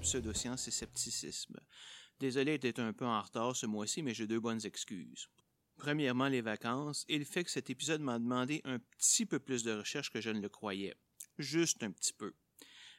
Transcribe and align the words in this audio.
pseudosciences 0.00 0.68
et 0.68 0.70
scepticisme. 0.70 1.58
Désolé 2.20 2.58
d'être 2.58 2.80
un 2.80 2.92
peu 2.92 3.06
en 3.06 3.20
retard 3.20 3.56
ce 3.56 3.66
mois-ci, 3.66 4.02
mais 4.02 4.14
j'ai 4.14 4.26
deux 4.26 4.40
bonnes 4.40 4.64
excuses. 4.64 5.28
Premièrement, 5.76 6.28
les 6.28 6.42
vacances 6.42 7.04
et 7.08 7.18
le 7.18 7.24
fait 7.24 7.44
que 7.44 7.50
cet 7.50 7.70
épisode 7.70 8.00
m'a 8.00 8.18
demandé 8.18 8.60
un 8.64 8.78
petit 8.78 9.26
peu 9.26 9.38
plus 9.38 9.62
de 9.62 9.72
recherche 9.72 10.10
que 10.10 10.20
je 10.20 10.30
ne 10.30 10.40
le 10.40 10.48
croyais. 10.48 10.94
Juste 11.38 11.82
un 11.82 11.90
petit 11.90 12.12
peu. 12.12 12.34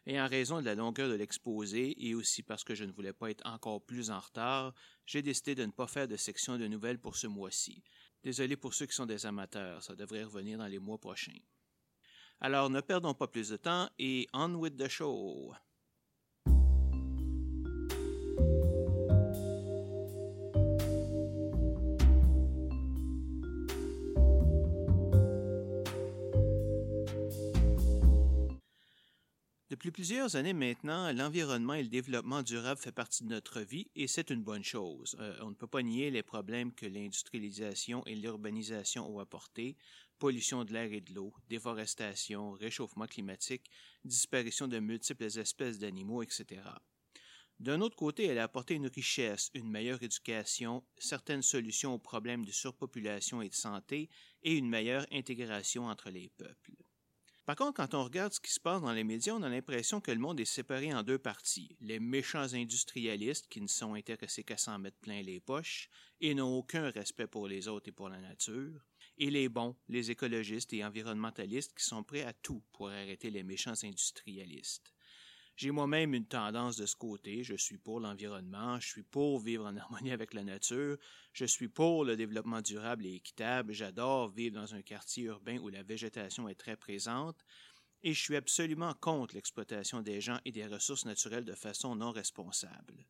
Et 0.07 0.19
en 0.19 0.27
raison 0.27 0.59
de 0.59 0.65
la 0.65 0.75
longueur 0.75 1.09
de 1.09 1.13
l'exposé 1.13 1.95
et 2.05 2.13
aussi 2.13 2.43
parce 2.43 2.63
que 2.63 2.75
je 2.75 2.83
ne 2.83 2.91
voulais 2.91 3.13
pas 3.13 3.31
être 3.31 3.45
encore 3.45 3.83
plus 3.83 4.11
en 4.11 4.19
retard, 4.19 4.73
j'ai 5.05 5.21
décidé 5.21 5.55
de 5.55 5.65
ne 5.65 5.71
pas 5.71 5.87
faire 5.87 6.07
de 6.07 6.17
section 6.17 6.57
de 6.57 6.67
nouvelles 6.67 6.99
pour 6.99 7.15
ce 7.15 7.27
mois-ci. 7.27 7.83
Désolé 8.23 8.55
pour 8.57 8.73
ceux 8.73 8.87
qui 8.87 8.95
sont 8.95 9.05
des 9.05 9.25
amateurs, 9.25 9.83
ça 9.83 9.95
devrait 9.95 10.23
revenir 10.23 10.57
dans 10.57 10.67
les 10.67 10.79
mois 10.79 10.99
prochains. 10.99 11.39
Alors 12.39 12.69
ne 12.69 12.81
perdons 12.81 13.13
pas 13.13 13.27
plus 13.27 13.49
de 13.49 13.57
temps 13.57 13.89
et 13.97 14.27
on 14.33 14.55
with 14.55 14.77
the 14.77 14.89
show. 14.89 15.55
Depuis 29.75 29.91
plusieurs 29.91 30.37
années 30.37 30.53
maintenant, 30.53 31.11
l'environnement 31.11 31.73
et 31.73 31.83
le 31.83 31.89
développement 31.89 32.43
durable 32.43 32.79
fait 32.79 32.93
partie 32.93 33.25
de 33.25 33.29
notre 33.29 33.59
vie 33.59 33.89
et 33.97 34.07
c'est 34.07 34.29
une 34.29 34.41
bonne 34.41 34.63
chose. 34.63 35.17
Euh, 35.19 35.37
on 35.41 35.49
ne 35.49 35.53
peut 35.53 35.67
pas 35.67 35.81
nier 35.81 36.11
les 36.11 36.23
problèmes 36.23 36.71
que 36.73 36.85
l'industrialisation 36.85 38.01
et 38.05 38.15
l'urbanisation 38.15 39.13
ont 39.13 39.19
apportés, 39.19 39.75
pollution 40.17 40.63
de 40.63 40.71
l'air 40.71 40.93
et 40.93 41.01
de 41.01 41.13
l'eau, 41.13 41.33
déforestation, 41.49 42.53
réchauffement 42.53 43.05
climatique, 43.05 43.69
disparition 44.05 44.69
de 44.69 44.79
multiples 44.79 45.25
espèces 45.25 45.77
d'animaux, 45.77 46.23
etc. 46.23 46.61
D'un 47.59 47.81
autre 47.81 47.97
côté, 47.97 48.27
elle 48.27 48.39
a 48.39 48.43
apporté 48.43 48.75
une 48.75 48.87
richesse, 48.87 49.51
une 49.53 49.69
meilleure 49.69 50.01
éducation, 50.01 50.85
certaines 50.97 51.41
solutions 51.41 51.95
aux 51.95 51.99
problèmes 51.99 52.45
de 52.45 52.51
surpopulation 52.53 53.41
et 53.41 53.49
de 53.49 53.53
santé 53.53 54.09
et 54.41 54.55
une 54.55 54.69
meilleure 54.69 55.05
intégration 55.11 55.87
entre 55.87 56.11
les 56.11 56.29
peuples. 56.37 56.71
Par 57.45 57.55
contre, 57.55 57.73
quand 57.75 57.93
on 57.93 58.03
regarde 58.03 58.33
ce 58.33 58.39
qui 58.39 58.51
se 58.51 58.59
passe 58.59 58.81
dans 58.81 58.91
les 58.91 59.03
médias, 59.03 59.35
on 59.35 59.43
a 59.43 59.49
l'impression 59.49 60.01
que 60.01 60.09
le 60.09 60.17
monde 60.17 60.39
est 60.39 60.45
séparé 60.45 60.91
en 60.91 61.03
deux 61.03 61.19
parties. 61.19 61.77
Les 61.79 61.99
méchants 61.99 62.53
industrialistes 62.55 63.47
qui 63.49 63.61
ne 63.61 63.67
sont 63.67 63.93
intéressés 63.93 64.43
qu'à 64.43 64.57
s'en 64.57 64.79
mettre 64.79 64.97
plein 64.97 65.21
les 65.21 65.39
poches 65.39 65.89
et 66.21 66.33
n'ont 66.33 66.57
aucun 66.57 66.89
respect 66.89 67.27
pour 67.27 67.47
les 67.47 67.67
autres 67.67 67.89
et 67.89 67.91
pour 67.91 68.09
la 68.09 68.19
nature, 68.19 68.87
et 69.19 69.29
les 69.29 69.47
bons, 69.47 69.75
les 69.89 70.09
écologistes 70.09 70.73
et 70.73 70.83
environnementalistes 70.83 71.77
qui 71.77 71.83
sont 71.83 72.03
prêts 72.03 72.23
à 72.23 72.33
tout 72.33 72.63
pour 72.71 72.89
arrêter 72.89 73.29
les 73.29 73.43
méchants 73.43 73.83
industrialistes. 73.83 74.94
J'ai 75.55 75.71
moi-même 75.71 76.13
une 76.13 76.25
tendance 76.25 76.75
de 76.75 76.85
ce 76.85 76.97
côté. 76.97 77.43
Je 77.43 77.55
suis 77.55 77.77
pour 77.77 78.01
l'environnement, 78.01 78.77
je 78.81 78.87
suis 78.89 79.03
pour 79.03 79.39
vivre 79.39 79.65
en 79.65 79.77
harmonie 79.77 80.11
avec 80.11 80.33
la 80.33 80.43
nature, 80.43 80.97
je 81.31 81.45
suis 81.45 81.69
pour 81.69 82.03
le 82.03 82.17
développement 82.17 82.61
durable 82.61 83.05
et 83.05 83.15
équitable, 83.15 83.71
j'adore 83.71 84.29
vivre 84.29 84.55
dans 84.55 84.75
un 84.75 84.81
quartier 84.81 85.23
urbain 85.23 85.57
où 85.59 85.69
la 85.69 85.83
végétation 85.83 86.49
est 86.49 86.55
très 86.55 86.75
présente, 86.75 87.45
et 88.03 88.13
je 88.13 88.21
suis 88.21 88.35
absolument 88.35 88.93
contre 88.95 89.35
l'exploitation 89.35 90.01
des 90.01 90.19
gens 90.19 90.39
et 90.43 90.51
des 90.51 90.67
ressources 90.67 91.05
naturelles 91.05 91.45
de 91.45 91.55
façon 91.55 91.95
non 91.95 92.11
responsable. 92.11 93.07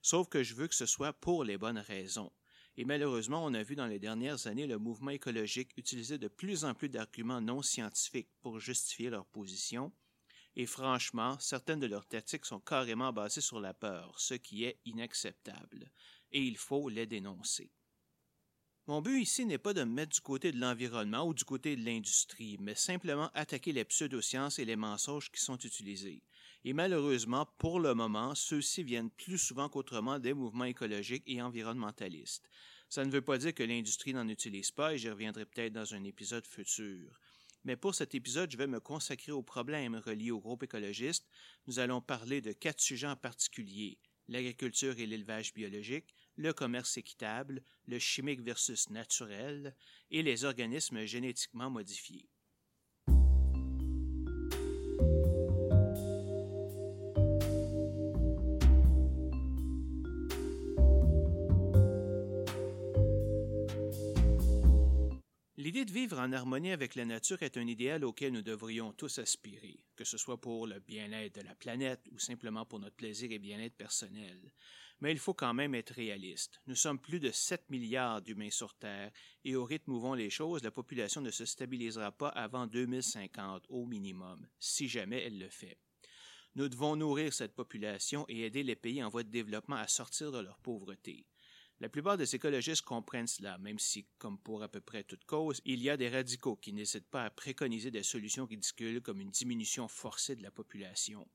Sauf 0.00 0.28
que 0.28 0.44
je 0.44 0.54
veux 0.54 0.68
que 0.68 0.76
ce 0.76 0.86
soit 0.86 1.12
pour 1.12 1.42
les 1.42 1.58
bonnes 1.58 1.78
raisons. 1.78 2.32
Et 2.76 2.84
malheureusement, 2.84 3.44
on 3.44 3.54
a 3.54 3.64
vu 3.64 3.74
dans 3.74 3.88
les 3.88 3.98
dernières 3.98 4.46
années 4.46 4.68
le 4.68 4.78
mouvement 4.78 5.10
écologique 5.10 5.72
utiliser 5.76 6.16
de 6.16 6.28
plus 6.28 6.64
en 6.64 6.74
plus 6.74 6.88
d'arguments 6.88 7.40
non 7.40 7.60
scientifiques 7.60 8.30
pour 8.40 8.60
justifier 8.60 9.10
leur 9.10 9.26
position, 9.26 9.92
et 10.58 10.66
franchement, 10.66 11.38
certaines 11.38 11.78
de 11.78 11.86
leurs 11.86 12.04
tactiques 12.04 12.44
sont 12.44 12.58
carrément 12.58 13.12
basées 13.12 13.40
sur 13.40 13.60
la 13.60 13.72
peur, 13.72 14.18
ce 14.18 14.34
qui 14.34 14.64
est 14.64 14.80
inacceptable, 14.84 15.92
et 16.32 16.42
il 16.42 16.56
faut 16.56 16.88
les 16.88 17.06
dénoncer. 17.06 17.70
Mon 18.88 19.00
but 19.00 19.20
ici 19.20 19.46
n'est 19.46 19.58
pas 19.58 19.72
de 19.72 19.84
me 19.84 19.92
mettre 19.92 20.14
du 20.14 20.20
côté 20.20 20.50
de 20.50 20.58
l'environnement 20.58 21.28
ou 21.28 21.32
du 21.32 21.44
côté 21.44 21.76
de 21.76 21.84
l'industrie, 21.84 22.56
mais 22.58 22.74
simplement 22.74 23.30
attaquer 23.34 23.70
les 23.70 23.84
pseudosciences 23.84 24.58
et 24.58 24.64
les 24.64 24.74
mensonges 24.74 25.30
qui 25.30 25.40
sont 25.40 25.58
utilisés. 25.58 26.24
Et 26.64 26.72
malheureusement, 26.72 27.46
pour 27.58 27.78
le 27.78 27.94
moment, 27.94 28.34
ceux-ci 28.34 28.82
viennent 28.82 29.10
plus 29.10 29.38
souvent 29.38 29.68
qu'autrement 29.68 30.18
des 30.18 30.34
mouvements 30.34 30.64
écologiques 30.64 31.22
et 31.26 31.40
environnementalistes. 31.40 32.50
Ça 32.88 33.04
ne 33.04 33.12
veut 33.12 33.22
pas 33.22 33.38
dire 33.38 33.54
que 33.54 33.62
l'industrie 33.62 34.12
n'en 34.12 34.26
utilise 34.26 34.72
pas, 34.72 34.94
et 34.94 34.98
j'y 34.98 35.08
reviendrai 35.08 35.46
peut-être 35.46 35.74
dans 35.74 35.94
un 35.94 36.02
épisode 36.02 36.46
futur. 36.46 37.20
Mais 37.64 37.76
pour 37.76 37.94
cet 37.94 38.14
épisode, 38.14 38.50
je 38.50 38.56
vais 38.56 38.66
me 38.66 38.80
consacrer 38.80 39.32
aux 39.32 39.42
problèmes 39.42 39.96
reliés 39.96 40.30
au 40.30 40.40
groupe 40.40 40.62
écologiste. 40.62 41.28
Nous 41.66 41.78
allons 41.78 42.00
parler 42.00 42.40
de 42.40 42.52
quatre 42.52 42.80
sujets 42.80 43.06
en 43.06 43.16
particulier 43.16 43.98
l'agriculture 44.28 44.98
et 44.98 45.06
l'élevage 45.06 45.54
biologique, 45.54 46.14
le 46.36 46.52
commerce 46.52 46.96
équitable, 46.96 47.62
le 47.86 47.98
chimique 47.98 48.42
versus 48.42 48.90
naturel 48.90 49.74
et 50.10 50.22
les 50.22 50.44
organismes 50.44 51.04
génétiquement 51.04 51.70
modifiés. 51.70 52.28
L'idée 65.58 65.84
de 65.84 65.90
vivre 65.90 66.20
en 66.20 66.30
harmonie 66.30 66.70
avec 66.70 66.94
la 66.94 67.04
nature 67.04 67.42
est 67.42 67.56
un 67.56 67.66
idéal 67.66 68.04
auquel 68.04 68.32
nous 68.32 68.42
devrions 68.42 68.92
tous 68.92 69.18
aspirer, 69.18 69.82
que 69.96 70.04
ce 70.04 70.16
soit 70.16 70.40
pour 70.40 70.68
le 70.68 70.78
bien-être 70.78 71.34
de 71.34 71.44
la 71.44 71.56
planète 71.56 72.00
ou 72.12 72.18
simplement 72.20 72.64
pour 72.64 72.78
notre 72.78 72.94
plaisir 72.94 73.32
et 73.32 73.40
bien-être 73.40 73.74
personnel. 73.74 74.52
Mais 75.00 75.10
il 75.10 75.18
faut 75.18 75.34
quand 75.34 75.54
même 75.54 75.74
être 75.74 75.94
réaliste. 75.94 76.60
Nous 76.68 76.76
sommes 76.76 77.00
plus 77.00 77.18
de 77.18 77.32
7 77.32 77.70
milliards 77.70 78.22
d'humains 78.22 78.52
sur 78.52 78.72
Terre 78.76 79.10
et 79.44 79.56
au 79.56 79.64
rythme 79.64 79.90
où 79.90 79.98
vont 79.98 80.14
les 80.14 80.30
choses, 80.30 80.62
la 80.62 80.70
population 80.70 81.22
ne 81.22 81.32
se 81.32 81.44
stabilisera 81.44 82.12
pas 82.12 82.28
avant 82.28 82.68
2050 82.68 83.64
au 83.68 83.84
minimum, 83.84 84.46
si 84.60 84.86
jamais 84.86 85.24
elle 85.24 85.40
le 85.40 85.48
fait. 85.48 85.76
Nous 86.54 86.68
devons 86.68 86.94
nourrir 86.94 87.32
cette 87.32 87.56
population 87.56 88.24
et 88.28 88.42
aider 88.42 88.62
les 88.62 88.76
pays 88.76 89.02
en 89.02 89.08
voie 89.08 89.24
de 89.24 89.30
développement 89.30 89.74
à 89.74 89.88
sortir 89.88 90.30
de 90.30 90.38
leur 90.38 90.60
pauvreté. 90.60 91.26
La 91.80 91.88
plupart 91.88 92.16
des 92.16 92.34
écologistes 92.34 92.82
comprennent 92.82 93.28
cela, 93.28 93.56
même 93.58 93.78
si, 93.78 94.04
comme 94.18 94.38
pour 94.38 94.64
à 94.64 94.68
peu 94.68 94.80
près 94.80 95.04
toute 95.04 95.24
cause, 95.24 95.60
il 95.64 95.80
y 95.80 95.90
a 95.90 95.96
des 95.96 96.08
radicaux 96.08 96.56
qui 96.56 96.72
n'hésitent 96.72 97.08
pas 97.08 97.24
à 97.24 97.30
préconiser 97.30 97.92
des 97.92 98.02
solutions 98.02 98.46
ridicules 98.46 99.00
comme 99.00 99.20
une 99.20 99.30
diminution 99.30 99.86
forcée 99.86 100.34
de 100.34 100.42
la 100.42 100.50
population, 100.50 101.28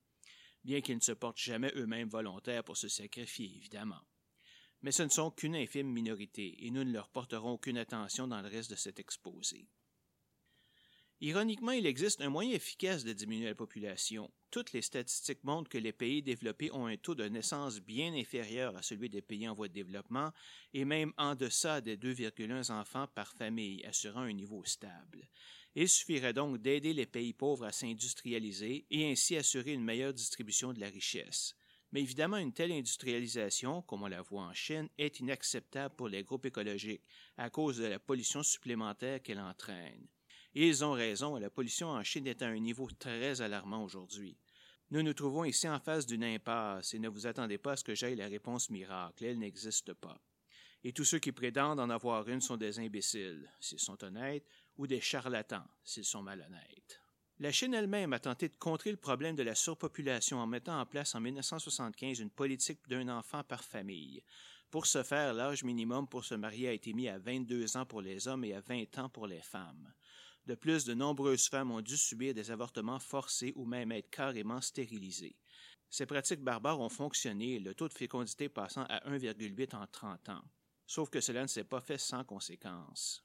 bien 0.65 0.81
qu'ils 0.81 0.97
ne 0.97 1.01
se 1.01 1.13
portent 1.13 1.39
jamais 1.39 1.71
eux-mêmes 1.75 2.09
volontaires 2.09 2.65
pour 2.65 2.75
se 2.75 2.89
sacrifier, 2.89 3.55
évidemment. 3.55 4.01
Mais 4.81 4.91
ce 4.91 5.03
ne 5.03 5.09
sont 5.09 5.31
qu'une 5.31 5.55
infime 5.55 5.89
minorité, 5.89 6.65
et 6.65 6.71
nous 6.71 6.83
ne 6.83 6.91
leur 6.91 7.07
porterons 7.07 7.53
aucune 7.53 7.77
attention 7.77 8.27
dans 8.27 8.41
le 8.41 8.49
reste 8.49 8.69
de 8.69 8.75
cet 8.75 8.99
exposé. 8.99 9.65
Ironiquement, 11.25 11.71
il 11.71 11.85
existe 11.85 12.19
un 12.19 12.27
moyen 12.27 12.51
efficace 12.51 13.05
de 13.05 13.13
diminuer 13.13 13.45
la 13.45 13.55
population. 13.55 14.29
Toutes 14.51 14.73
les 14.73 14.81
statistiques 14.81 15.45
montrent 15.45 15.69
que 15.69 15.77
les 15.77 15.93
pays 15.93 16.21
développés 16.21 16.69
ont 16.73 16.85
un 16.85 16.97
taux 16.97 17.15
de 17.15 17.23
naissance 17.23 17.79
bien 17.79 18.13
inférieur 18.13 18.75
à 18.75 18.81
celui 18.81 19.07
des 19.07 19.21
pays 19.21 19.47
en 19.47 19.53
voie 19.53 19.69
de 19.69 19.73
développement 19.73 20.33
et 20.73 20.83
même 20.83 21.13
en 21.17 21.35
deçà 21.35 21.79
des 21.79 21.95
2,1 21.95 22.73
enfants 22.73 23.07
par 23.15 23.31
famille, 23.31 23.85
assurant 23.85 24.23
un 24.23 24.33
niveau 24.33 24.65
stable. 24.65 25.29
Il 25.75 25.87
suffirait 25.87 26.33
donc 26.33 26.61
d'aider 26.61 26.91
les 26.91 27.05
pays 27.05 27.31
pauvres 27.31 27.67
à 27.67 27.71
s'industrialiser 27.71 28.85
et 28.91 29.09
ainsi 29.09 29.37
assurer 29.37 29.71
une 29.71 29.85
meilleure 29.85 30.13
distribution 30.13 30.73
de 30.73 30.81
la 30.81 30.89
richesse. 30.89 31.55
Mais 31.93 32.01
évidemment, 32.01 32.35
une 32.35 32.51
telle 32.51 32.73
industrialisation, 32.73 33.81
comme 33.83 34.03
on 34.03 34.07
la 34.07 34.23
voit 34.23 34.43
en 34.43 34.53
Chine, 34.53 34.89
est 34.97 35.21
inacceptable 35.21 35.95
pour 35.95 36.09
les 36.09 36.25
groupes 36.25 36.47
écologiques 36.47 37.07
à 37.37 37.49
cause 37.49 37.77
de 37.77 37.85
la 37.85 37.99
pollution 37.99 38.43
supplémentaire 38.43 39.23
qu'elle 39.23 39.39
entraîne. 39.39 40.09
Ils 40.55 40.85
ont 40.85 40.91
raison, 40.91 41.37
la 41.37 41.49
pollution 41.49 41.89
en 41.89 42.03
Chine 42.03 42.27
est 42.27 42.43
à 42.43 42.47
un 42.47 42.59
niveau 42.59 42.87
très 42.99 43.41
alarmant 43.41 43.83
aujourd'hui. 43.83 44.37
Nous 44.91 45.01
nous 45.01 45.13
trouvons 45.13 45.45
ici 45.45 45.67
en 45.67 45.79
face 45.79 46.05
d'une 46.05 46.23
impasse 46.23 46.93
et 46.93 46.99
ne 46.99 47.09
vous 47.09 47.25
attendez 47.25 47.57
pas 47.57 47.71
à 47.71 47.75
ce 47.75 47.83
que 47.83 47.95
j'aille 47.95 48.15
la 48.15 48.27
réponse 48.27 48.69
miracle, 48.69 49.25
elle 49.25 49.39
n'existe 49.39 49.93
pas. 49.93 50.21
Et 50.83 50.93
tous 50.93 51.05
ceux 51.05 51.17
qui 51.17 51.31
prétendent 51.31 51.79
en 51.79 51.89
avoir 51.89 52.27
une 52.29 52.41
sont 52.41 52.57
des 52.57 52.79
imbéciles, 52.79 53.49
s'ils 53.59 53.79
sont 53.79 54.03
honnêtes, 54.03 54.45
ou 54.77 54.85
des 54.85 55.01
charlatans, 55.01 55.65
s'ils 55.83 56.05
sont 56.05 56.21
malhonnêtes. 56.21 57.01
La 57.39 57.51
Chine 57.51 57.73
elle-même 57.73 58.13
a 58.13 58.19
tenté 58.19 58.47
de 58.47 58.55
contrer 58.55 58.91
le 58.91 58.97
problème 58.97 59.35
de 59.35 59.41
la 59.41 59.55
surpopulation 59.55 60.37
en 60.37 60.45
mettant 60.45 60.79
en 60.79 60.85
place 60.85 61.15
en 61.15 61.21
1975 61.21 62.19
une 62.19 62.29
politique 62.29 62.87
d'un 62.87 63.09
enfant 63.09 63.43
par 63.43 63.63
famille. 63.63 64.23
Pour 64.69 64.85
ce 64.85 65.01
faire, 65.01 65.33
l'âge 65.33 65.63
minimum 65.63 66.07
pour 66.07 66.25
se 66.25 66.35
marier 66.35 66.67
a 66.67 66.73
été 66.73 66.93
mis 66.93 67.07
à 67.07 67.17
22 67.17 67.77
ans 67.77 67.85
pour 67.85 68.01
les 68.01 68.27
hommes 68.27 68.43
et 68.43 68.53
à 68.53 68.61
20 68.61 68.97
ans 68.99 69.09
pour 69.09 69.25
les 69.25 69.41
femmes. 69.41 69.91
De 70.45 70.55
plus, 70.55 70.83
de 70.83 70.93
nombreuses 70.93 71.47
femmes 71.47 71.71
ont 71.71 71.81
dû 71.81 71.95
subir 71.95 72.33
des 72.33 72.51
avortements 72.51 72.99
forcés 72.99 73.53
ou 73.55 73.65
même 73.65 73.91
être 73.91 74.09
carrément 74.09 74.59
stérilisées. 74.59 75.37
Ces 75.89 76.05
pratiques 76.05 76.41
barbares 76.41 76.79
ont 76.79 76.89
fonctionné, 76.89 77.59
le 77.59 77.73
taux 77.75 77.87
de 77.87 77.93
fécondité 77.93 78.49
passant 78.49 78.83
à 78.89 78.99
1,8 79.09 79.75
en 79.75 79.87
30 79.87 80.29
ans. 80.29 80.43
Sauf 80.85 81.09
que 81.09 81.21
cela 81.21 81.43
ne 81.43 81.47
s'est 81.47 81.63
pas 81.63 81.81
fait 81.81 81.97
sans 81.97 82.23
conséquences. 82.23 83.23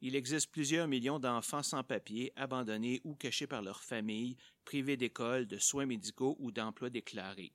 Il 0.00 0.16
existe 0.16 0.50
plusieurs 0.50 0.86
millions 0.86 1.18
d'enfants 1.18 1.62
sans 1.62 1.82
papier, 1.82 2.32
abandonnés 2.36 3.00
ou 3.04 3.14
cachés 3.14 3.46
par 3.46 3.62
leur 3.62 3.82
famille, 3.82 4.36
privés 4.64 4.98
d'école, 4.98 5.46
de 5.46 5.56
soins 5.56 5.86
médicaux 5.86 6.36
ou 6.40 6.50
d'emplois 6.50 6.90
déclarés. 6.90 7.54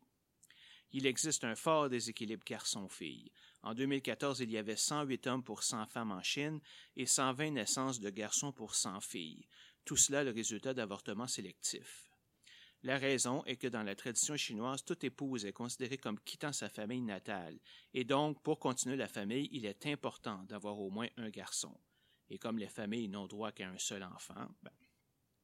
Il 0.91 1.05
existe 1.05 1.43
un 1.43 1.55
fort 1.55 1.89
déséquilibre 1.89 2.43
garçon-fille. 2.45 3.31
En 3.61 3.73
2014, 3.73 4.39
il 4.39 4.51
y 4.51 4.57
avait 4.57 4.75
108 4.75 5.27
hommes 5.27 5.43
pour 5.43 5.63
100 5.63 5.85
femmes 5.87 6.11
en 6.11 6.23
Chine 6.23 6.59
et 6.95 7.05
120 7.05 7.51
naissances 7.51 7.99
de 7.99 8.09
garçons 8.09 8.51
pour 8.51 8.73
100 8.73 9.01
filles. 9.01 9.47
Tout 9.85 9.97
cela 9.97 10.23
le 10.23 10.31
résultat 10.31 10.73
d'avortements 10.73 11.27
sélectifs. 11.27 12.09
La 12.83 12.97
raison 12.97 13.43
est 13.45 13.57
que 13.57 13.67
dans 13.67 13.83
la 13.83 13.95
tradition 13.95 14.37
chinoise, 14.37 14.85
toute 14.85 15.03
épouse 15.03 15.45
est 15.45 15.51
considérée 15.51 15.97
comme 15.97 16.19
quittant 16.21 16.53
sa 16.53 16.69
famille 16.69 17.01
natale, 17.01 17.59
et 17.93 18.05
donc, 18.05 18.41
pour 18.41 18.57
continuer 18.57 18.95
la 18.95 19.09
famille, 19.09 19.49
il 19.51 19.65
est 19.65 19.85
important 19.87 20.43
d'avoir 20.45 20.79
au 20.79 20.89
moins 20.89 21.09
un 21.17 21.29
garçon. 21.29 21.77
Et 22.29 22.37
comme 22.37 22.57
les 22.57 22.69
familles 22.69 23.09
n'ont 23.09 23.27
droit 23.27 23.51
qu'à 23.51 23.67
un 23.67 23.77
seul 23.77 24.03
enfant, 24.03 24.47
ben, 24.63 24.71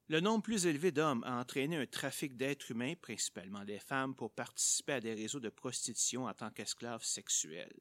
le 0.08 0.20
nombre 0.20 0.44
plus 0.44 0.68
élevé 0.68 0.92
d'hommes 0.92 1.24
a 1.24 1.40
entraîné 1.40 1.78
un 1.78 1.86
trafic 1.88 2.38
d'êtres 2.38 2.70
humains, 2.72 2.94
principalement 3.02 3.66
des 3.66 3.80
femmes, 3.80 4.14
pour 4.14 4.32
participer 4.32 4.94
à 4.94 5.00
des 5.00 5.16
réseaux 5.16 5.40
de 5.40 5.50
prostitution 5.50 6.26
en 6.26 6.34
tant 6.34 6.52
qu'esclaves 6.52 7.04
sexuels. 7.04 7.80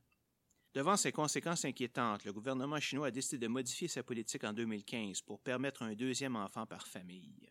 Devant 0.73 0.97
ces 0.97 1.13
conséquences 1.13 1.65
inquiétantes, 1.65 2.25
le 2.25 2.33
gouvernement 2.33 2.81
chinois 2.81 3.09
a 3.09 3.11
décidé 3.11 3.39
de 3.39 3.49
modifier 3.49 3.89
sa 3.89 4.03
politique 4.03 4.43
en 4.43 4.53
2015 4.53 5.21
pour 5.21 5.39
permettre 5.39 5.83
un 5.83 5.95
deuxième 5.95 6.35
enfant 6.35 6.67
par 6.67 6.89
famille. 6.89 7.49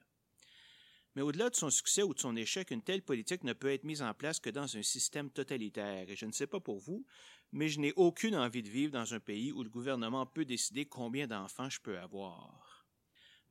Mais 1.15 1.21
au-delà 1.21 1.51
de 1.51 1.55
son 1.55 1.69
succès 1.69 2.01
ou 2.01 2.13
de 2.13 2.19
son 2.19 2.35
échec, 2.35 2.71
une 2.71 2.81
telle 2.81 3.03
politique 3.03 3.43
ne 3.43 3.53
peut 3.53 3.71
être 3.71 3.83
mise 3.83 4.01
en 4.01 4.13
place 4.15 4.39
que 4.39 4.49
dans 4.49 4.75
un 4.75 4.81
système 4.81 5.29
totalitaire. 5.29 6.09
Et 6.09 6.15
je 6.15 6.25
ne 6.25 6.31
sais 6.31 6.47
pas 6.47 6.59
pour 6.59 6.79
vous, 6.79 7.05
mais 7.51 7.69
je 7.69 7.79
n'ai 7.79 7.93
aucune 7.95 8.35
envie 8.35 8.63
de 8.63 8.69
vivre 8.69 8.91
dans 8.91 9.13
un 9.13 9.19
pays 9.19 9.51
où 9.51 9.63
le 9.63 9.69
gouvernement 9.69 10.25
peut 10.25 10.45
décider 10.45 10.85
combien 10.85 11.27
d'enfants 11.27 11.69
je 11.69 11.79
peux 11.79 11.99
avoir. 11.99 12.62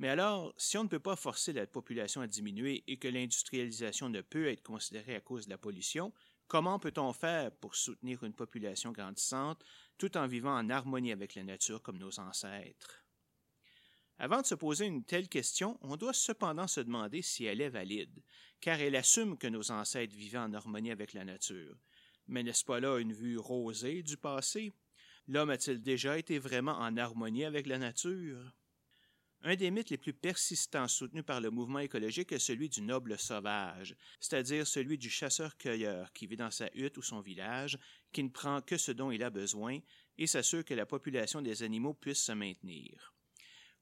Mais 0.03 0.09
alors, 0.09 0.53
si 0.57 0.77
on 0.77 0.83
ne 0.83 0.89
peut 0.89 0.99
pas 0.99 1.15
forcer 1.15 1.53
la 1.53 1.65
population 1.65 2.23
à 2.23 2.27
diminuer 2.27 2.83
et 2.89 2.97
que 2.97 3.07
l'industrialisation 3.07 4.09
ne 4.09 4.21
peut 4.21 4.49
être 4.49 4.65
considérée 4.65 5.15
à 5.15 5.21
cause 5.21 5.45
de 5.45 5.51
la 5.51 5.59
pollution, 5.59 6.13
comment 6.49 6.81
peut-on 6.81 7.13
faire 7.13 7.53
pour 7.53 7.77
soutenir 7.77 8.25
une 8.25 8.33
population 8.33 8.91
grandissante 8.91 9.63
tout 9.99 10.17
en 10.17 10.27
vivant 10.27 10.59
en 10.59 10.71
harmonie 10.71 11.13
avec 11.13 11.37
la 11.37 11.45
nature 11.45 11.83
comme 11.83 11.99
nos 11.99 12.19
ancêtres? 12.19 13.07
Avant 14.19 14.41
de 14.41 14.47
se 14.47 14.57
poser 14.57 14.87
une 14.87 15.05
telle 15.05 15.29
question, 15.29 15.79
on 15.83 15.97
doit 15.97 16.13
cependant 16.13 16.67
se 16.67 16.81
demander 16.81 17.23
si 17.23 17.45
elle 17.45 17.61
est 17.61 17.69
valide, 17.69 18.25
car 18.61 18.81
elle 18.81 18.97
assume 18.97 19.39
que 19.39 19.47
nos 19.47 19.71
ancêtres 19.71 20.17
vivaient 20.17 20.39
en 20.39 20.53
harmonie 20.53 20.91
avec 20.91 21.13
la 21.13 21.25
nature. 21.25 21.79
Mais 22.27 22.43
n'est-ce 22.43 22.65
pas 22.65 22.81
là 22.81 22.99
une 22.99 23.13
vue 23.13 23.39
rosée 23.39 24.03
du 24.03 24.17
passé? 24.17 24.73
L'homme 25.29 25.51
a-t-il 25.51 25.81
déjà 25.81 26.19
été 26.19 26.41
vraiment 26.41 26.77
en 26.77 26.97
harmonie 26.97 27.45
avec 27.45 27.69
la 27.69 27.79
nature? 27.79 28.53
Un 29.45 29.57
des 29.57 29.73
mythes 29.73 29.91
les 29.91 29.99
plus 29.99 30.13
persistants 30.13 30.87
soutenus 30.87 31.25
par 31.25 31.41
le 31.41 31.51
mouvement 31.51 31.81
écologique 31.81 32.31
est 32.31 32.39
celui 32.39 32.69
du 32.69 32.81
noble 32.81 33.19
sauvage, 33.19 33.97
c'est-à-dire 34.21 34.65
celui 34.65 34.99
du 34.99 35.11
chasseur-cueilleur 35.11 36.13
qui 36.13 36.29
vit 36.29 36.37
dans 36.37 36.53
sa 36.53 36.71
hutte 36.75 36.97
ou 36.97 37.03
son 37.03 37.21
village, 37.21 37.77
qui 38.13 38.23
ne 38.23 38.29
prend 38.29 38.61
que 38.61 38.77
ce 38.77 38.93
dont 38.93 39.11
il 39.11 39.25
a 39.25 39.31
besoin 39.31 39.81
et 40.17 40.29
s'assure 40.29 40.65
que 40.65 40.75
la 40.75 40.87
population 40.87 41.43
des 41.43 41.65
animaux 41.65 41.95
puisse 41.95 42.23
se 42.23 42.31
maintenir. 42.31 43.15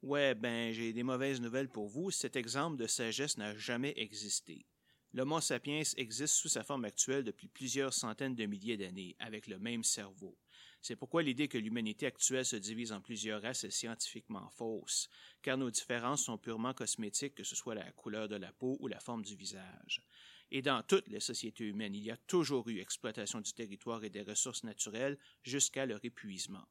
Ouais, 0.01 0.35
ben, 0.35 0.73
j'ai 0.73 0.95
des 0.95 1.03
mauvaises 1.03 1.43
nouvelles 1.43 1.69
pour 1.69 1.89
vous. 1.89 2.11
Cet 2.11 2.37
exemple 2.37 2.79
de 2.79 2.87
sagesse 2.87 3.37
n'a 3.37 3.55
jamais 3.55 3.93
existé. 3.97 4.65
L'Homo 5.13 5.43
sapiens 5.43 5.83
existe 5.99 6.37
sous 6.37 6.49
sa 6.49 6.65
forme 6.65 6.87
actuelle 6.87 7.25
depuis 7.25 7.49
plusieurs 7.49 7.93
centaines 7.93 8.35
de 8.35 8.47
milliers 8.47 8.79
d'années, 8.79 9.15
avec 9.19 9.47
le 9.47 9.59
même 9.59 9.85
cerveau. 9.85 10.39
C'est 10.83 10.97
pourquoi 10.97 11.23
l'idée 11.23 11.49
que 11.49 11.59
l'humanité 11.59 12.07
actuelle 12.07 12.45
se 12.45 12.57
divise 12.57 12.93
en 12.93 13.03
plusieurs 13.03 13.43
races 13.43 13.65
est 13.65 13.71
scientifiquement 13.71 14.49
fausse, 14.51 15.11
car 15.43 15.59
nos 15.59 15.71
différences 15.71 16.25
sont 16.25 16.39
purement 16.39 16.73
cosmétiques, 16.73 17.35
que 17.35 17.45
ce 17.45 17.55
soit 17.55 17.75
la 17.75 17.93
couleur 17.93 18.29
de 18.29 18.37
la 18.37 18.53
peau 18.53 18.79
ou 18.81 18.89
la 18.89 18.99
forme 18.99 19.23
du 19.23 19.37
visage. 19.37 20.03
Et 20.51 20.63
dans 20.63 20.83
toutes 20.83 21.09
les 21.09 21.21
sociétés 21.21 21.65
humaines, 21.65 21.95
il 21.95 22.05
y 22.05 22.11
a 22.11 22.17
toujours 22.17 22.69
eu 22.69 22.81
exploitation 22.81 23.41
du 23.41 23.53
territoire 23.53 24.03
et 24.05 24.11
des 24.11 24.23
ressources 24.23 24.65
naturelles 24.65 25.19
jusqu'à 25.43 25.87
leur 25.87 26.05
épuisement. 26.05 26.67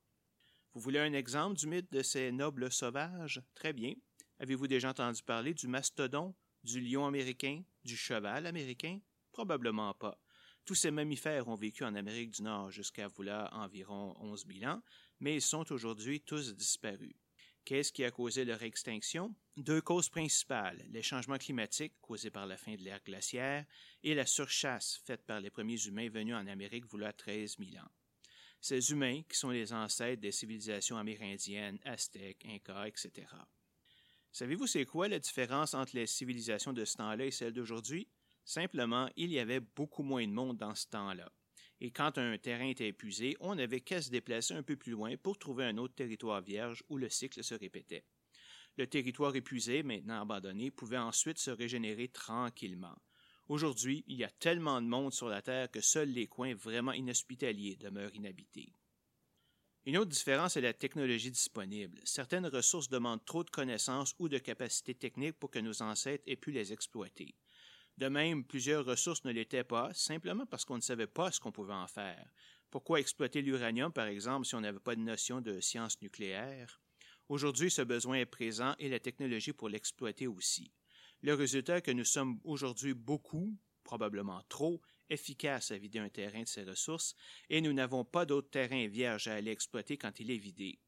Vous 0.73 0.81
voulez 0.81 0.99
un 0.99 1.13
exemple 1.13 1.57
du 1.57 1.67
mythe 1.67 1.91
de 1.91 2.01
ces 2.01 2.31
nobles 2.31 2.71
sauvages? 2.71 3.41
Très 3.55 3.73
bien. 3.73 3.93
Avez-vous 4.39 4.67
déjà 4.67 4.89
entendu 4.89 5.21
parler 5.23 5.53
du 5.53 5.67
mastodon, 5.67 6.35
du 6.63 6.81
lion 6.81 7.05
américain, 7.05 7.63
du 7.83 7.95
cheval 7.95 8.45
américain? 8.45 8.99
Probablement 9.31 9.93
pas. 9.93 10.19
Tous 10.69 10.75
ces 10.75 10.91
mammifères 10.91 11.47
ont 11.47 11.55
vécu 11.55 11.83
en 11.83 11.95
Amérique 11.95 12.29
du 12.29 12.43
Nord 12.43 12.69
jusqu'à 12.69 13.07
voilà 13.07 13.49
environ 13.53 14.15
11 14.19 14.45
000 14.59 14.71
ans, 14.71 14.83
mais 15.19 15.33
ils 15.33 15.41
sont 15.41 15.71
aujourd'hui 15.71 16.21
tous 16.21 16.53
disparus. 16.55 17.15
Qu'est-ce 17.65 17.91
qui 17.91 18.03
a 18.03 18.11
causé 18.11 18.45
leur 18.45 18.61
extinction? 18.61 19.33
Deux 19.57 19.81
causes 19.81 20.09
principales, 20.09 20.85
les 20.91 21.01
changements 21.01 21.39
climatiques 21.39 21.95
causés 22.03 22.29
par 22.29 22.45
la 22.45 22.55
fin 22.55 22.75
de 22.75 22.83
l'ère 22.83 23.01
glaciaire 23.03 23.65
et 24.03 24.13
la 24.13 24.27
surchasse 24.27 25.01
faite 25.07 25.25
par 25.25 25.39
les 25.39 25.49
premiers 25.49 25.83
humains 25.87 26.07
venus 26.07 26.35
en 26.35 26.45
Amérique 26.45 26.85
voilà 26.85 27.13
13 27.13 27.55
000 27.57 27.83
ans 27.83 27.89
ces 28.61 28.91
humains 28.91 29.23
qui 29.27 29.39
sont 29.39 29.49
les 29.49 29.73
ancêtres 29.73 30.21
des 30.21 30.31
civilisations 30.31 30.97
amérindiennes, 30.97 31.79
aztèques, 31.83 32.45
incas, 32.45 32.85
etc. 32.85 33.25
Savez-vous 34.31 34.67
c'est 34.67 34.85
quoi 34.85 35.07
la 35.07 35.17
différence 35.17 35.73
entre 35.73 35.95
les 35.95 36.05
civilisations 36.05 36.73
de 36.73 36.85
ce 36.85 36.97
temps-là 36.97 37.25
et 37.25 37.31
celles 37.31 37.53
d'aujourd'hui? 37.53 38.07
Simplement, 38.45 39.09
il 39.15 39.31
y 39.31 39.39
avait 39.39 39.59
beaucoup 39.59 40.03
moins 40.03 40.27
de 40.27 40.33
monde 40.33 40.57
dans 40.57 40.75
ce 40.75 40.87
temps-là. 40.87 41.31
Et 41.81 41.91
quand 41.91 42.17
un 42.17 42.37
terrain 42.37 42.67
était 42.67 42.89
épuisé, 42.89 43.37
on 43.39 43.55
n'avait 43.55 43.81
qu'à 43.81 44.01
se 44.01 44.09
déplacer 44.09 44.53
un 44.53 44.63
peu 44.63 44.75
plus 44.75 44.91
loin 44.91 45.15
pour 45.17 45.37
trouver 45.37 45.65
un 45.65 45.77
autre 45.77 45.95
territoire 45.95 46.41
vierge 46.41 46.83
où 46.89 46.97
le 46.97 47.09
cycle 47.09 47.43
se 47.43 47.55
répétait. 47.55 48.05
Le 48.77 48.87
territoire 48.87 49.35
épuisé, 49.35 49.83
maintenant 49.83 50.21
abandonné, 50.21 50.71
pouvait 50.71 50.97
ensuite 50.97 51.37
se 51.37 51.51
régénérer 51.51 52.09
tranquillement. 52.09 52.95
Aujourd'hui, 53.47 54.03
il 54.07 54.17
y 54.17 54.23
a 54.23 54.29
tellement 54.29 54.81
de 54.81 54.87
monde 54.87 55.13
sur 55.13 55.27
la 55.27 55.41
Terre 55.41 55.71
que 55.71 55.81
seuls 55.81 56.09
les 56.09 56.27
coins 56.27 56.53
vraiment 56.53 56.93
inhospitaliers 56.93 57.77
demeurent 57.77 58.13
inhabités. 58.13 58.73
Une 59.85 59.97
autre 59.97 60.11
différence 60.11 60.55
est 60.55 60.61
la 60.61 60.73
technologie 60.73 61.31
disponible. 61.31 61.99
Certaines 62.03 62.45
ressources 62.45 62.89
demandent 62.89 63.25
trop 63.25 63.43
de 63.43 63.49
connaissances 63.49 64.13
ou 64.19 64.29
de 64.29 64.37
capacités 64.37 64.93
techniques 64.93 65.39
pour 65.39 65.49
que 65.49 65.59
nos 65.59 65.81
ancêtres 65.81 66.23
aient 66.27 66.35
pu 66.35 66.51
les 66.51 66.73
exploiter. 66.73 67.33
De 67.99 68.07
même, 68.07 68.45
plusieurs 68.45 68.85
ressources 68.85 69.25
ne 69.25 69.31
l'étaient 69.33 69.65
pas, 69.65 69.93
simplement 69.93 70.45
parce 70.45 70.63
qu'on 70.63 70.77
ne 70.77 70.81
savait 70.81 71.05
pas 71.05 71.33
ce 71.33 71.41
qu'on 71.41 71.51
pouvait 71.51 71.73
en 71.73 71.85
faire. 71.85 72.31
Pourquoi 72.71 73.01
exploiter 73.01 73.41
l'uranium, 73.41 73.91
par 73.91 74.07
exemple, 74.07 74.45
si 74.47 74.55
on 74.55 74.61
n'avait 74.61 74.79
pas 74.79 74.95
de 74.95 75.01
notion 75.01 75.41
de 75.41 75.59
science 75.59 76.01
nucléaire? 76.01 76.79
Aujourd'hui, 77.27 77.69
ce 77.69 77.81
besoin 77.81 78.15
est 78.15 78.25
présent 78.25 78.73
et 78.79 78.87
la 78.87 79.01
technologie 79.01 79.51
pour 79.51 79.67
l'exploiter 79.67 80.27
aussi. 80.27 80.71
Le 81.23 81.33
résultat 81.33 81.79
est 81.79 81.81
que 81.81 81.91
nous 81.91 82.05
sommes 82.05 82.39
aujourd'hui 82.45 82.93
beaucoup, 82.93 83.53
probablement 83.83 84.43
trop, 84.47 84.81
efficaces 85.09 85.71
à 85.71 85.77
vider 85.77 85.99
un 85.99 86.07
terrain 86.07 86.43
de 86.43 86.47
ses 86.47 86.63
ressources 86.63 87.17
et 87.49 87.59
nous 87.59 87.73
n'avons 87.73 88.05
pas 88.05 88.25
d'autre 88.25 88.49
terrain 88.49 88.87
vierge 88.87 89.27
à 89.27 89.33
aller 89.33 89.51
exploiter 89.51 89.97
quand 89.97 90.21
il 90.21 90.31
est 90.31 90.37
vidé. 90.37 90.79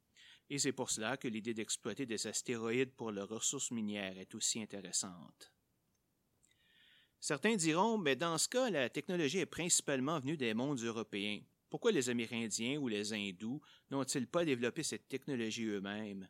Et 0.50 0.60
c'est 0.60 0.72
pour 0.72 0.90
cela 0.90 1.18
que 1.18 1.28
l'idée 1.28 1.54
d'exploiter 1.54 2.06
des 2.06 2.26
astéroïdes 2.26 2.94
pour 2.94 3.12
leurs 3.12 3.28
ressources 3.28 3.72
minières 3.72 4.18
est 4.18 4.34
aussi 4.34 4.62
intéressante. 4.62 5.52
Certains 7.24 7.56
diront, 7.56 8.00
mais 8.00 8.16
dans 8.16 8.40
ce 8.40 8.50
cas, 8.50 8.72
la 8.72 8.90
technologie 8.90 9.38
est 9.38 9.46
principalement 9.46 10.20
venue 10.20 10.38
des 10.38 10.56
mondes 10.56 10.82
européens. 10.82 11.40
Pourquoi 11.70 11.92
les 11.92 12.10
Amérindiens 12.10 12.80
ou 12.80 12.88
les 12.88 13.14
Hindous 13.14 13.62
n'ont-ils 13.92 14.26
pas 14.26 14.44
développé 14.44 14.82
cette 14.82 15.08
technologie 15.08 15.66
eux-mêmes? 15.66 16.28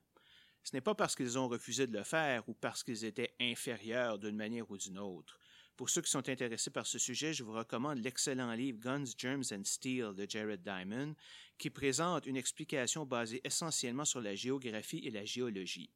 Ce 0.64 0.76
n'est 0.76 0.82
pas 0.82 0.94
parce 0.94 1.16
qu'ils 1.16 1.40
ont 1.40 1.48
refusé 1.48 1.88
de 1.88 1.98
le 1.98 2.04
faire 2.04 2.48
ou 2.50 2.54
parce 2.54 2.84
qu'ils 2.84 3.06
étaient 3.06 3.34
inférieurs 3.40 4.20
d'une 4.20 4.36
manière 4.36 4.70
ou 4.70 4.78
d'une 4.78 5.00
autre. 5.00 5.40
Pour 5.78 5.90
ceux 5.90 6.02
qui 6.02 6.12
sont 6.12 6.28
intéressés 6.28 6.72
par 6.72 6.86
ce 6.86 7.00
sujet, 7.00 7.34
je 7.34 7.46
vous 7.46 7.54
recommande 7.54 8.00
l'excellent 8.00 8.52
livre 8.52 8.80
Guns, 8.80 9.06
Germs 9.18 9.46
and 9.54 9.64
Steel 9.64 10.14
de 10.14 10.30
Jared 10.30 10.62
Diamond, 10.62 11.16
qui 11.58 11.70
présente 11.70 12.26
une 12.26 12.36
explication 12.36 13.06
basée 13.06 13.40
essentiellement 13.46 14.06
sur 14.06 14.20
la 14.20 14.36
géographie 14.36 15.00
et 15.06 15.12
la 15.12 15.24
géologie. 15.24 15.90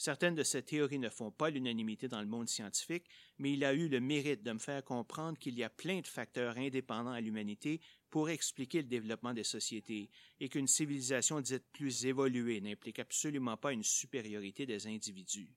Certaines 0.00 0.36
de 0.36 0.44
ces 0.44 0.62
théories 0.62 1.00
ne 1.00 1.08
font 1.08 1.32
pas 1.32 1.50
l'unanimité 1.50 2.06
dans 2.06 2.20
le 2.20 2.28
monde 2.28 2.48
scientifique, 2.48 3.04
mais 3.38 3.54
il 3.54 3.64
a 3.64 3.74
eu 3.74 3.88
le 3.88 3.98
mérite 3.98 4.44
de 4.44 4.52
me 4.52 4.60
faire 4.60 4.84
comprendre 4.84 5.36
qu'il 5.36 5.58
y 5.58 5.64
a 5.64 5.70
plein 5.70 6.00
de 6.00 6.06
facteurs 6.06 6.56
indépendants 6.56 7.10
à 7.10 7.20
l'humanité 7.20 7.80
pour 8.08 8.30
expliquer 8.30 8.82
le 8.82 8.88
développement 8.88 9.34
des 9.34 9.42
sociétés 9.42 10.08
et 10.38 10.48
qu'une 10.48 10.68
civilisation 10.68 11.40
dite 11.40 11.64
plus 11.72 12.06
évoluée 12.06 12.60
n'implique 12.60 13.00
absolument 13.00 13.56
pas 13.56 13.72
une 13.72 13.82
supériorité 13.82 14.66
des 14.66 14.86
individus. 14.86 15.52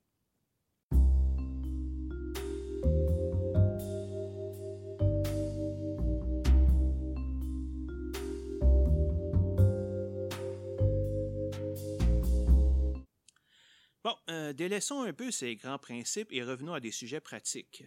Bon, 14.03 14.15
euh, 14.29 14.51
délaissons 14.53 15.01
un 15.01 15.13
peu 15.13 15.29
ces 15.29 15.55
grands 15.55 15.77
principes 15.77 16.31
et 16.31 16.43
revenons 16.43 16.74
à 16.74 16.79
des 16.79 16.91
sujets 16.91 17.20
pratiques. 17.20 17.84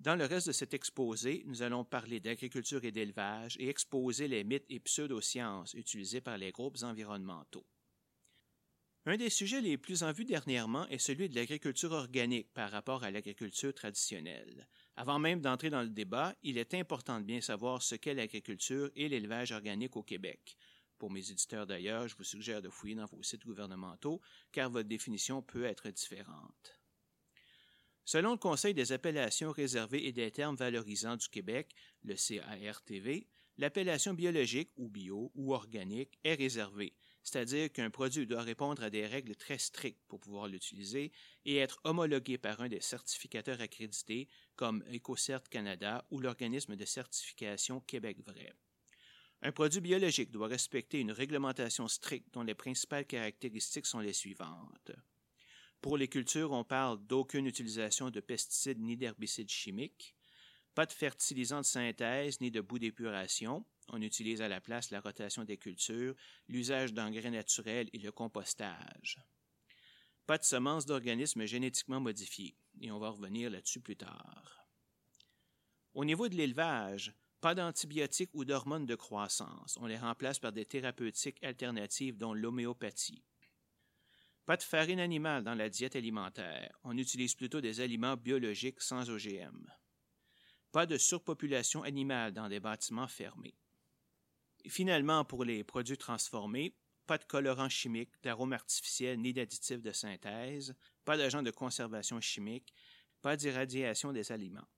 Dans 0.00 0.16
le 0.16 0.24
reste 0.24 0.46
de 0.46 0.52
cet 0.52 0.72
exposé, 0.72 1.42
nous 1.46 1.60
allons 1.60 1.84
parler 1.84 2.20
d'agriculture 2.20 2.84
et 2.84 2.92
d'élevage 2.92 3.56
et 3.58 3.68
exposer 3.68 4.28
les 4.28 4.44
mythes 4.44 4.64
et 4.70 4.80
pseudosciences 4.80 5.74
utilisés 5.74 6.20
par 6.20 6.38
les 6.38 6.52
groupes 6.52 6.78
environnementaux. 6.82 7.66
Un 9.04 9.16
des 9.16 9.30
sujets 9.30 9.60
les 9.60 9.76
plus 9.76 10.02
en 10.02 10.12
vue 10.12 10.24
dernièrement 10.24 10.86
est 10.88 10.98
celui 10.98 11.28
de 11.28 11.34
l'agriculture 11.34 11.92
organique 11.92 12.52
par 12.52 12.70
rapport 12.70 13.04
à 13.04 13.10
l'agriculture 13.10 13.74
traditionnelle. 13.74 14.68
Avant 14.96 15.18
même 15.18 15.40
d'entrer 15.40 15.70
dans 15.70 15.82
le 15.82 15.88
débat, 15.88 16.34
il 16.42 16.58
est 16.58 16.74
important 16.74 17.18
de 17.18 17.24
bien 17.24 17.40
savoir 17.40 17.82
ce 17.82 17.94
qu'est 17.94 18.14
l'agriculture 18.14 18.90
et 18.96 19.08
l'élevage 19.08 19.52
organique 19.52 19.96
au 19.96 20.02
Québec. 20.02 20.56
Pour 20.98 21.10
mes 21.10 21.30
éditeurs 21.30 21.66
d'ailleurs, 21.66 22.08
je 22.08 22.16
vous 22.16 22.24
suggère 22.24 22.60
de 22.60 22.68
fouiller 22.68 22.96
dans 22.96 23.06
vos 23.06 23.22
sites 23.22 23.46
gouvernementaux, 23.46 24.20
car 24.50 24.68
votre 24.68 24.88
définition 24.88 25.42
peut 25.42 25.64
être 25.64 25.90
différente. 25.90 26.80
Selon 28.04 28.32
le 28.32 28.38
Conseil 28.38 28.74
des 28.74 28.92
appellations 28.92 29.52
réservées 29.52 30.06
et 30.06 30.12
des 30.12 30.30
termes 30.30 30.56
valorisants 30.56 31.16
du 31.16 31.28
Québec, 31.28 31.74
le 32.02 32.14
CARTV, 32.14 33.28
l'appellation 33.58 34.14
biologique 34.14 34.70
ou 34.76 34.88
bio 34.88 35.30
ou 35.34 35.54
organique 35.54 36.18
est 36.24 36.34
réservée, 36.34 36.94
c'est-à-dire 37.22 37.70
qu'un 37.70 37.90
produit 37.90 38.26
doit 38.26 38.42
répondre 38.42 38.82
à 38.82 38.90
des 38.90 39.06
règles 39.06 39.36
très 39.36 39.58
strictes 39.58 40.02
pour 40.08 40.20
pouvoir 40.20 40.48
l'utiliser 40.48 41.12
et 41.44 41.58
être 41.58 41.80
homologué 41.84 42.38
par 42.38 42.60
un 42.60 42.68
des 42.68 42.80
certificateurs 42.80 43.60
accrédités 43.60 44.28
comme 44.56 44.82
EcoCert 44.92 45.42
Canada 45.50 46.06
ou 46.10 46.20
l'organisme 46.20 46.76
de 46.76 46.84
certification 46.86 47.80
Québec 47.80 48.18
Vrai. 48.24 48.54
Un 49.42 49.52
produit 49.52 49.80
biologique 49.80 50.32
doit 50.32 50.48
respecter 50.48 51.00
une 51.00 51.12
réglementation 51.12 51.86
stricte 51.86 52.34
dont 52.34 52.42
les 52.42 52.54
principales 52.54 53.06
caractéristiques 53.06 53.86
sont 53.86 54.00
les 54.00 54.12
suivantes. 54.12 54.90
Pour 55.80 55.96
les 55.96 56.08
cultures, 56.08 56.50
on 56.50 56.64
parle 56.64 56.98
d'aucune 57.06 57.46
utilisation 57.46 58.10
de 58.10 58.20
pesticides 58.20 58.80
ni 58.80 58.96
d'herbicides 58.96 59.50
chimiques, 59.50 60.16
pas 60.74 60.86
de 60.86 60.92
fertilisants 60.92 61.60
de 61.60 61.66
synthèse 61.66 62.40
ni 62.40 62.50
de 62.50 62.60
bout 62.60 62.78
d'épuration. 62.78 63.64
On 63.88 64.02
utilise 64.02 64.42
à 64.42 64.48
la 64.48 64.60
place 64.60 64.90
la 64.90 65.00
rotation 65.00 65.44
des 65.44 65.56
cultures, 65.56 66.14
l'usage 66.48 66.92
d'engrais 66.92 67.30
naturels 67.30 67.88
et 67.92 67.98
le 67.98 68.12
compostage. 68.12 69.20
Pas 70.26 70.38
de 70.38 70.44
semences 70.44 70.84
d'organismes 70.84 71.46
génétiquement 71.46 72.00
modifiés, 72.00 72.54
et 72.80 72.90
on 72.90 72.98
va 72.98 73.10
revenir 73.10 73.50
là-dessus 73.50 73.80
plus 73.80 73.96
tard. 73.96 74.68
Au 75.94 76.04
niveau 76.04 76.28
de 76.28 76.34
l'élevage, 76.34 77.14
pas 77.40 77.54
d'antibiotiques 77.54 78.34
ou 78.34 78.44
d'hormones 78.44 78.86
de 78.86 78.94
croissance. 78.94 79.76
On 79.80 79.86
les 79.86 79.96
remplace 79.96 80.38
par 80.38 80.52
des 80.52 80.64
thérapeutiques 80.64 81.42
alternatives 81.42 82.16
dont 82.16 82.34
l'homéopathie. 82.34 83.22
Pas 84.46 84.56
de 84.56 84.62
farine 84.62 85.00
animale 85.00 85.44
dans 85.44 85.54
la 85.54 85.68
diète 85.68 85.94
alimentaire. 85.94 86.78
On 86.82 86.96
utilise 86.96 87.34
plutôt 87.34 87.60
des 87.60 87.80
aliments 87.80 88.16
biologiques 88.16 88.80
sans 88.80 89.10
OGM. 89.10 89.70
Pas 90.72 90.86
de 90.86 90.96
surpopulation 90.96 91.82
animale 91.82 92.32
dans 92.32 92.48
des 92.48 92.60
bâtiments 92.60 93.08
fermés. 93.08 93.58
Finalement, 94.66 95.24
pour 95.24 95.44
les 95.44 95.64
produits 95.64 95.98
transformés, 95.98 96.74
pas 97.06 97.18
de 97.18 97.24
colorants 97.24 97.68
chimiques, 97.68 98.12
d'arômes 98.22 98.52
artificiels 98.52 99.20
ni 99.20 99.32
d'additifs 99.32 99.80
de 99.80 99.92
synthèse, 99.92 100.74
pas 101.04 101.16
d'agents 101.16 101.42
de 101.42 101.50
conservation 101.50 102.20
chimique, 102.20 102.74
pas 103.22 103.36
d'irradiation 103.36 104.12
des 104.12 104.32
aliments. 104.32 104.68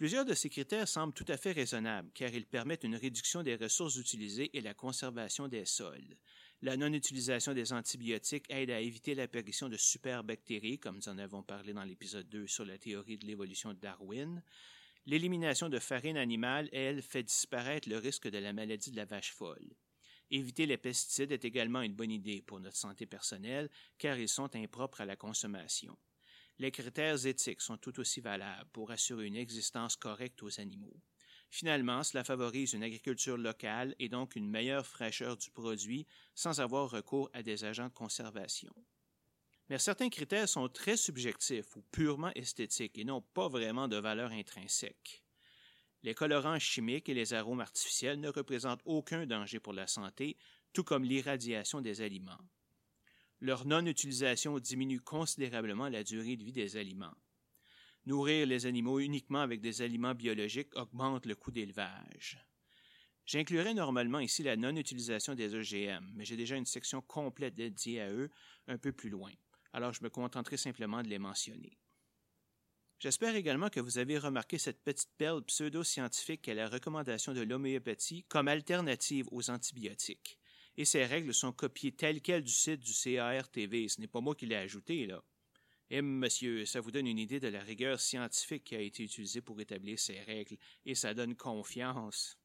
Plusieurs 0.00 0.24
de 0.24 0.32
ces 0.32 0.48
critères 0.48 0.88
semblent 0.88 1.12
tout 1.12 1.26
à 1.28 1.36
fait 1.36 1.52
raisonnables, 1.52 2.10
car 2.14 2.32
ils 2.32 2.46
permettent 2.46 2.84
une 2.84 2.96
réduction 2.96 3.42
des 3.42 3.56
ressources 3.56 3.96
utilisées 3.96 4.48
et 4.56 4.62
la 4.62 4.72
conservation 4.72 5.46
des 5.46 5.66
sols. 5.66 6.16
La 6.62 6.78
non-utilisation 6.78 7.52
des 7.52 7.74
antibiotiques 7.74 8.46
aide 8.48 8.70
à 8.70 8.80
éviter 8.80 9.14
l'apparition 9.14 9.68
de 9.68 9.76
superbactéries, 9.76 10.78
comme 10.78 10.96
nous 10.96 11.10
en 11.10 11.18
avons 11.18 11.42
parlé 11.42 11.74
dans 11.74 11.84
l'épisode 11.84 12.26
2 12.30 12.46
sur 12.46 12.64
la 12.64 12.78
théorie 12.78 13.18
de 13.18 13.26
l'évolution 13.26 13.74
de 13.74 13.78
Darwin. 13.78 14.42
L'élimination 15.04 15.68
de 15.68 15.78
farine 15.78 16.16
animale, 16.16 16.70
elle, 16.72 17.02
fait 17.02 17.22
disparaître 17.22 17.86
le 17.86 17.98
risque 17.98 18.30
de 18.30 18.38
la 18.38 18.54
maladie 18.54 18.92
de 18.92 18.96
la 18.96 19.04
vache 19.04 19.34
folle. 19.34 19.76
Éviter 20.30 20.64
les 20.64 20.78
pesticides 20.78 21.32
est 21.32 21.44
également 21.44 21.82
une 21.82 21.94
bonne 21.94 22.10
idée 22.10 22.40
pour 22.40 22.58
notre 22.58 22.78
santé 22.78 23.04
personnelle, 23.04 23.68
car 23.98 24.18
ils 24.18 24.30
sont 24.30 24.56
impropres 24.56 25.02
à 25.02 25.04
la 25.04 25.16
consommation. 25.16 25.94
Les 26.60 26.70
critères 26.70 27.24
éthiques 27.24 27.62
sont 27.62 27.78
tout 27.78 27.98
aussi 28.00 28.20
valables 28.20 28.68
pour 28.74 28.90
assurer 28.90 29.24
une 29.24 29.36
existence 29.36 29.96
correcte 29.96 30.42
aux 30.42 30.60
animaux. 30.60 31.00
Finalement, 31.48 32.02
cela 32.02 32.22
favorise 32.22 32.74
une 32.74 32.82
agriculture 32.82 33.38
locale 33.38 33.94
et 33.98 34.10
donc 34.10 34.36
une 34.36 34.46
meilleure 34.46 34.86
fraîcheur 34.86 35.38
du 35.38 35.50
produit 35.50 36.06
sans 36.34 36.60
avoir 36.60 36.90
recours 36.90 37.30
à 37.32 37.42
des 37.42 37.64
agents 37.64 37.88
de 37.88 37.94
conservation. 37.94 38.74
Mais 39.70 39.78
certains 39.78 40.10
critères 40.10 40.50
sont 40.50 40.68
très 40.68 40.98
subjectifs 40.98 41.76
ou 41.76 41.82
purement 41.92 42.30
esthétiques 42.34 42.98
et 42.98 43.04
n'ont 43.04 43.22
pas 43.22 43.48
vraiment 43.48 43.88
de 43.88 43.96
valeur 43.96 44.30
intrinsèque. 44.30 45.24
Les 46.02 46.12
colorants 46.12 46.58
chimiques 46.58 47.08
et 47.08 47.14
les 47.14 47.32
arômes 47.32 47.60
artificiels 47.62 48.20
ne 48.20 48.28
représentent 48.28 48.82
aucun 48.84 49.24
danger 49.24 49.60
pour 49.60 49.72
la 49.72 49.86
santé, 49.86 50.36
tout 50.74 50.84
comme 50.84 51.04
l'irradiation 51.04 51.80
des 51.80 52.02
aliments. 52.02 52.38
Leur 53.42 53.64
non-utilisation 53.64 54.58
diminue 54.58 55.00
considérablement 55.00 55.88
la 55.88 56.04
durée 56.04 56.36
de 56.36 56.44
vie 56.44 56.52
des 56.52 56.76
aliments. 56.76 57.16
Nourrir 58.04 58.46
les 58.46 58.66
animaux 58.66 58.98
uniquement 58.98 59.40
avec 59.40 59.62
des 59.62 59.80
aliments 59.80 60.14
biologiques 60.14 60.76
augmente 60.76 61.24
le 61.24 61.34
coût 61.34 61.50
d'élevage. 61.50 62.38
J'inclurais 63.24 63.72
normalement 63.72 64.18
ici 64.18 64.42
la 64.42 64.56
non-utilisation 64.56 65.34
des 65.34 65.54
OGM, 65.54 66.12
mais 66.14 66.24
j'ai 66.24 66.36
déjà 66.36 66.56
une 66.56 66.66
section 66.66 67.00
complète 67.00 67.54
dédiée 67.54 68.02
à 68.02 68.10
eux 68.10 68.30
un 68.66 68.76
peu 68.76 68.92
plus 68.92 69.08
loin, 69.08 69.32
alors 69.72 69.94
je 69.94 70.02
me 70.02 70.10
contenterai 70.10 70.58
simplement 70.58 71.02
de 71.02 71.08
les 71.08 71.18
mentionner. 71.18 71.78
J'espère 72.98 73.36
également 73.36 73.70
que 73.70 73.80
vous 73.80 73.96
avez 73.96 74.18
remarqué 74.18 74.58
cette 74.58 74.82
petite 74.82 75.12
perle 75.16 75.42
pseudo-scientifique 75.44 76.42
qu'est 76.42 76.54
la 76.54 76.68
recommandation 76.68 77.32
de 77.32 77.40
l'homéopathie 77.40 78.24
comme 78.24 78.48
alternative 78.48 79.26
aux 79.30 79.48
antibiotiques 79.48 80.39
et 80.76 80.84
ces 80.84 81.04
règles 81.04 81.34
sont 81.34 81.52
copiées 81.52 81.92
telles 81.92 82.20
quelles 82.20 82.44
du 82.44 82.52
site 82.52 82.80
du 82.80 82.92
CARTV. 82.92 83.88
Ce 83.88 84.00
n'est 84.00 84.06
pas 84.06 84.20
moi 84.20 84.34
qui 84.34 84.46
l'ai 84.46 84.56
ajouté, 84.56 85.06
là. 85.06 85.22
Eh, 85.90 86.02
monsieur, 86.02 86.64
ça 86.66 86.80
vous 86.80 86.92
donne 86.92 87.08
une 87.08 87.18
idée 87.18 87.40
de 87.40 87.48
la 87.48 87.60
rigueur 87.60 88.00
scientifique 88.00 88.64
qui 88.64 88.76
a 88.76 88.80
été 88.80 89.02
utilisée 89.02 89.40
pour 89.40 89.60
établir 89.60 89.98
ces 89.98 90.20
règles, 90.20 90.56
et 90.86 90.94
ça 90.94 91.14
donne 91.14 91.34
confiance. 91.34 92.38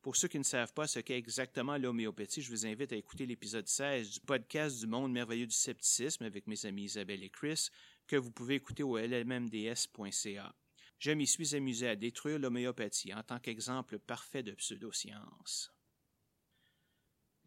Pour 0.00 0.16
ceux 0.16 0.28
qui 0.28 0.38
ne 0.38 0.44
savent 0.44 0.72
pas 0.72 0.86
ce 0.86 1.00
qu'est 1.00 1.18
exactement 1.18 1.76
l'homéopathie, 1.76 2.40
je 2.40 2.50
vous 2.50 2.64
invite 2.64 2.92
à 2.92 2.96
écouter 2.96 3.26
l'épisode 3.26 3.68
16 3.68 4.10
du 4.10 4.20
podcast 4.20 4.78
du 4.78 4.86
monde 4.86 5.12
merveilleux 5.12 5.46
du 5.46 5.54
scepticisme 5.54 6.24
avec 6.24 6.46
mes 6.46 6.64
amis 6.64 6.84
Isabelle 6.84 7.22
et 7.22 7.30
Chris, 7.30 7.68
que 8.06 8.16
vous 8.16 8.30
pouvez 8.30 8.54
écouter 8.54 8.82
au 8.82 8.96
lmmds.ca. 8.96 10.54
Je 10.98 11.10
m'y 11.10 11.26
suis 11.26 11.54
amusé 11.54 11.88
à 11.88 11.96
détruire 11.96 12.38
l'homéopathie 12.38 13.12
en 13.12 13.22
tant 13.22 13.38
qu'exemple 13.38 13.98
parfait 13.98 14.42
de 14.42 14.52
pseudoscience. 14.52 15.72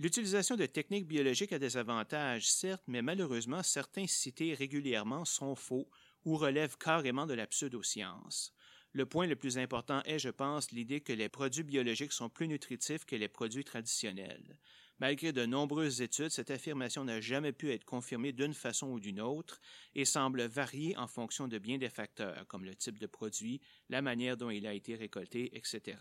L'utilisation 0.01 0.55
de 0.55 0.65
techniques 0.65 1.05
biologiques 1.05 1.53
a 1.53 1.59
des 1.59 1.77
avantages, 1.77 2.51
certes, 2.51 2.81
mais 2.87 3.03
malheureusement, 3.03 3.61
certains 3.61 4.07
cités 4.07 4.55
régulièrement 4.55 5.25
sont 5.25 5.53
faux 5.53 5.87
ou 6.25 6.37
relèvent 6.37 6.75
carrément 6.79 7.27
de 7.27 7.35
la 7.35 7.45
pseudoscience. 7.45 8.51
Le 8.93 9.05
point 9.05 9.27
le 9.27 9.35
plus 9.35 9.59
important 9.59 10.01
est, 10.05 10.17
je 10.17 10.29
pense, 10.29 10.71
l'idée 10.71 11.01
que 11.01 11.13
les 11.13 11.29
produits 11.29 11.61
biologiques 11.61 12.13
sont 12.13 12.31
plus 12.31 12.47
nutritifs 12.47 13.05
que 13.05 13.15
les 13.15 13.27
produits 13.27 13.63
traditionnels. 13.63 14.57
Malgré 14.97 15.33
de 15.33 15.45
nombreuses 15.45 16.01
études, 16.01 16.29
cette 16.29 16.49
affirmation 16.49 17.05
n'a 17.05 17.21
jamais 17.21 17.53
pu 17.53 17.71
être 17.71 17.85
confirmée 17.85 18.31
d'une 18.31 18.55
façon 18.55 18.87
ou 18.87 18.99
d'une 18.99 19.21
autre 19.21 19.61
et 19.93 20.05
semble 20.05 20.41
varier 20.45 20.97
en 20.97 21.05
fonction 21.05 21.47
de 21.47 21.59
bien 21.59 21.77
des 21.77 21.89
facteurs, 21.89 22.47
comme 22.47 22.65
le 22.65 22.73
type 22.73 22.97
de 22.97 23.05
produit, 23.05 23.61
la 23.89 24.01
manière 24.01 24.35
dont 24.35 24.49
il 24.49 24.65
a 24.65 24.73
été 24.73 24.95
récolté, 24.95 25.55
etc. 25.55 25.97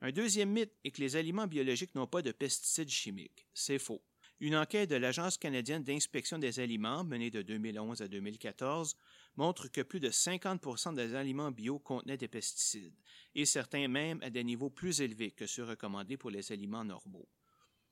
Un 0.00 0.12
deuxième 0.12 0.50
mythe 0.50 0.76
est 0.84 0.92
que 0.92 1.00
les 1.00 1.16
aliments 1.16 1.48
biologiques 1.48 1.94
n'ont 1.96 2.06
pas 2.06 2.22
de 2.22 2.30
pesticides 2.30 2.88
chimiques. 2.88 3.46
C'est 3.52 3.80
faux. 3.80 4.02
Une 4.38 4.54
enquête 4.54 4.90
de 4.90 4.94
l'Agence 4.94 5.36
canadienne 5.36 5.82
d'inspection 5.82 6.38
des 6.38 6.60
aliments, 6.60 7.02
menée 7.02 7.32
de 7.32 7.42
2011 7.42 8.02
à 8.02 8.06
2014, 8.06 8.96
montre 9.36 9.66
que 9.66 9.80
plus 9.80 9.98
de 9.98 10.10
50% 10.10 10.94
des 10.94 11.16
aliments 11.16 11.50
bio 11.50 11.80
contenaient 11.80 12.16
des 12.16 12.28
pesticides, 12.28 12.94
et 13.34 13.44
certains 13.44 13.88
même 13.88 14.22
à 14.22 14.30
des 14.30 14.44
niveaux 14.44 14.70
plus 14.70 15.00
élevés 15.00 15.32
que 15.32 15.48
ceux 15.48 15.64
recommandés 15.64 16.16
pour 16.16 16.30
les 16.30 16.52
aliments 16.52 16.84
normaux. 16.84 17.28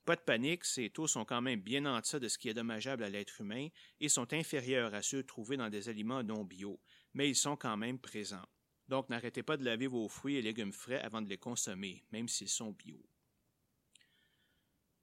Pas 0.05 0.15
de 0.15 0.21
panique, 0.21 0.65
ces 0.65 0.91
taux 0.91 1.09
sont 1.09 1.25
quand 1.25 1.43
même 1.43 1.61
bien 1.61 1.85
en 1.87 1.99
deçà 1.99 2.21
de 2.21 2.29
ce 2.29 2.39
qui 2.39 2.49
est 2.49 2.55
dommageable 2.55 3.03
à 3.03 3.09
l'être 3.09 3.41
humain 3.41 3.67
et 3.99 4.09
sont 4.09 4.33
inférieurs 4.33 4.95
à 4.95 5.03
ceux 5.03 5.25
trouvés 5.25 5.57
dans 5.57 5.69
des 5.69 5.89
aliments 5.89 6.23
non 6.23 6.45
bio, 6.45 6.79
mais 7.15 7.29
ils 7.29 7.35
sont 7.35 7.57
quand 7.57 7.77
même 7.77 7.99
présents. 7.99 8.47
Donc, 8.89 9.09
n'arrêtez 9.09 9.43
pas 9.43 9.57
de 9.57 9.65
laver 9.65 9.87
vos 9.87 10.09
fruits 10.09 10.37
et 10.37 10.43
légumes 10.43 10.73
frais 10.73 11.01
avant 11.01 11.23
de 11.23 11.29
les 11.29 11.39
consommer, 11.39 12.05
même 12.13 12.29
s'ils 12.29 12.49
sont 12.49 12.73
bio. 12.73 13.03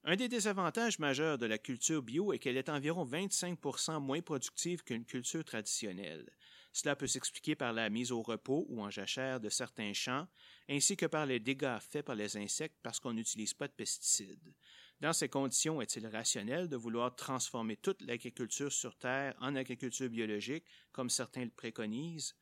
Un 0.06 0.18
des 0.18 0.28
désavantages 0.28 1.00
majeurs 1.00 1.38
de 1.38 1.46
la 1.46 1.58
culture 1.58 2.02
bio 2.04 2.34
est 2.34 2.40
qu'elle 2.40 2.58
est 2.58 2.68
environ 2.68 3.06
25% 3.06 4.02
moins 4.02 4.22
productive 4.22 4.84
qu'une 4.84 5.06
culture 5.06 5.46
traditionnelle. 5.46 6.30
Cela 6.74 6.96
peut 6.98 7.08
s'expliquer 7.08 7.56
par 7.56 7.72
la 7.72 7.90
mise 7.90 8.12
au 8.12 8.22
repos 8.22 8.66
ou 8.68 8.82
en 8.82 8.90
jachère 8.90 9.40
de 9.40 9.48
certains 9.48 9.94
champs, 9.94 10.28
ainsi 10.70 10.98
que 10.98 11.06
par 11.06 11.26
les 11.26 11.40
dégâts 11.40 11.80
faits 11.80 12.06
par 12.06 12.16
les 12.16 12.36
insectes 12.36 12.78
parce 12.84 13.00
qu'on 13.00 13.14
n'utilise 13.14 13.54
pas 13.54 13.68
de 13.70 13.74
pesticides. 13.74 14.54
Dans 15.00 15.14
ces 15.14 15.30
conditions, 15.30 15.82
est-il 15.82 16.06
rationnel 16.08 16.68
de 16.68 16.76
vouloir 16.76 17.16
transformer 17.16 17.78
toute 17.78 18.02
l'agriculture 18.02 18.72
sur 18.72 18.98
Terre 18.98 19.36
en 19.40 19.56
agriculture 19.56 20.10
biologique, 20.10 20.66
comme 20.92 21.10
certains 21.10 21.46
le 21.46 21.52
préconisent? 21.52 22.36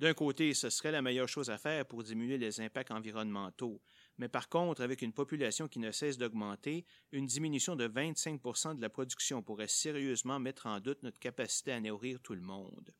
D'un 0.00 0.14
côté, 0.14 0.54
ce 0.54 0.70
serait 0.70 0.92
la 0.92 1.02
meilleure 1.02 1.28
chose 1.28 1.50
à 1.50 1.58
faire 1.58 1.84
pour 1.84 2.04
diminuer 2.04 2.38
les 2.38 2.60
impacts 2.60 2.92
environnementaux, 2.92 3.82
mais 4.16 4.28
par 4.28 4.48
contre, 4.48 4.80
avec 4.80 5.02
une 5.02 5.12
population 5.12 5.66
qui 5.66 5.80
ne 5.80 5.90
cesse 5.90 6.18
d'augmenter, 6.18 6.84
une 7.10 7.26
diminution 7.26 7.74
de 7.74 7.88
25% 7.88 8.76
de 8.76 8.80
la 8.80 8.90
production 8.90 9.42
pourrait 9.42 9.66
sérieusement 9.66 10.38
mettre 10.38 10.66
en 10.66 10.78
doute 10.78 11.02
notre 11.02 11.18
capacité 11.18 11.72
à 11.72 11.80
nourrir 11.80 12.20
tout 12.20 12.34
le 12.34 12.40
monde. 12.40 12.94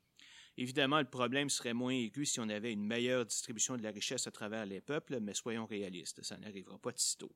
Évidemment, 0.57 0.99
le 0.99 1.09
problème 1.09 1.51
serait 1.51 1.73
moins 1.73 1.93
aigu 1.93 2.27
si 2.27 2.41
on 2.41 2.49
avait 2.49 2.73
une 2.73 2.85
meilleure 2.85 3.25
distribution 3.25 3.77
de 3.77 3.83
la 3.85 3.93
richesse 3.93 4.27
à 4.27 4.33
travers 4.33 4.67
les 4.67 4.81
peuples, 4.81 5.21
mais 5.21 5.35
soyons 5.35 5.67
réalistes, 5.67 6.25
ça 6.25 6.37
n'arrivera 6.37 6.79
pas 6.79 6.91
de 6.91 6.99
sitôt. 6.99 7.33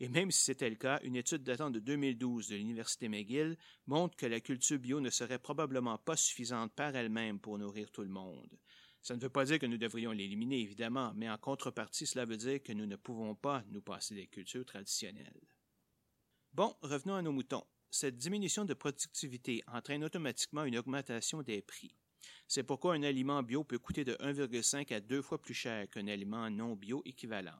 Et 0.00 0.08
même 0.08 0.30
si 0.30 0.44
c'était 0.44 0.70
le 0.70 0.76
cas, 0.76 1.00
une 1.02 1.16
étude 1.16 1.42
datant 1.42 1.70
de 1.70 1.80
2012 1.80 2.48
de 2.48 2.56
l'Université 2.56 3.08
McGill 3.08 3.58
montre 3.86 4.16
que 4.16 4.26
la 4.26 4.40
culture 4.40 4.78
bio 4.78 5.00
ne 5.00 5.10
serait 5.10 5.40
probablement 5.40 5.98
pas 5.98 6.16
suffisante 6.16 6.72
par 6.72 6.94
elle-même 6.94 7.40
pour 7.40 7.58
nourrir 7.58 7.90
tout 7.90 8.02
le 8.02 8.08
monde. 8.08 8.58
Ça 9.02 9.14
ne 9.14 9.20
veut 9.20 9.28
pas 9.28 9.44
dire 9.44 9.58
que 9.58 9.66
nous 9.66 9.78
devrions 9.78 10.12
l'éliminer, 10.12 10.60
évidemment, 10.60 11.12
mais 11.14 11.30
en 11.30 11.38
contrepartie, 11.38 12.06
cela 12.06 12.24
veut 12.24 12.36
dire 12.36 12.62
que 12.62 12.72
nous 12.72 12.86
ne 12.86 12.96
pouvons 12.96 13.34
pas 13.34 13.64
nous 13.70 13.80
passer 13.80 14.14
des 14.14 14.26
cultures 14.26 14.66
traditionnelles. 14.66 15.40
Bon, 16.52 16.74
revenons 16.82 17.14
à 17.14 17.22
nos 17.22 17.32
moutons. 17.32 17.64
Cette 17.90 18.18
diminution 18.18 18.64
de 18.64 18.74
productivité 18.74 19.62
entraîne 19.66 20.04
automatiquement 20.04 20.64
une 20.64 20.76
augmentation 20.76 21.42
des 21.42 21.62
prix. 21.62 21.94
C'est 22.46 22.64
pourquoi 22.64 22.94
un 22.94 23.02
aliment 23.02 23.42
bio 23.42 23.64
peut 23.64 23.78
coûter 23.78 24.04
de 24.04 24.14
1,5 24.14 24.92
à 24.92 25.00
2 25.00 25.22
fois 25.22 25.40
plus 25.40 25.54
cher 25.54 25.88
qu'un 25.88 26.08
aliment 26.08 26.50
non 26.50 26.74
bio 26.74 27.02
équivalent 27.04 27.58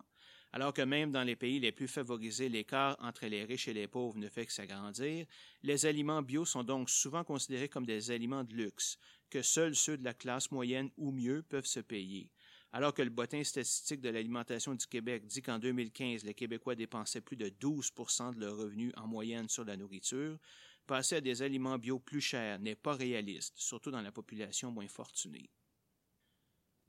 alors 0.53 0.73
que 0.73 0.83
même 0.83 1.13
dans 1.13 1.25
les 1.25 1.37
pays 1.37 1.61
les 1.61 1.73
plus 1.73 1.89
favorisés, 1.89 2.49
l'écart 2.49 2.97
entre 3.01 3.27
les 3.27 3.45
riches 3.45 3.69
et 3.69 3.75
les 3.75 3.87
pauvres 3.87 4.19
ne 4.19 4.29
fait 4.29 4.47
que 4.47 4.53
s'agrandir, 4.53 5.27
les 5.63 5.87
aliments 5.87 6.23
bio 6.23 6.45
sont 6.45 6.65
donc 6.65 6.89
souvent 6.89 7.25
considérés 7.25 7.69
comme 7.69 7.87
des 7.87 8.11
aliments 8.11 8.45
de 8.45 8.55
luxe, 8.55 8.99
que 9.31 9.43
seuls 9.43 9.75
ceux 9.75 9.97
de 9.97 10.05
la 10.05 10.15
classe 10.15 10.51
moyenne 10.51 10.91
ou 10.97 11.11
mieux 11.11 11.43
peuvent 11.43 11.67
se 11.67 11.81
payer. 11.81 12.31
Alors 12.73 12.93
que 12.93 13.03
le 13.03 13.11
bottin 13.11 13.43
statistique 13.45 14.01
de 14.01 14.11
l'alimentation 14.11 14.75
du 14.75 14.87
Québec 14.87 15.27
dit 15.27 15.41
qu'en 15.41 15.59
2015, 15.59 16.25
les 16.25 16.35
Québécois 16.35 16.75
dépensaient 16.75 17.23
plus 17.23 17.37
de 17.37 17.49
12% 17.49 18.35
de 18.35 18.41
leurs 18.41 18.57
revenus 18.57 18.93
en 18.97 19.07
moyenne 19.07 19.49
sur 19.49 19.65
la 19.65 19.77
nourriture, 19.77 20.39
passer 20.87 21.17
à 21.17 21.21
des 21.21 21.43
aliments 21.43 21.79
bio 21.79 21.99
plus 21.99 22.21
chers 22.21 22.59
n'est 22.59 22.75
pas 22.75 22.95
réaliste, 22.95 23.55
surtout 23.57 23.91
dans 23.91 24.03
la 24.03 24.13
population 24.13 24.71
moins 24.71 24.89
fortunée. 24.89 25.51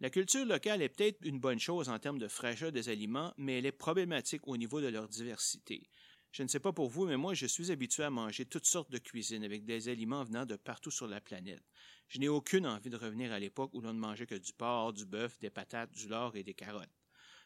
La 0.01 0.09
culture 0.09 0.45
locale 0.45 0.81
est 0.81 0.89
peut-être 0.89 1.19
une 1.25 1.39
bonne 1.39 1.59
chose 1.59 1.89
en 1.89 1.99
termes 1.99 2.19
de 2.19 2.29
fraîcheur 2.29 2.71
des 2.71 2.87
aliments, 2.87 3.33
mais 3.37 3.57
elle 3.57 3.65
est 3.65 3.73
problématique 3.73 4.47
au 4.47 4.55
niveau 4.55 4.79
de 4.79 4.87
leur 4.87 5.09
diversité. 5.09 5.89
Je 6.31 6.43
ne 6.43 6.47
sais 6.47 6.59
pas 6.59 6.71
pour 6.71 6.89
vous, 6.89 7.05
mais 7.05 7.17
moi, 7.17 7.33
je 7.33 7.47
suis 7.47 7.71
habitué 7.71 8.03
à 8.03 8.11
manger 8.11 8.45
toutes 8.45 8.67
sortes 8.67 8.91
de 8.91 8.99
cuisines 8.99 9.43
avec 9.43 9.65
des 9.65 9.89
aliments 9.89 10.23
venant 10.23 10.45
de 10.45 10.55
partout 10.55 10.91
sur 10.91 11.07
la 11.07 11.19
planète. 11.19 11.63
Je 12.07 12.19
n'ai 12.19 12.27
aucune 12.27 12.67
envie 12.67 12.91
de 12.91 12.97
revenir 12.97 13.31
à 13.31 13.39
l'époque 13.39 13.71
où 13.73 13.81
l'on 13.81 13.93
ne 13.93 13.99
mangeait 13.99 14.27
que 14.27 14.35
du 14.35 14.53
porc, 14.53 14.93
du 14.93 15.05
bœuf, 15.05 15.39
des 15.39 15.49
patates, 15.49 15.91
du 15.91 16.07
lard 16.07 16.35
et 16.35 16.43
des 16.43 16.53
carottes. 16.53 16.89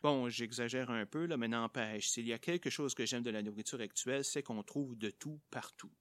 Bon, 0.02 0.28
j'exagère 0.28 0.90
un 0.90 1.06
peu, 1.06 1.25
là, 1.25 1.38
mais 1.38 1.48
n'empêche, 1.48 2.10
s'il 2.10 2.28
y 2.28 2.34
a 2.34 2.40
quelque 2.40 2.70
chose 2.70 2.94
que 2.94 3.06
j'aime 3.06 3.24
de 3.24 3.30
la 3.30 3.42
nourriture 3.42 3.80
actuelle, 3.80 4.25
c'est 4.25 4.44
qu'on 4.44 4.62
trouve 4.62 4.98
de 4.98 5.10
tout 5.10 5.40
partout. 5.50 5.94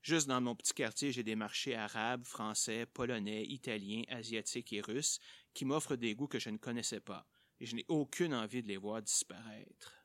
Juste 0.00 0.26
dans 0.26 0.40
mon 0.40 0.56
petit 0.56 0.72
quartier, 0.72 1.12
j'ai 1.12 1.22
des 1.22 1.36
marchés 1.36 1.76
arabes, 1.76 2.24
français, 2.24 2.86
polonais, 2.86 3.44
italiens, 3.44 4.04
asiatiques 4.08 4.72
et 4.72 4.80
russes 4.80 5.20
qui 5.52 5.66
m'offrent 5.66 5.96
des 5.96 6.14
goûts 6.14 6.28
que 6.28 6.38
je 6.38 6.48
ne 6.48 6.56
connaissais 6.56 7.00
pas, 7.00 7.28
et 7.60 7.66
je 7.66 7.76
n'ai 7.76 7.84
aucune 7.88 8.34
envie 8.34 8.62
de 8.62 8.68
les 8.68 8.78
voir 8.78 9.02
disparaître. 9.02 10.01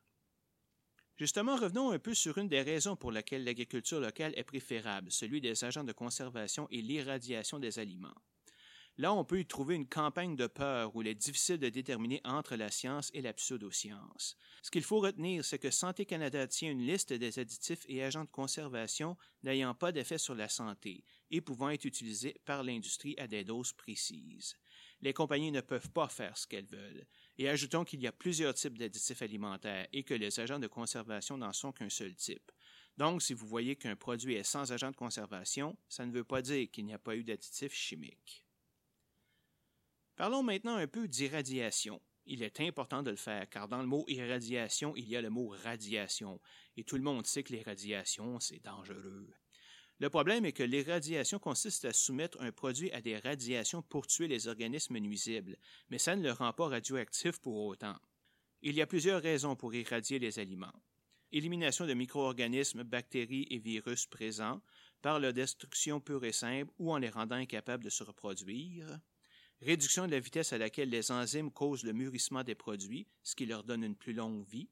Justement, 1.17 1.55
revenons 1.55 1.89
un 1.89 1.97
peu 1.97 2.13
sur 2.13 2.37
une 2.37 2.47
des 2.47 2.61
raisons 2.61 2.95
pour 2.95 3.11
lesquelles 3.11 3.43
l'agriculture 3.43 3.99
locale 3.99 4.33
est 4.35 4.43
préférable, 4.43 5.11
celui 5.11 5.41
des 5.41 5.63
agents 5.63 5.83
de 5.83 5.91
conservation 5.91 6.67
et 6.69 6.83
l'irradiation 6.83 7.57
des 7.57 7.79
aliments. 7.79 8.13
Là, 8.99 9.13
on 9.13 9.23
peut 9.23 9.39
y 9.39 9.45
trouver 9.45 9.75
une 9.75 9.87
campagne 9.87 10.35
de 10.35 10.47
peur 10.47 10.95
où 10.95 11.01
il 11.01 11.07
est 11.07 11.15
difficile 11.15 11.57
de 11.57 11.69
déterminer 11.69 12.19
entre 12.23 12.55
la 12.55 12.71
science 12.71 13.11
et 13.13 13.21
la 13.21 13.33
pseudoscience. 13.33 14.37
Ce 14.63 14.71
qu'il 14.71 14.83
faut 14.83 14.99
retenir, 14.99 15.45
c'est 15.45 15.59
que 15.59 15.69
Santé 15.69 16.05
Canada 16.05 16.47
tient 16.47 16.71
une 16.71 16.85
liste 16.85 17.13
des 17.13 17.37
additifs 17.37 17.85
et 17.87 18.03
agents 18.03 18.23
de 18.23 18.29
conservation 18.29 19.15
n'ayant 19.43 19.75
pas 19.75 19.91
d'effet 19.91 20.17
sur 20.17 20.33
la 20.33 20.49
santé 20.49 21.03
et 21.29 21.41
pouvant 21.41 21.69
être 21.69 21.85
utilisés 21.85 22.41
par 22.45 22.63
l'industrie 22.63 23.15
à 23.19 23.27
des 23.27 23.43
doses 23.43 23.73
précises. 23.73 24.55
Les 25.01 25.13
compagnies 25.13 25.51
ne 25.51 25.61
peuvent 25.61 25.91
pas 25.91 26.07
faire 26.07 26.35
ce 26.35 26.47
qu'elles 26.47 26.65
veulent. 26.65 27.05
Et 27.37 27.49
ajoutons 27.49 27.83
qu'il 27.83 28.01
y 28.01 28.07
a 28.07 28.11
plusieurs 28.11 28.53
types 28.53 28.77
d'additifs 28.77 29.21
alimentaires 29.21 29.87
et 29.93 30.03
que 30.03 30.13
les 30.13 30.39
agents 30.39 30.59
de 30.59 30.67
conservation 30.67 31.37
n'en 31.37 31.53
sont 31.53 31.71
qu'un 31.71 31.89
seul 31.89 32.15
type. 32.15 32.51
Donc, 32.97 33.21
si 33.21 33.33
vous 33.33 33.47
voyez 33.47 33.75
qu'un 33.75 33.95
produit 33.95 34.33
est 34.33 34.43
sans 34.43 34.71
agent 34.71 34.89
de 34.89 34.95
conservation, 34.95 35.77
ça 35.87 36.05
ne 36.05 36.11
veut 36.11 36.23
pas 36.23 36.41
dire 36.41 36.69
qu'il 36.71 36.85
n'y 36.85 36.93
a 36.93 36.99
pas 36.99 37.15
eu 37.15 37.23
d'additifs 37.23 37.73
chimiques. 37.73 38.43
Parlons 40.15 40.41
maintenant 40.41 40.77
un 40.77 40.87
peu 40.87 41.07
d'irradiation. 41.07 42.01
Il 42.25 42.41
est 42.41 42.59
important 42.61 43.03
de 43.03 43.11
le 43.11 43.17
faire, 43.17 43.47
car 43.49 43.67
dans 43.67 43.81
le 43.81 43.87
mot 43.87 44.03
irradiation, 44.07 44.95
il 44.95 45.07
y 45.07 45.15
a 45.15 45.21
le 45.21 45.29
mot 45.29 45.53
radiation, 45.63 46.41
et 46.75 46.83
tout 46.83 46.97
le 46.97 47.03
monde 47.03 47.27
sait 47.27 47.43
que 47.43 47.53
les 47.53 47.61
radiations, 47.61 48.39
c'est 48.39 48.63
dangereux. 48.63 49.31
Le 49.99 50.09
problème 50.09 50.45
est 50.45 50.51
que 50.51 50.63
l'irradiation 50.63 51.39
consiste 51.39 51.85
à 51.85 51.93
soumettre 51.93 52.39
un 52.41 52.51
produit 52.51 52.91
à 52.91 53.01
des 53.01 53.17
radiations 53.17 53.81
pour 53.81 54.05
tuer 54.05 54.27
les 54.27 54.47
organismes 54.47 54.99
nuisibles, 54.99 55.57
mais 55.89 55.97
ça 55.97 56.15
ne 56.15 56.23
le 56.23 56.31
rend 56.31 56.53
pas 56.53 56.67
radioactif 56.67 57.39
pour 57.39 57.65
autant. 57.65 57.95
Il 58.61 58.75
y 58.75 58.81
a 58.81 58.87
plusieurs 58.87 59.21
raisons 59.21 59.55
pour 59.55 59.73
irradier 59.73 60.19
les 60.19 60.39
aliments. 60.39 60.73
Élimination 61.31 61.85
de 61.85 61.93
micro-organismes, 61.93 62.83
bactéries 62.83 63.47
et 63.49 63.57
virus 63.57 64.05
présents 64.05 64.61
par 65.01 65.19
leur 65.19 65.33
destruction 65.33 65.99
pure 65.99 66.25
et 66.25 66.31
simple 66.31 66.71
ou 66.77 66.91
en 66.91 66.97
les 66.97 67.09
rendant 67.09 67.35
incapables 67.35 67.83
de 67.83 67.89
se 67.89 68.03
reproduire 68.03 68.99
réduction 69.61 70.05
de 70.05 70.11
la 70.11 70.19
vitesse 70.19 70.53
à 70.53 70.57
laquelle 70.57 70.89
les 70.89 71.11
enzymes 71.11 71.51
causent 71.51 71.83
le 71.83 71.93
mûrissement 71.93 72.43
des 72.43 72.55
produits, 72.55 73.07
ce 73.23 73.35
qui 73.35 73.45
leur 73.45 73.63
donne 73.63 73.83
une 73.83 73.95
plus 73.95 74.13
longue 74.13 74.45
vie, 74.45 74.69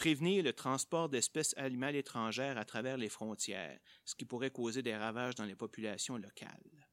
prévenir 0.00 0.42
le 0.42 0.54
transport 0.54 1.10
d'espèces 1.10 1.52
animales 1.58 1.94
étrangères 1.94 2.56
à 2.56 2.64
travers 2.64 2.96
les 2.96 3.10
frontières, 3.10 3.78
ce 4.06 4.14
qui 4.14 4.24
pourrait 4.24 4.50
causer 4.50 4.80
des 4.80 4.96
ravages 4.96 5.34
dans 5.34 5.44
les 5.44 5.54
populations 5.54 6.16
locales. 6.16 6.88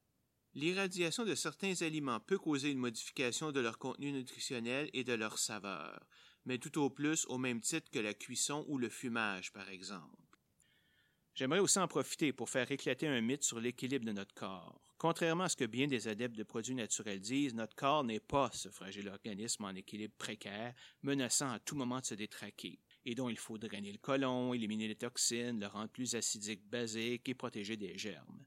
L'irradiation 0.52 1.24
de 1.24 1.34
certains 1.34 1.80
aliments 1.80 2.20
peut 2.20 2.36
causer 2.36 2.70
une 2.70 2.76
modification 2.76 3.50
de 3.50 3.60
leur 3.60 3.78
contenu 3.78 4.12
nutritionnel 4.12 4.90
et 4.92 5.04
de 5.04 5.14
leur 5.14 5.38
saveur, 5.38 6.06
mais 6.44 6.58
tout 6.58 6.78
au 6.78 6.90
plus 6.90 7.24
au 7.30 7.38
même 7.38 7.62
titre 7.62 7.90
que 7.90 7.98
la 7.98 8.12
cuisson 8.12 8.66
ou 8.68 8.76
le 8.76 8.90
fumage, 8.90 9.52
par 9.54 9.70
exemple. 9.70 10.28
J'aimerais 11.34 11.60
aussi 11.60 11.78
en 11.78 11.88
profiter 11.88 12.34
pour 12.34 12.50
faire 12.50 12.70
éclater 12.70 13.06
un 13.06 13.22
mythe 13.22 13.44
sur 13.44 13.58
l'équilibre 13.58 14.04
de 14.04 14.12
notre 14.12 14.34
corps. 14.34 14.82
Contrairement 14.98 15.44
à 15.44 15.48
ce 15.48 15.56
que 15.56 15.64
bien 15.64 15.86
des 15.86 16.08
adeptes 16.08 16.36
de 16.36 16.42
produits 16.42 16.74
naturels 16.74 17.20
disent, 17.20 17.54
notre 17.54 17.76
corps 17.76 18.02
n'est 18.02 18.18
pas 18.18 18.50
ce 18.52 18.68
fragile 18.68 19.08
organisme 19.08 19.64
en 19.64 19.70
équilibre 19.70 20.16
précaire, 20.18 20.74
menaçant 21.02 21.52
à 21.52 21.60
tout 21.60 21.76
moment 21.76 22.00
de 22.00 22.06
se 22.06 22.14
détraquer, 22.14 22.80
et 23.08 23.14
dont 23.14 23.30
il 23.30 23.38
faut 23.38 23.56
drainer 23.56 23.90
le 23.90 23.96
côlon, 23.96 24.52
éliminer 24.52 24.86
les 24.86 24.94
toxines, 24.94 25.58
le 25.58 25.66
rendre 25.66 25.88
plus 25.88 26.14
acidique, 26.14 26.68
basique 26.68 27.26
et 27.26 27.34
protéger 27.34 27.78
des 27.78 27.96
germes. 27.96 28.44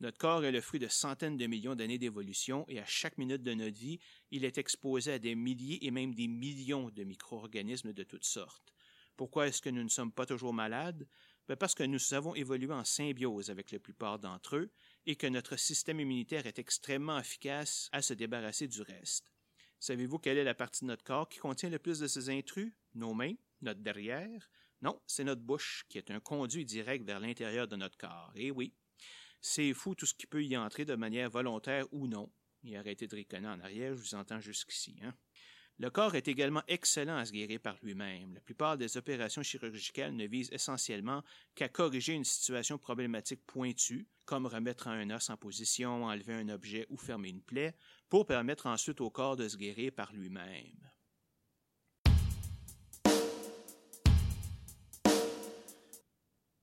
Notre 0.00 0.18
corps 0.18 0.44
est 0.44 0.50
le 0.50 0.60
fruit 0.60 0.80
de 0.80 0.88
centaines 0.88 1.36
de 1.36 1.46
millions 1.46 1.76
d'années 1.76 1.96
d'évolution 1.96 2.64
et 2.66 2.80
à 2.80 2.84
chaque 2.86 3.18
minute 3.18 3.44
de 3.44 3.54
notre 3.54 3.78
vie, 3.78 4.00
il 4.32 4.44
est 4.44 4.58
exposé 4.58 5.12
à 5.12 5.20
des 5.20 5.36
milliers 5.36 5.86
et 5.86 5.92
même 5.92 6.12
des 6.12 6.26
millions 6.26 6.90
de 6.90 7.04
micro-organismes 7.04 7.92
de 7.92 8.02
toutes 8.02 8.24
sortes. 8.24 8.74
Pourquoi 9.16 9.46
est-ce 9.46 9.62
que 9.62 9.70
nous 9.70 9.84
ne 9.84 9.88
sommes 9.88 10.10
pas 10.10 10.26
toujours 10.26 10.54
malades? 10.54 11.06
Ben, 11.46 11.54
parce 11.54 11.76
que 11.76 11.84
nous 11.84 12.12
avons 12.12 12.34
évolué 12.34 12.72
en 12.72 12.84
symbiose 12.84 13.48
avec 13.48 13.70
la 13.70 13.78
plupart 13.78 14.18
d'entre 14.18 14.56
eux 14.56 14.72
et 15.06 15.14
que 15.14 15.28
notre 15.28 15.56
système 15.56 16.00
immunitaire 16.00 16.46
est 16.46 16.58
extrêmement 16.58 17.20
efficace 17.20 17.88
à 17.92 18.02
se 18.02 18.14
débarrasser 18.14 18.66
du 18.66 18.82
reste. 18.82 19.30
Savez-vous 19.78 20.18
quelle 20.18 20.38
est 20.38 20.44
la 20.44 20.54
partie 20.54 20.84
de 20.84 20.88
notre 20.88 21.04
corps 21.04 21.28
qui 21.28 21.38
contient 21.38 21.70
le 21.70 21.78
plus 21.78 22.00
de 22.00 22.08
ces 22.08 22.28
intrus? 22.28 22.72
Nos 22.96 23.14
mains? 23.14 23.34
Notre 23.62 23.80
derrière? 23.80 24.50
Non, 24.82 25.00
c'est 25.06 25.24
notre 25.24 25.42
bouche, 25.42 25.84
qui 25.88 25.98
est 25.98 26.10
un 26.10 26.20
conduit 26.20 26.64
direct 26.64 27.04
vers 27.04 27.20
l'intérieur 27.20 27.68
de 27.68 27.76
notre 27.76 27.98
corps. 27.98 28.32
Et 28.34 28.50
oui, 28.50 28.74
c'est 29.40 29.72
fou 29.74 29.94
tout 29.94 30.06
ce 30.06 30.14
qui 30.14 30.26
peut 30.26 30.44
y 30.44 30.56
entrer 30.56 30.84
de 30.84 30.94
manière 30.94 31.30
volontaire 31.30 31.86
ou 31.92 32.06
non. 32.06 32.32
Et 32.64 32.76
arrêtez 32.76 33.06
de 33.06 33.16
riconner 33.16 33.48
en 33.48 33.60
arrière, 33.60 33.94
je 33.94 34.00
vous 34.00 34.14
entends 34.14 34.40
jusqu'ici. 34.40 34.96
Hein? 35.02 35.14
Le 35.78 35.88
corps 35.88 36.14
est 36.14 36.28
également 36.28 36.62
excellent 36.68 37.16
à 37.16 37.24
se 37.24 37.32
guérir 37.32 37.58
par 37.58 37.78
lui-même. 37.82 38.34
La 38.34 38.40
plupart 38.40 38.76
des 38.76 38.98
opérations 38.98 39.42
chirurgicales 39.42 40.14
ne 40.14 40.26
visent 40.26 40.52
essentiellement 40.52 41.24
qu'à 41.54 41.70
corriger 41.70 42.12
une 42.12 42.24
situation 42.24 42.76
problématique 42.76 43.46
pointue, 43.46 44.06
comme 44.26 44.44
remettre 44.44 44.88
un 44.88 45.08
os 45.08 45.30
en 45.30 45.38
position, 45.38 46.04
enlever 46.04 46.34
un 46.34 46.50
objet 46.50 46.86
ou 46.90 46.98
fermer 46.98 47.30
une 47.30 47.40
plaie, 47.40 47.74
pour 48.10 48.26
permettre 48.26 48.66
ensuite 48.66 49.00
au 49.00 49.08
corps 49.08 49.36
de 49.36 49.48
se 49.48 49.56
guérir 49.56 49.92
par 49.92 50.12
lui-même. 50.12 50.90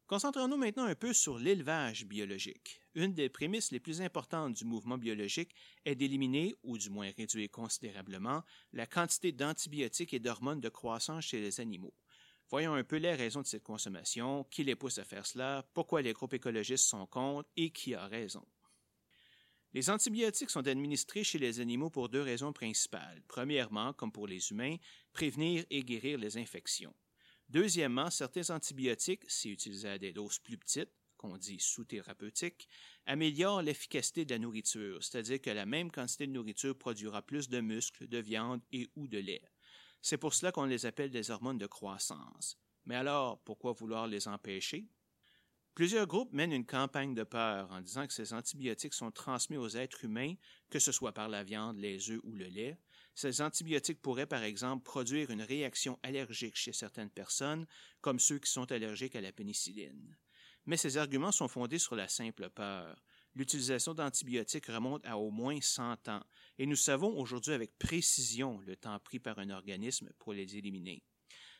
Concentrons-nous 0.08 0.56
maintenant 0.56 0.86
un 0.86 0.96
peu 0.96 1.12
sur 1.12 1.38
l'élevage 1.38 2.06
biologique. 2.06 2.80
Une 2.96 3.13
des 3.13 3.28
prémices 3.28 3.72
les 3.72 3.82
plus 3.82 4.02
importantes 4.02 4.54
du 4.54 4.63
mouvement 4.63 4.98
biologique 4.98 5.54
est 5.84 5.96
d'éliminer, 5.96 6.56
ou 6.63 6.78
du 6.78 6.89
moins 6.89 7.12
réduire 7.17 7.52
considérablement, 7.52 8.41
la 8.72 8.86
quantité 8.86 9.34
d'antibiotiques 9.34 10.13
et 10.13 10.20
d'hormones 10.20 10.62
de 10.62 10.70
croissance 10.70 11.26
chez 11.26 11.41
les 11.41 11.60
animaux. 11.60 11.93
Voyons 12.50 12.74
un 12.74 12.86
peu 12.86 12.96
les 12.96 13.15
raisons 13.15 13.41
de 13.41 13.48
cette 13.48 13.63
consommation, 13.63 14.46
qui 14.46 14.63
les 14.63 14.78
pousse 14.78 14.98
à 14.98 15.04
faire 15.04 15.26
cela, 15.26 15.70
pourquoi 15.74 16.02
les 16.02 16.13
groupes 16.13 16.36
écologistes 16.36 16.88
sont 16.88 17.06
contre 17.06 17.50
et 17.58 17.72
qui 17.72 17.93
a 17.93 18.08
raison. 18.08 18.48
Les 19.74 19.89
antibiotiques 19.89 20.50
sont 20.50 20.65
administrés 20.67 21.26
chez 21.26 21.38
les 21.38 21.60
animaux 21.60 21.89
pour 21.89 22.08
deux 22.08 22.22
raisons 22.22 22.54
principales. 22.54 23.22
Premièrement, 23.28 23.91
comme 23.91 24.13
pour 24.13 24.26
les 24.26 24.52
humains, 24.52 24.78
prévenir 25.12 25.65
et 25.70 25.84
guérir 25.84 26.17
les 26.17 26.38
infections. 26.38 26.96
Deuxièmement, 27.49 28.10
certains 28.10 28.49
antibiotiques, 28.49 29.23
si 29.29 29.51
utilisés 29.51 29.89
à 29.89 29.97
des 29.97 30.12
doses 30.12 30.39
plus 30.39 30.57
petites, 30.57 30.91
qu'on 31.17 31.38
dit 31.38 31.60
sous-thérapeutiques, 31.60 32.67
améliorent 33.05 33.62
l'efficacité 33.62 34.25
de 34.25 34.33
la 34.33 34.39
nourriture, 34.39 35.03
c'est-à-dire 35.03 35.41
que 35.41 35.49
la 35.49 35.65
même 35.65 35.91
quantité 35.91 36.27
de 36.27 36.31
nourriture 36.31 36.77
produira 36.77 37.21
plus 37.21 37.49
de 37.49 37.60
muscles, 37.60 38.07
de 38.07 38.19
viande 38.19 38.62
et 38.71 38.88
ou 38.95 39.07
de 39.07 39.17
lait. 39.17 39.43
C'est 40.01 40.17
pour 40.17 40.33
cela 40.33 40.51
qu'on 40.51 40.65
les 40.65 40.86
appelle 40.86 41.10
des 41.10 41.31
hormones 41.31 41.57
de 41.57 41.65
croissance. 41.65 42.57
Mais 42.86 42.95
alors, 42.95 43.41
pourquoi 43.43 43.73
vouloir 43.73 44.07
les 44.07 44.27
empêcher? 44.27 44.88
Plusieurs 45.73 46.07
groupes 46.07 46.33
mènent 46.33 46.53
une 46.53 46.65
campagne 46.65 47.13
de 47.13 47.23
peur 47.23 47.71
en 47.71 47.81
disant 47.81 48.07
que 48.07 48.13
ces 48.13 48.33
antibiotiques 48.33 48.93
sont 48.93 49.12
transmis 49.12 49.57
aux 49.57 49.69
êtres 49.69 50.05
humains, 50.05 50.33
que 50.69 50.79
ce 50.79 50.91
soit 50.91 51.13
par 51.13 51.29
la 51.29 51.43
viande, 51.43 51.77
les 51.77 52.10
œufs 52.10 52.19
ou 52.23 52.33
le 52.36 52.45
lait. 52.45 52.79
Ces 53.17 53.41
antibiotiques 53.41 53.99
pourraient, 53.99 54.27
par 54.27 54.43
exemple, 54.43 54.84
produire 54.84 55.32
une 55.32 55.41
réaction 55.41 55.97
allergique 56.03 56.56
chez 56.56 56.71
certaines 56.71 57.10
personnes, 57.10 57.65
comme 57.99 58.19
ceux 58.19 58.38
qui 58.38 58.51
sont 58.51 58.71
allergiques 58.71 59.15
à 59.15 59.21
la 59.21 59.32
pénicilline. 59.32 60.15
Mais 60.67 60.77
ces 60.77 60.97
arguments 60.97 61.32
sont 61.32 61.47
fondés 61.47 61.80
sur 61.80 61.95
la 61.95 62.08
simple 62.10 62.47
peur. 62.51 63.03
L'utilisation 63.34 63.95
d'antibiotiques 63.95 64.67
remonte 64.67 65.03
à 65.03 65.17
au 65.17 65.32
moins 65.32 65.60
100 65.60 66.10
ans, 66.10 66.23
et 66.60 66.67
nous 66.67 66.75
savons 66.75 67.17
aujourd'hui 67.17 67.53
avec 67.53 67.75
précision 67.80 68.60
le 68.60 68.75
temps 68.75 68.99
pris 68.99 69.17
par 69.17 69.39
un 69.39 69.49
organisme 69.49 70.12
pour 70.19 70.34
les 70.34 70.56
éliminer. 70.56 71.03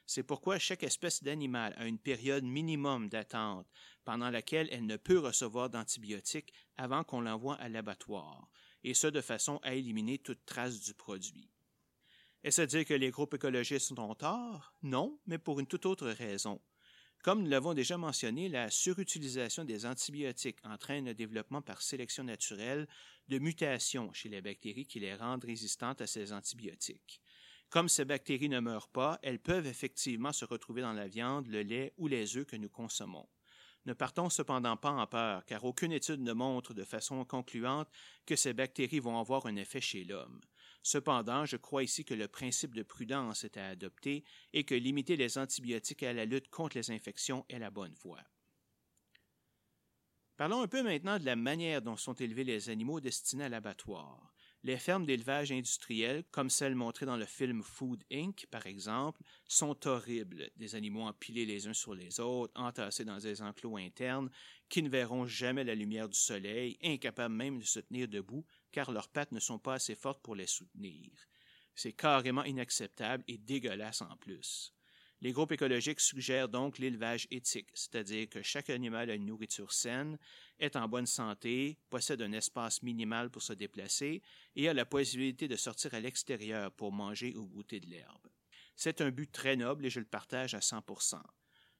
C'est 0.06 0.22
pourquoi 0.22 0.60
chaque 0.60 0.84
espèce 0.84 1.24
d'animal 1.24 1.74
a 1.76 1.88
une 1.88 1.98
période 1.98 2.44
minimum 2.44 3.10
d'attente 3.10 3.68
pendant 4.06 4.30
laquelle 4.30 4.70
elle 4.72 4.86
ne 4.86 4.96
peut 4.96 5.18
recevoir 5.18 5.72
d'antibiotiques 5.72 6.54
avant 6.78 7.04
qu'on 7.04 7.22
l'envoie 7.22 7.56
à 7.56 7.68
l'abattoir, 7.68 8.48
et 8.84 8.94
ce 8.94 9.08
de 9.08 9.22
façon 9.22 9.60
à 9.64 9.74
éliminer 9.74 10.18
toute 10.18 10.46
trace 10.46 10.80
du 10.82 10.94
produit. 10.94 11.50
Est-ce 12.44 12.62
à 12.62 12.66
dire 12.66 12.86
que 12.86 12.94
les 12.94 13.12
groupes 13.12 13.34
écologistes 13.34 13.92
ont 13.98 14.16
tort? 14.16 14.74
Non, 14.84 15.20
mais 15.26 15.38
pour 15.38 15.60
une 15.60 15.68
toute 15.68 15.86
autre 15.86 16.08
raison. 16.10 16.62
Comme 17.24 17.44
nous 17.44 17.50
l'avons 17.50 17.74
déjà 17.74 17.98
mentionné, 17.98 18.48
la 18.48 18.70
surutilisation 18.70 19.66
des 19.66 19.86
antibiotiques 19.86 20.60
entraîne 20.64 21.06
le 21.06 21.14
développement 21.14 21.62
par 21.62 21.82
sélection 21.82 22.24
naturelle 22.24 22.88
de 23.28 23.40
mutations 23.40 24.14
chez 24.14 24.30
les 24.30 24.42
bactéries 24.42 24.86
qui 24.86 25.00
les 25.00 25.16
rendent 25.16 25.44
résistantes 25.44 26.02
à 26.02 26.08
ces 26.08 26.32
antibiotiques. 26.32 27.22
Comme 27.70 27.90
ces 27.90 28.06
bactéries 28.06 28.48
ne 28.48 28.62
meurent 28.62 28.88
pas, 28.88 29.20
elles 29.24 29.40
peuvent 29.40 29.68
effectivement 29.68 30.32
se 30.32 30.46
retrouver 30.46 30.82
dans 30.82 30.94
la 30.94 31.08
viande, 31.08 31.48
le 31.48 31.64
lait 31.64 31.94
ou 31.98 32.08
les 32.08 32.38
œufs 32.38 32.46
que 32.46 32.56
nous 32.56 32.70
consommons. 32.70 33.28
Ne 33.88 33.94
partons 33.94 34.30
cependant 34.30 34.76
pas 34.76 34.92
en 34.92 35.08
peur, 35.08 35.46
car 35.46 35.64
aucune 35.64 35.94
étude 35.94 36.20
ne 36.20 36.34
montre 36.34 36.74
de 36.74 36.84
façon 36.84 37.24
concluante 37.24 37.88
que 38.26 38.36
ces 38.36 38.52
bactéries 38.52 39.00
vont 39.00 39.18
avoir 39.18 39.46
un 39.46 39.56
effet 39.56 39.80
chez 39.80 40.04
l'homme. 40.04 40.42
Cependant, 40.84 41.46
je 41.46 41.56
crois 41.56 41.84
ici 41.84 42.04
que 42.04 42.14
le 42.14 42.28
principe 42.28 42.76
de 42.76 42.84
prudence 42.84 43.46
est 43.46 43.56
à 43.56 43.66
adopter 43.68 44.26
et 44.52 44.66
que 44.66 44.76
limiter 44.76 45.16
les 45.16 45.38
antibiotiques 45.38 46.04
à 46.04 46.12
la 46.12 46.26
lutte 46.26 46.50
contre 46.50 46.78
les 46.78 46.92
infections 46.92 47.46
est 47.48 47.60
la 47.60 47.72
bonne 47.72 47.94
voie. 47.94 48.24
Parlons 50.36 50.62
un 50.62 50.68
peu 50.68 50.84
maintenant 50.84 51.18
de 51.18 51.26
la 51.26 51.38
manière 51.38 51.82
dont 51.82 51.96
sont 51.96 52.14
élevés 52.14 52.44
les 52.44 52.70
animaux 52.70 53.00
destinés 53.00 53.46
à 53.46 53.50
l'abattoir. 53.50 54.34
Les 54.64 54.78
fermes 54.78 55.06
d'élevage 55.06 55.52
industriel, 55.52 56.24
comme 56.32 56.50
celles 56.50 56.76
montrées 56.76 57.06
dans 57.06 57.16
le 57.16 57.26
film 57.26 57.62
Food 57.62 58.04
Inc., 58.12 58.48
par 58.50 58.66
exemple, 58.66 59.22
sont 59.48 59.88
horribles. 59.88 60.50
Des 60.56 60.76
animaux 60.76 61.04
empilés 61.04 61.46
les 61.46 61.68
uns 61.68 61.74
sur 61.74 61.94
les 61.94 62.20
autres, 62.20 62.52
entassés 62.60 63.06
dans 63.06 63.20
des 63.20 63.42
enclos 63.42 63.78
internes, 63.78 64.30
qui 64.68 64.82
ne 64.82 64.90
verront 64.90 65.26
jamais 65.26 65.64
la 65.64 65.76
lumière 65.76 66.10
du 66.10 66.18
soleil, 66.18 66.78
incapables 66.84 67.36
même 67.36 67.60
de 67.60 67.66
se 67.66 67.80
tenir 67.80 68.08
debout, 68.08 68.46
car 68.72 68.92
leurs 68.92 69.10
pattes 69.10 69.32
ne 69.32 69.40
sont 69.40 69.60
pas 69.60 69.76
assez 69.76 69.96
fortes 69.96 70.22
pour 70.22 70.36
les 70.36 70.48
soutenir. 70.48 71.12
C'est 71.76 71.94
carrément 71.94 72.44
inacceptable 72.44 73.24
et 73.28 73.38
dégueulasse 73.38 74.02
en 74.02 74.18
plus. 74.18 74.74
Les 75.22 75.32
groupes 75.32 75.52
écologiques 75.52 76.00
suggèrent 76.00 76.48
donc 76.48 76.78
l'élevage 76.78 77.28
éthique, 77.32 77.70
c'est-à-dire 77.74 78.30
que 78.30 78.44
chaque 78.44 78.70
animal 78.70 79.10
a 79.10 79.16
une 79.16 79.26
nourriture 79.26 79.74
saine, 79.74 80.20
est 80.60 80.76
en 80.76 80.88
bonne 80.88 81.08
santé, 81.08 81.80
possède 81.90 82.22
un 82.22 82.32
espace 82.34 82.84
minimal 82.84 83.32
pour 83.32 83.42
se 83.42 83.54
déplacer 83.54 84.22
et 84.56 84.70
a 84.70 84.74
la 84.74 84.86
possibilité 84.86 85.48
de 85.48 85.56
sortir 85.56 85.96
à 85.96 86.00
l'extérieur 86.00 86.72
pour 86.72 86.92
manger 86.92 87.36
ou 87.36 87.48
goûter 87.48 87.80
de 87.80 87.88
l'herbe. 87.88 88.28
C'est 88.76 89.02
un 89.02 89.10
but 89.10 89.32
très 89.32 89.56
noble 89.56 89.88
et 89.88 89.90
je 89.90 90.00
le 90.00 90.06
partage 90.06 90.54
à 90.54 90.60
100% 90.60 91.20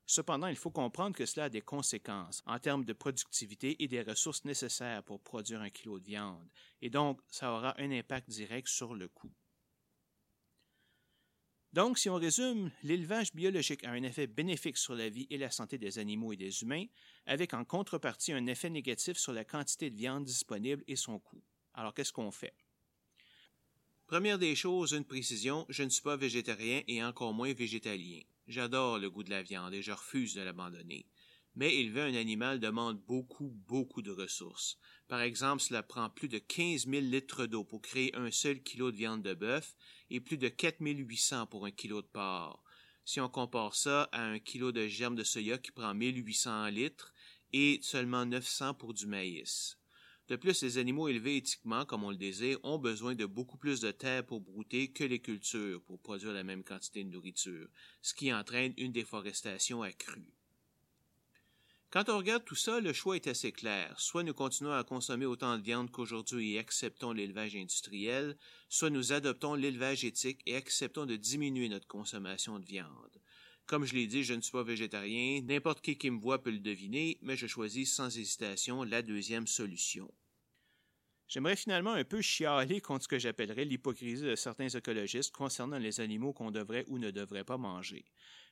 Cependant, 0.10 0.48
il 0.48 0.56
faut 0.56 0.72
comprendre 0.72 1.18
que 1.18 1.26
cela 1.26 1.46
a 1.46 1.50
des 1.50 1.62
conséquences 1.62 2.42
en 2.46 2.60
termes 2.60 2.86
de 2.86 2.94
productivité 2.94 3.84
et 3.84 3.90
des 3.90 4.02
ressources 4.02 4.46
nécessaires 4.46 5.04
pour 5.04 5.22
produire 5.22 5.62
un 5.62 5.70
kilo 5.70 6.00
de 6.00 6.06
viande, 6.06 6.50
et 6.82 6.90
donc 6.90 7.20
ça 7.28 7.52
aura 7.52 7.80
un 7.80 7.92
impact 7.92 8.30
direct 8.30 8.70
sur 8.70 8.96
le 8.96 9.10
coût. 9.10 9.34
Donc, 11.74 12.00
si 12.00 12.10
on 12.10 12.16
résume, 12.16 12.72
l'élevage 12.84 13.34
biologique 13.34 13.84
a 13.84 13.92
un 13.92 14.04
effet 14.04 14.26
bénéfique 14.26 14.78
sur 14.78 14.96
la 14.96 15.10
vie 15.10 15.28
et 15.30 15.38
la 15.38 15.52
santé 15.52 15.78
des 15.78 16.00
animaux 16.00 16.34
et 16.34 16.38
des 16.38 16.64
humains, 16.64 16.86
avec 17.26 17.54
en 17.54 17.66
contrepartie 17.66 18.34
un 18.34 18.48
effet 18.48 18.70
négatif 18.70 19.18
sur 19.18 19.34
la 19.34 19.44
quantité 19.44 19.90
de 19.90 19.96
viande 19.96 20.24
disponible 20.24 20.84
et 20.88 20.96
son 20.96 21.20
coût. 21.20 21.42
Alors, 21.74 21.94
qu'est-ce 21.94 22.14
qu'on 22.14 22.32
fait? 22.32 22.54
Première 24.08 24.40
des 24.40 24.56
choses, 24.56 24.94
une 24.94 25.04
précision, 25.04 25.66
je 25.68 25.84
ne 25.84 25.90
suis 25.90 26.02
pas 26.02 26.16
végétarien 26.16 26.82
et 26.88 27.04
encore 27.04 27.34
moins 27.34 27.54
végétalien. 27.54 28.22
J'adore 28.48 28.98
le 29.00 29.10
goût 29.10 29.24
de 29.24 29.30
la 29.30 29.44
viande 29.44 29.74
et 29.74 29.82
je 29.82 29.92
refuse 29.92 30.34
de 30.34 30.42
l'abandonner. 30.42 31.06
Mais 31.60 31.74
élever 31.74 32.02
un 32.02 32.14
animal 32.14 32.60
demande 32.60 33.02
beaucoup, 33.08 33.52
beaucoup 33.68 34.04
de 34.04 34.12
ressources. 34.12 34.78
Par 35.08 35.22
exemple, 35.22 35.64
cela 35.64 35.82
prend 35.82 36.08
plus 36.08 36.28
de 36.28 36.38
15 36.38 36.86
000 36.86 37.02
litres 37.02 37.48
d'eau 37.48 37.64
pour 37.64 37.82
créer 37.82 38.16
un 38.16 38.30
seul 38.30 38.62
kilo 38.62 38.92
de 38.92 38.98
viande 38.98 39.24
de 39.24 39.34
bœuf 39.34 39.76
et 40.12 40.22
plus 40.22 40.38
de 40.38 40.50
4 40.50 40.76
800 40.80 41.48
pour 41.48 41.66
un 41.66 41.72
kilo 41.72 42.04
de 42.04 42.08
porc. 42.08 42.64
Si 43.06 43.20
on 43.20 43.28
compare 43.28 43.74
ça 43.74 44.04
à 44.12 44.22
un 44.22 44.38
kilo 44.38 44.72
de 44.72 44.86
germe 44.86 45.16
de 45.16 45.24
soya 45.24 45.58
qui 45.58 45.72
prend 45.72 45.96
1800 45.96 46.68
litres 46.68 47.12
et 47.54 47.80
seulement 47.82 48.28
900 48.28 48.76
pour 48.76 48.94
du 48.94 49.08
maïs. 49.08 49.80
De 50.28 50.36
plus, 50.36 50.62
les 50.62 50.78
animaux 50.78 51.08
élevés 51.08 51.38
éthiquement, 51.38 51.86
comme 51.86 52.04
on 52.04 52.12
le 52.12 52.18
désire, 52.18 52.60
ont 52.62 52.78
besoin 52.78 53.16
de 53.16 53.26
beaucoup 53.26 53.58
plus 53.58 53.82
de 53.82 53.90
terre 53.90 54.24
pour 54.24 54.42
brouter 54.42 54.92
que 54.92 55.06
les 55.06 55.22
cultures 55.22 55.82
pour 55.82 56.00
produire 56.00 56.34
la 56.34 56.44
même 56.44 56.64
quantité 56.64 57.04
de 57.04 57.10
nourriture, 57.10 57.68
ce 58.04 58.14
qui 58.14 58.32
entraîne 58.32 58.76
une 58.78 58.92
déforestation 58.92 59.82
accrue. 59.82 60.37
Quand 61.90 62.10
on 62.10 62.18
regarde 62.18 62.44
tout 62.44 62.56
ça, 62.56 62.82
le 62.82 62.92
choix 62.92 63.16
est 63.16 63.28
assez 63.28 63.54
clair. 63.54 63.98
Soit 63.98 64.24
nous 64.24 64.34
continuons 64.34 64.74
à 64.74 64.84
consommer 64.84 65.26
autant 65.26 65.58
de 65.58 65.64
viande 65.64 65.90
qu'aujourd'hui 65.90 66.54
et 66.54 66.60
acceptons 66.60 67.14
l'élevage 67.14 67.56
industriel, 67.56 68.38
soit 68.68 68.90
nous 68.90 69.14
adoptons 69.14 69.54
l'élevage 69.54 70.04
éthique 70.04 70.42
et 70.46 70.58
acceptons 70.58 71.06
de 71.06 71.16
diminuer 71.16 71.70
notre 71.70 71.88
consommation 71.88 72.60
de 72.60 72.66
viande. 72.66 73.22
Comme 73.68 73.86
je 73.86 73.96
l'ai 73.96 74.08
dit, 74.08 74.26
je 74.26 74.34
ne 74.34 74.42
suis 74.42 74.52
pas 74.52 74.64
végétarien, 74.64 75.42
n'importe 75.44 75.82
qui 75.82 75.98
qui 75.98 76.12
me 76.12 76.20
voit 76.20 76.44
peut 76.44 76.52
le 76.52 76.60
deviner, 76.60 77.20
mais 77.22 77.38
je 77.38 77.48
choisis 77.48 77.94
sans 77.94 78.18
hésitation 78.18 78.84
la 78.84 79.02
deuxième 79.02 79.48
solution. 79.48 80.14
J'aimerais 81.28 81.58
finalement 81.58 81.92
un 81.92 82.06
peu 82.06 82.22
chialer 82.22 82.80
contre 82.80 83.04
ce 83.04 83.08
que 83.10 83.20
j'appellerais 83.20 83.66
l'hypocrisie 83.66 84.24
de 84.24 84.36
certains 84.36 84.70
écologistes 84.70 85.36
concernant 85.36 85.78
les 85.78 86.00
animaux 86.00 86.32
qu'on 86.32 86.52
devrait 86.52 86.86
ou 86.88 87.00
ne 87.00 87.12
devrait 87.12 87.44
pas 87.44 87.58
manger. 87.58 88.06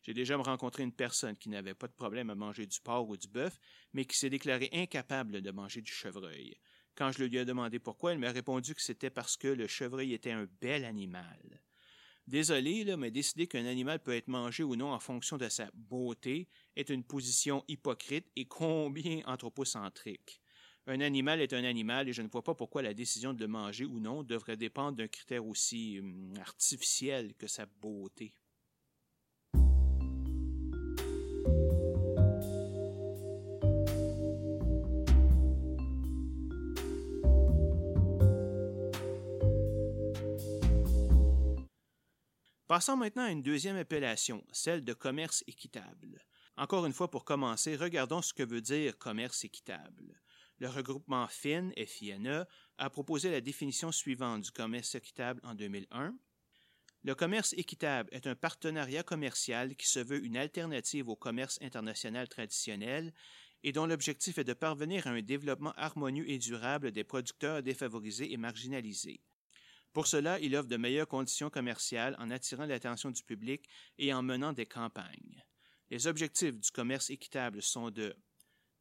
J'ai 0.04 0.14
déjà 0.14 0.36
rencontré 0.36 0.84
une 0.84 0.92
personne 0.92 1.38
qui 1.38 1.48
n'avait 1.48 1.74
pas 1.74 1.88
de 1.88 1.94
problème 1.94 2.30
à 2.30 2.36
manger 2.36 2.66
du 2.66 2.80
porc 2.82 3.08
ou 3.08 3.16
du 3.16 3.30
bœuf, 3.30 3.58
mais 3.94 4.04
qui 4.04 4.18
s'est 4.18 4.30
déclarée 4.30 4.70
incapable 4.74 5.42
de 5.42 5.52
manger 5.52 5.82
du 5.82 5.92
chevreuil. 5.92 6.58
Quand 6.96 7.12
je 7.14 7.24
lui 7.24 7.38
ai 7.38 7.46
demandé 7.46 7.80
pourquoi, 7.80 8.12
elle 8.12 8.20
m'a 8.20 8.32
répondu 8.32 8.76
que 8.76 8.82
c'était 8.82 9.10
parce 9.10 9.38
que 9.38 9.48
le 9.48 9.68
chevreuil 9.68 10.14
était 10.14 10.32
un 10.32 10.48
bel 10.60 10.84
animal. 10.84 11.62
Désolé, 12.28 12.96
mais 12.98 13.12
décider 13.12 13.48
qu'un 13.48 13.66
animal 13.66 14.02
peut 14.02 14.16
être 14.16 14.28
mangé 14.28 14.64
ou 14.64 14.76
non 14.76 14.92
en 14.92 15.00
fonction 15.00 15.38
de 15.38 15.48
sa 15.48 15.70
beauté 15.74 16.50
est 16.76 16.90
une 16.90 17.04
position 17.04 17.64
hypocrite 17.68 18.30
et 18.36 18.48
combien 18.48 19.22
anthropocentrique. 19.28 20.42
Un 20.88 21.02
animal 21.02 21.42
est 21.42 21.54
un 21.54 21.64
animal 21.64 22.08
et 22.08 22.14
je 22.14 22.22
ne 22.22 22.28
vois 22.28 22.44
pas 22.44 22.54
pourquoi 22.54 22.84
la 22.84 22.94
décision 22.94 23.34
de 23.34 23.40
le 23.40 23.48
manger 23.48 23.86
ou 23.86 24.00
non 24.00 24.22
devrait 24.22 24.56
dépendre 24.56 24.98
d'un 24.98 25.08
critère 25.08 25.44
aussi 25.48 26.00
hum, 26.00 26.34
artificiel 26.40 27.34
que 27.34 27.48
sa 27.48 27.66
beauté. 27.66 28.36
Passons 42.68 42.98
maintenant 42.98 43.24
à 43.24 43.32
une 43.32 43.42
deuxième 43.42 43.78
appellation, 43.78 44.44
celle 44.52 44.84
de 44.84 44.94
commerce 44.94 45.44
équitable. 45.48 46.22
Encore 46.58 46.86
une 46.86 46.94
fois, 46.94 47.10
pour 47.10 47.26
commencer, 47.26 47.76
regardons 47.76 48.22
ce 48.22 48.34
que 48.34 48.44
veut 48.44 48.62
dire 48.62 48.98
commerce 49.00 49.44
équitable. 49.46 50.20
Le 50.60 50.70
regroupement 50.70 51.28
FIN, 51.28 51.72
FINE, 51.86 52.46
a 52.78 52.90
proposé 52.90 53.30
la 53.30 53.42
définition 53.42 53.92
suivante 53.92 54.44
du 54.44 54.52
commerce 54.52 54.96
équitable 54.96 55.42
en 55.44 55.54
2001. 55.54 56.16
Le 57.04 57.14
commerce 57.14 57.54
équitable 57.54 58.10
est 58.12 58.26
un 58.26 58.36
partenariat 58.36 59.04
commercial 59.04 59.76
qui 59.76 59.88
se 59.88 60.00
veut 60.00 60.24
une 60.24 60.38
alternative 60.38 61.10
au 61.10 61.16
commerce 61.16 61.60
international 61.62 62.28
traditionnel 62.28 63.14
et 63.64 63.72
dont 63.72 63.86
l'objectif 63.86 64.38
est 64.38 64.44
de 64.44 64.54
parvenir 64.54 65.08
à 65.08 65.12
un 65.12 65.22
développement 65.22 65.74
harmonieux 65.74 66.30
et 66.30 66.38
durable 66.38 66.92
des 66.92 67.04
producteurs 67.04 67.62
défavorisés 67.62 68.32
et 68.32 68.38
marginalisés. 68.38 69.22
Pour 69.92 70.08
cela, 70.08 70.40
il 70.40 70.56
offre 70.56 70.68
de 70.68 70.78
meilleures 70.78 71.08
conditions 71.08 71.50
commerciales 71.50 72.16
en 72.20 72.30
attirant 72.30 72.66
l'attention 72.66 73.12
du 73.12 73.24
public 73.24 73.68
et 73.98 74.14
en 74.14 74.24
menant 74.24 74.54
des 74.54 74.66
campagnes. 74.66 75.44
Les 75.90 76.08
objectifs 76.08 76.60
du 76.60 76.72
commerce 76.72 77.10
équitable 77.10 77.62
sont 77.62 77.92
de 77.92 78.16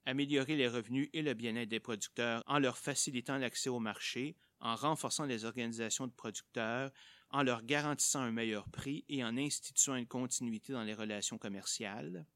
améliorer 0.06 0.56
les 0.56 0.68
revenus 0.68 1.08
et 1.12 1.22
le 1.22 1.34
bien-être 1.34 1.68
des 1.68 1.80
producteurs 1.80 2.42
en 2.46 2.58
leur 2.58 2.78
facilitant 2.78 3.38
l'accès 3.38 3.70
au 3.70 3.80
marché, 3.80 4.36
en 4.60 4.74
renforçant 4.74 5.24
les 5.24 5.44
organisations 5.44 6.06
de 6.06 6.12
producteurs, 6.12 6.90
en 7.30 7.42
leur 7.42 7.62
garantissant 7.62 8.20
un 8.20 8.30
meilleur 8.30 8.68
prix 8.68 9.04
et 9.08 9.24
en 9.24 9.36
instituant 9.36 9.96
une 9.96 10.06
continuité 10.06 10.72
dans 10.72 10.84
les 10.84 10.94
relations 10.94 11.38
commerciales, 11.38 12.26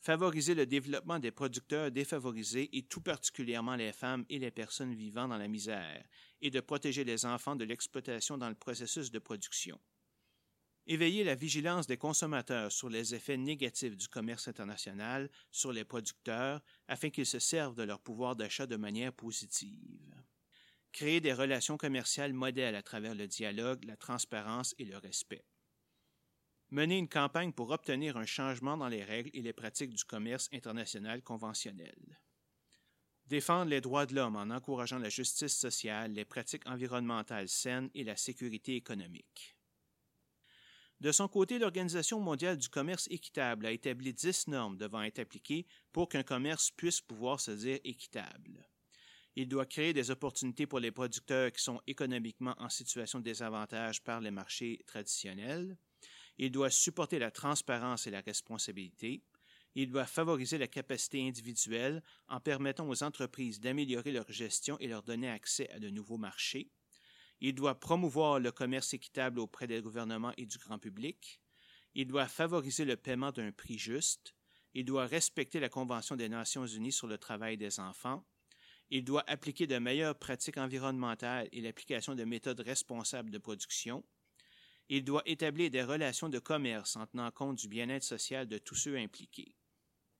favoriser 0.00 0.54
le 0.54 0.66
développement 0.66 1.18
des 1.18 1.32
producteurs 1.32 1.90
défavorisés 1.90 2.76
et 2.76 2.84
tout 2.84 3.00
particulièrement 3.00 3.76
les 3.76 3.92
femmes 3.92 4.24
et 4.28 4.38
les 4.38 4.50
personnes 4.50 4.94
vivant 4.94 5.28
dans 5.28 5.38
la 5.38 5.48
misère, 5.48 6.04
et 6.40 6.50
de 6.50 6.60
protéger 6.60 7.04
les 7.04 7.26
enfants 7.26 7.56
de 7.56 7.64
l'exploitation 7.64 8.38
dans 8.38 8.48
le 8.48 8.54
processus 8.54 9.10
de 9.10 9.18
production. 9.18 9.80
Éveiller 10.88 11.24
la 11.24 11.34
vigilance 11.34 11.88
des 11.88 11.96
consommateurs 11.96 12.70
sur 12.70 12.88
les 12.88 13.12
effets 13.12 13.36
négatifs 13.36 13.96
du 13.96 14.06
commerce 14.06 14.46
international 14.46 15.28
sur 15.50 15.72
les 15.72 15.84
producteurs 15.84 16.62
afin 16.86 17.10
qu'ils 17.10 17.26
se 17.26 17.40
servent 17.40 17.74
de 17.74 17.82
leur 17.82 18.00
pouvoir 18.00 18.36
d'achat 18.36 18.66
de 18.66 18.76
manière 18.76 19.12
positive. 19.12 20.14
Créer 20.92 21.20
des 21.20 21.32
relations 21.32 21.76
commerciales 21.76 22.32
modèles 22.32 22.76
à 22.76 22.84
travers 22.84 23.16
le 23.16 23.26
dialogue, 23.26 23.84
la 23.84 23.96
transparence 23.96 24.76
et 24.78 24.84
le 24.84 24.96
respect. 24.96 25.44
Mener 26.70 26.98
une 26.98 27.08
campagne 27.08 27.52
pour 27.52 27.70
obtenir 27.70 28.16
un 28.16 28.26
changement 28.26 28.76
dans 28.76 28.88
les 28.88 29.02
règles 29.02 29.30
et 29.34 29.42
les 29.42 29.52
pratiques 29.52 29.92
du 29.92 30.04
commerce 30.04 30.48
international 30.52 31.20
conventionnel. 31.22 32.20
Défendre 33.26 33.70
les 33.70 33.80
droits 33.80 34.06
de 34.06 34.14
l'homme 34.14 34.36
en 34.36 34.50
encourageant 34.54 35.00
la 35.00 35.08
justice 35.08 35.56
sociale, 35.56 36.12
les 36.12 36.24
pratiques 36.24 36.66
environnementales 36.68 37.48
saines 37.48 37.90
et 37.94 38.04
la 38.04 38.16
sécurité 38.16 38.76
économique. 38.76 39.55
De 41.00 41.12
son 41.12 41.28
côté, 41.28 41.58
l'Organisation 41.58 42.20
mondiale 42.20 42.56
du 42.56 42.68
commerce 42.68 43.06
équitable 43.10 43.66
a 43.66 43.70
établi 43.70 44.14
dix 44.14 44.48
normes 44.48 44.78
devant 44.78 45.02
être 45.02 45.18
appliquées 45.18 45.66
pour 45.92 46.08
qu'un 46.08 46.22
commerce 46.22 46.70
puisse 46.70 47.02
pouvoir 47.02 47.38
se 47.38 47.50
dire 47.50 47.78
équitable. 47.84 48.66
Il 49.34 49.48
doit 49.48 49.66
créer 49.66 49.92
des 49.92 50.10
opportunités 50.10 50.66
pour 50.66 50.80
les 50.80 50.90
producteurs 50.90 51.52
qui 51.52 51.62
sont 51.62 51.82
économiquement 51.86 52.54
en 52.58 52.70
situation 52.70 53.18
de 53.18 53.24
désavantage 53.24 54.02
par 54.02 54.22
les 54.22 54.30
marchés 54.30 54.82
traditionnels. 54.86 55.76
Il 56.38 56.50
doit 56.50 56.70
supporter 56.70 57.18
la 57.18 57.30
transparence 57.30 58.06
et 58.06 58.10
la 58.10 58.22
responsabilité. 58.22 59.22
Il 59.74 59.90
doit 59.90 60.06
favoriser 60.06 60.56
la 60.56 60.68
capacité 60.68 61.26
individuelle 61.28 62.02
en 62.28 62.40
permettant 62.40 62.88
aux 62.88 63.02
entreprises 63.02 63.60
d'améliorer 63.60 64.12
leur 64.12 64.32
gestion 64.32 64.78
et 64.80 64.88
leur 64.88 65.02
donner 65.02 65.28
accès 65.28 65.68
à 65.70 65.78
de 65.78 65.90
nouveaux 65.90 66.16
marchés. 66.16 66.70
Il 67.40 67.54
doit 67.54 67.78
promouvoir 67.78 68.40
le 68.40 68.50
commerce 68.50 68.94
équitable 68.94 69.40
auprès 69.40 69.66
des 69.66 69.82
gouvernements 69.82 70.32
et 70.36 70.46
du 70.46 70.58
grand 70.58 70.78
public. 70.78 71.40
Il 71.94 72.06
doit 72.06 72.28
favoriser 72.28 72.84
le 72.84 72.96
paiement 72.96 73.32
d'un 73.32 73.52
prix 73.52 73.78
juste. 73.78 74.34
Il 74.74 74.84
doit 74.84 75.06
respecter 75.06 75.60
la 75.60 75.68
Convention 75.68 76.16
des 76.16 76.28
Nations 76.28 76.66
unies 76.66 76.92
sur 76.92 77.06
le 77.06 77.18
travail 77.18 77.56
des 77.56 77.80
enfants. 77.80 78.24
Il 78.90 79.04
doit 79.04 79.24
appliquer 79.26 79.66
de 79.66 79.78
meilleures 79.78 80.18
pratiques 80.18 80.58
environnementales 80.58 81.48
et 81.52 81.60
l'application 81.60 82.14
de 82.14 82.24
méthodes 82.24 82.60
responsables 82.60 83.30
de 83.30 83.38
production. 83.38 84.04
Il 84.88 85.04
doit 85.04 85.22
établir 85.26 85.70
des 85.70 85.82
relations 85.82 86.28
de 86.28 86.38
commerce 86.38 86.96
en 86.96 87.06
tenant 87.06 87.30
compte 87.30 87.58
du 87.58 87.68
bien-être 87.68 88.04
social 88.04 88.46
de 88.46 88.58
tous 88.58 88.76
ceux 88.76 88.96
impliqués. 88.96 89.56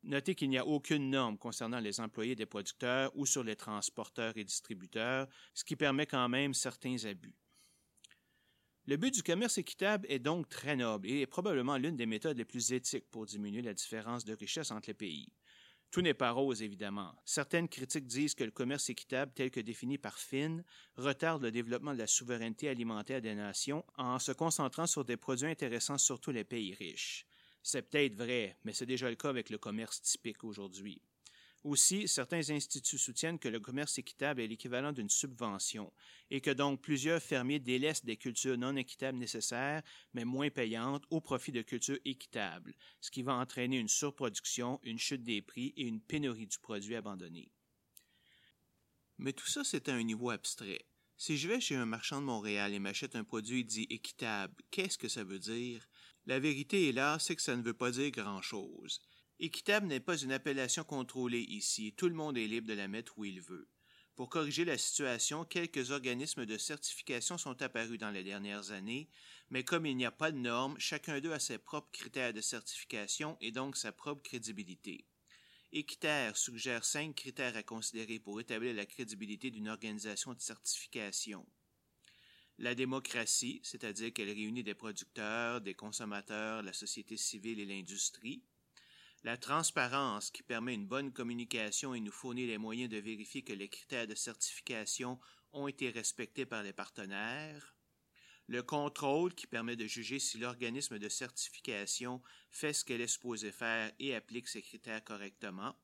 Notez 0.06 0.36
qu'il 0.36 0.50
n'y 0.50 0.58
a 0.58 0.64
aucune 0.64 1.10
norme 1.10 1.36
concernant 1.36 1.80
les 1.80 1.98
employés 1.98 2.36
des 2.36 2.46
producteurs 2.46 3.10
ou 3.16 3.26
sur 3.26 3.42
les 3.42 3.56
transporteurs 3.56 4.36
et 4.36 4.44
distributeurs, 4.44 5.26
ce 5.52 5.64
qui 5.64 5.74
permet 5.74 6.06
quand 6.06 6.28
même 6.28 6.54
certains 6.54 7.04
abus. 7.06 7.34
Le 8.86 8.96
but 8.96 9.12
du 9.12 9.24
commerce 9.24 9.58
équitable 9.58 10.06
est 10.08 10.20
donc 10.20 10.48
très 10.48 10.76
noble 10.76 11.08
et 11.08 11.22
est 11.22 11.26
probablement 11.26 11.76
l'une 11.76 11.96
des 11.96 12.06
méthodes 12.06 12.38
les 12.38 12.44
plus 12.44 12.72
éthiques 12.72 13.10
pour 13.10 13.26
diminuer 13.26 13.62
la 13.62 13.74
différence 13.74 14.24
de 14.24 14.32
richesse 14.32 14.70
entre 14.70 14.90
les 14.90 14.94
pays. 14.94 15.32
Tout 15.90 16.02
n'est 16.02 16.14
pas 16.14 16.30
rose, 16.30 16.62
évidemment. 16.62 17.12
Certaines 17.24 17.68
critiques 17.68 18.06
disent 18.06 18.36
que 18.36 18.44
le 18.44 18.52
commerce 18.52 18.88
équitable, 18.88 19.32
tel 19.34 19.50
que 19.50 19.58
défini 19.58 19.98
par 19.98 20.18
Finn, 20.20 20.62
retarde 20.94 21.42
le 21.42 21.50
développement 21.50 21.94
de 21.94 21.98
la 21.98 22.06
souveraineté 22.06 22.68
alimentaire 22.68 23.20
des 23.20 23.34
nations 23.34 23.84
en 23.96 24.20
se 24.20 24.30
concentrant 24.30 24.86
sur 24.86 25.04
des 25.04 25.16
produits 25.16 25.48
intéressants 25.48 25.98
surtout 25.98 26.30
les 26.30 26.44
pays 26.44 26.74
riches. 26.74 27.26
C'est 27.68 27.82
peut-être 27.82 28.14
vrai, 28.14 28.56
mais 28.62 28.72
c'est 28.72 28.86
déjà 28.86 29.10
le 29.10 29.16
cas 29.16 29.28
avec 29.28 29.50
le 29.50 29.58
commerce 29.58 30.00
typique 30.00 30.44
aujourd'hui. 30.44 31.02
Aussi, 31.64 32.06
certains 32.06 32.50
instituts 32.50 32.96
soutiennent 32.96 33.40
que 33.40 33.48
le 33.48 33.58
commerce 33.58 33.98
équitable 33.98 34.40
est 34.40 34.46
l'équivalent 34.46 34.92
d'une 34.92 35.10
subvention 35.10 35.92
et 36.30 36.40
que 36.40 36.52
donc 36.52 36.80
plusieurs 36.80 37.20
fermiers 37.20 37.58
délaissent 37.58 38.04
des 38.04 38.16
cultures 38.16 38.56
non 38.56 38.76
équitables 38.76 39.18
nécessaires, 39.18 39.82
mais 40.14 40.24
moins 40.24 40.48
payantes, 40.48 41.02
au 41.10 41.20
profit 41.20 41.50
de 41.50 41.62
cultures 41.62 41.98
équitables, 42.04 42.72
ce 43.00 43.10
qui 43.10 43.24
va 43.24 43.34
entraîner 43.34 43.80
une 43.80 43.88
surproduction, 43.88 44.78
une 44.84 45.00
chute 45.00 45.24
des 45.24 45.42
prix 45.42 45.74
et 45.76 45.88
une 45.88 46.00
pénurie 46.00 46.46
du 46.46 46.60
produit 46.60 46.94
abandonné. 46.94 47.50
Mais 49.18 49.32
tout 49.32 49.48
ça, 49.48 49.64
c'est 49.64 49.88
à 49.88 49.94
un 49.94 50.04
niveau 50.04 50.30
abstrait. 50.30 50.86
Si 51.16 51.36
je 51.36 51.48
vais 51.48 51.60
chez 51.60 51.74
un 51.74 51.86
marchand 51.86 52.20
de 52.20 52.26
Montréal 52.26 52.74
et 52.74 52.78
m'achète 52.78 53.16
un 53.16 53.24
produit 53.24 53.64
dit 53.64 53.88
équitable, 53.90 54.54
qu'est-ce 54.70 54.98
que 54.98 55.08
ça 55.08 55.24
veut 55.24 55.40
dire? 55.40 55.88
La 56.26 56.40
vérité 56.40 56.88
est 56.88 56.92
là, 56.92 57.18
c'est 57.20 57.36
que 57.36 57.42
ça 57.42 57.54
ne 57.54 57.62
veut 57.62 57.72
pas 57.72 57.92
dire 57.92 58.10
grand-chose. 58.10 59.00
Équitable 59.38 59.86
n'est 59.86 60.00
pas 60.00 60.18
une 60.18 60.32
appellation 60.32 60.82
contrôlée 60.82 61.42
ici, 61.42 61.94
tout 61.96 62.08
le 62.08 62.16
monde 62.16 62.36
est 62.36 62.48
libre 62.48 62.66
de 62.66 62.74
la 62.74 62.88
mettre 62.88 63.16
où 63.16 63.24
il 63.24 63.40
veut. 63.40 63.68
Pour 64.16 64.28
corriger 64.28 64.64
la 64.64 64.76
situation, 64.76 65.44
quelques 65.44 65.92
organismes 65.92 66.44
de 66.44 66.58
certification 66.58 67.38
sont 67.38 67.62
apparus 67.62 67.98
dans 67.98 68.10
les 68.10 68.24
dernières 68.24 68.72
années, 68.72 69.08
mais 69.50 69.62
comme 69.62 69.86
il 69.86 69.96
n'y 69.96 70.04
a 70.04 70.10
pas 70.10 70.32
de 70.32 70.38
normes, 70.38 70.74
chacun 70.80 71.20
d'eux 71.20 71.32
a 71.32 71.38
ses 71.38 71.58
propres 71.58 71.92
critères 71.92 72.32
de 72.32 72.40
certification 72.40 73.36
et 73.40 73.52
donc 73.52 73.76
sa 73.76 73.92
propre 73.92 74.22
crédibilité. 74.22 75.06
Équiterre 75.70 76.36
suggère 76.36 76.84
cinq 76.84 77.14
critères 77.14 77.56
à 77.56 77.62
considérer 77.62 78.18
pour 78.18 78.40
établir 78.40 78.74
la 78.74 78.86
crédibilité 78.86 79.52
d'une 79.52 79.68
organisation 79.68 80.34
de 80.34 80.40
certification 80.40 81.46
la 82.58 82.74
démocratie, 82.74 83.60
c'est-à-dire 83.62 84.12
qu'elle 84.12 84.30
réunit 84.30 84.62
des 84.62 84.74
producteurs, 84.74 85.60
des 85.60 85.74
consommateurs, 85.74 86.62
la 86.62 86.72
société 86.72 87.16
civile 87.16 87.60
et 87.60 87.66
l'industrie, 87.66 88.42
la 89.24 89.36
transparence 89.36 90.30
qui 90.30 90.42
permet 90.42 90.74
une 90.74 90.86
bonne 90.86 91.12
communication 91.12 91.94
et 91.94 92.00
nous 92.00 92.12
fournit 92.12 92.46
les 92.46 92.58
moyens 92.58 92.90
de 92.90 92.98
vérifier 92.98 93.42
que 93.42 93.52
les 93.52 93.68
critères 93.68 94.06
de 94.06 94.14
certification 94.14 95.18
ont 95.52 95.68
été 95.68 95.90
respectés 95.90 96.46
par 96.46 96.62
les 96.62 96.72
partenaires, 96.72 97.74
le 98.48 98.62
contrôle 98.62 99.34
qui 99.34 99.46
permet 99.46 99.76
de 99.76 99.86
juger 99.86 100.18
si 100.18 100.38
l'organisme 100.38 100.98
de 100.98 101.08
certification 101.08 102.22
fait 102.50 102.72
ce 102.72 102.84
qu'elle 102.84 103.00
est 103.00 103.08
supposée 103.08 103.50
faire 103.50 103.92
et 103.98 104.14
applique 104.14 104.48
ses 104.48 104.62
critères 104.62 105.02
correctement, 105.02 105.74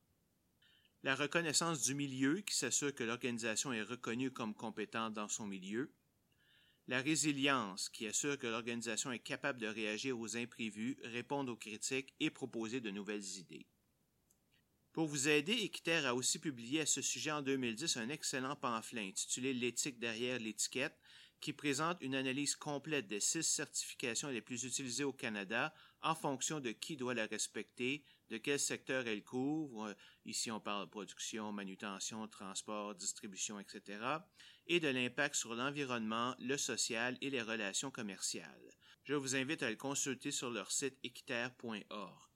la 1.02 1.16
reconnaissance 1.16 1.82
du 1.82 1.94
milieu 1.96 2.40
qui 2.42 2.54
s'assure 2.54 2.94
que 2.94 3.02
l'organisation 3.02 3.72
est 3.72 3.82
reconnue 3.82 4.30
comme 4.30 4.54
compétente 4.54 5.14
dans 5.14 5.28
son 5.28 5.48
milieu, 5.48 5.92
la 6.92 7.00
résilience, 7.00 7.88
qui 7.88 8.06
assure 8.06 8.38
que 8.38 8.46
l'organisation 8.46 9.12
est 9.12 9.18
capable 9.18 9.58
de 9.58 9.66
réagir 9.66 10.20
aux 10.20 10.36
imprévus, 10.36 10.98
répondre 11.04 11.50
aux 11.50 11.56
critiques 11.56 12.12
et 12.20 12.28
proposer 12.28 12.82
de 12.82 12.90
nouvelles 12.90 13.38
idées. 13.38 13.66
Pour 14.92 15.06
vous 15.06 15.26
aider, 15.26 15.54
Équiterre 15.54 16.04
a 16.04 16.14
aussi 16.14 16.38
publié 16.38 16.82
à 16.82 16.86
ce 16.86 17.00
sujet 17.00 17.30
en 17.30 17.40
2010 17.40 17.96
un 17.96 18.10
excellent 18.10 18.56
pamphlet 18.56 19.08
intitulé 19.08 19.54
L'éthique 19.54 20.00
derrière 20.00 20.38
l'étiquette, 20.38 20.94
qui 21.40 21.54
présente 21.54 21.96
une 22.02 22.14
analyse 22.14 22.56
complète 22.56 23.06
des 23.06 23.20
six 23.20 23.42
certifications 23.42 24.28
les 24.28 24.42
plus 24.42 24.62
utilisées 24.62 25.04
au 25.04 25.14
Canada 25.14 25.72
en 26.02 26.14
fonction 26.14 26.60
de 26.60 26.72
qui 26.72 26.98
doit 26.98 27.14
la 27.14 27.24
respecter, 27.24 28.04
de 28.32 28.38
quel 28.38 28.58
secteur 28.58 29.06
elle 29.06 29.22
couvre, 29.22 29.94
ici 30.24 30.50
on 30.50 30.58
parle 30.58 30.86
de 30.86 30.90
production, 30.90 31.52
manutention, 31.52 32.26
transport, 32.28 32.94
distribution, 32.94 33.60
etc., 33.60 33.98
et 34.66 34.80
de 34.80 34.88
l'impact 34.88 35.34
sur 35.34 35.54
l'environnement, 35.54 36.34
le 36.38 36.56
social 36.56 37.18
et 37.20 37.28
les 37.28 37.42
relations 37.42 37.90
commerciales. 37.90 38.70
Je 39.04 39.12
vous 39.12 39.36
invite 39.36 39.62
à 39.62 39.68
le 39.68 39.76
consulter 39.76 40.30
sur 40.30 40.50
leur 40.50 40.72
site 40.72 40.98
équiterre.org. 41.02 42.31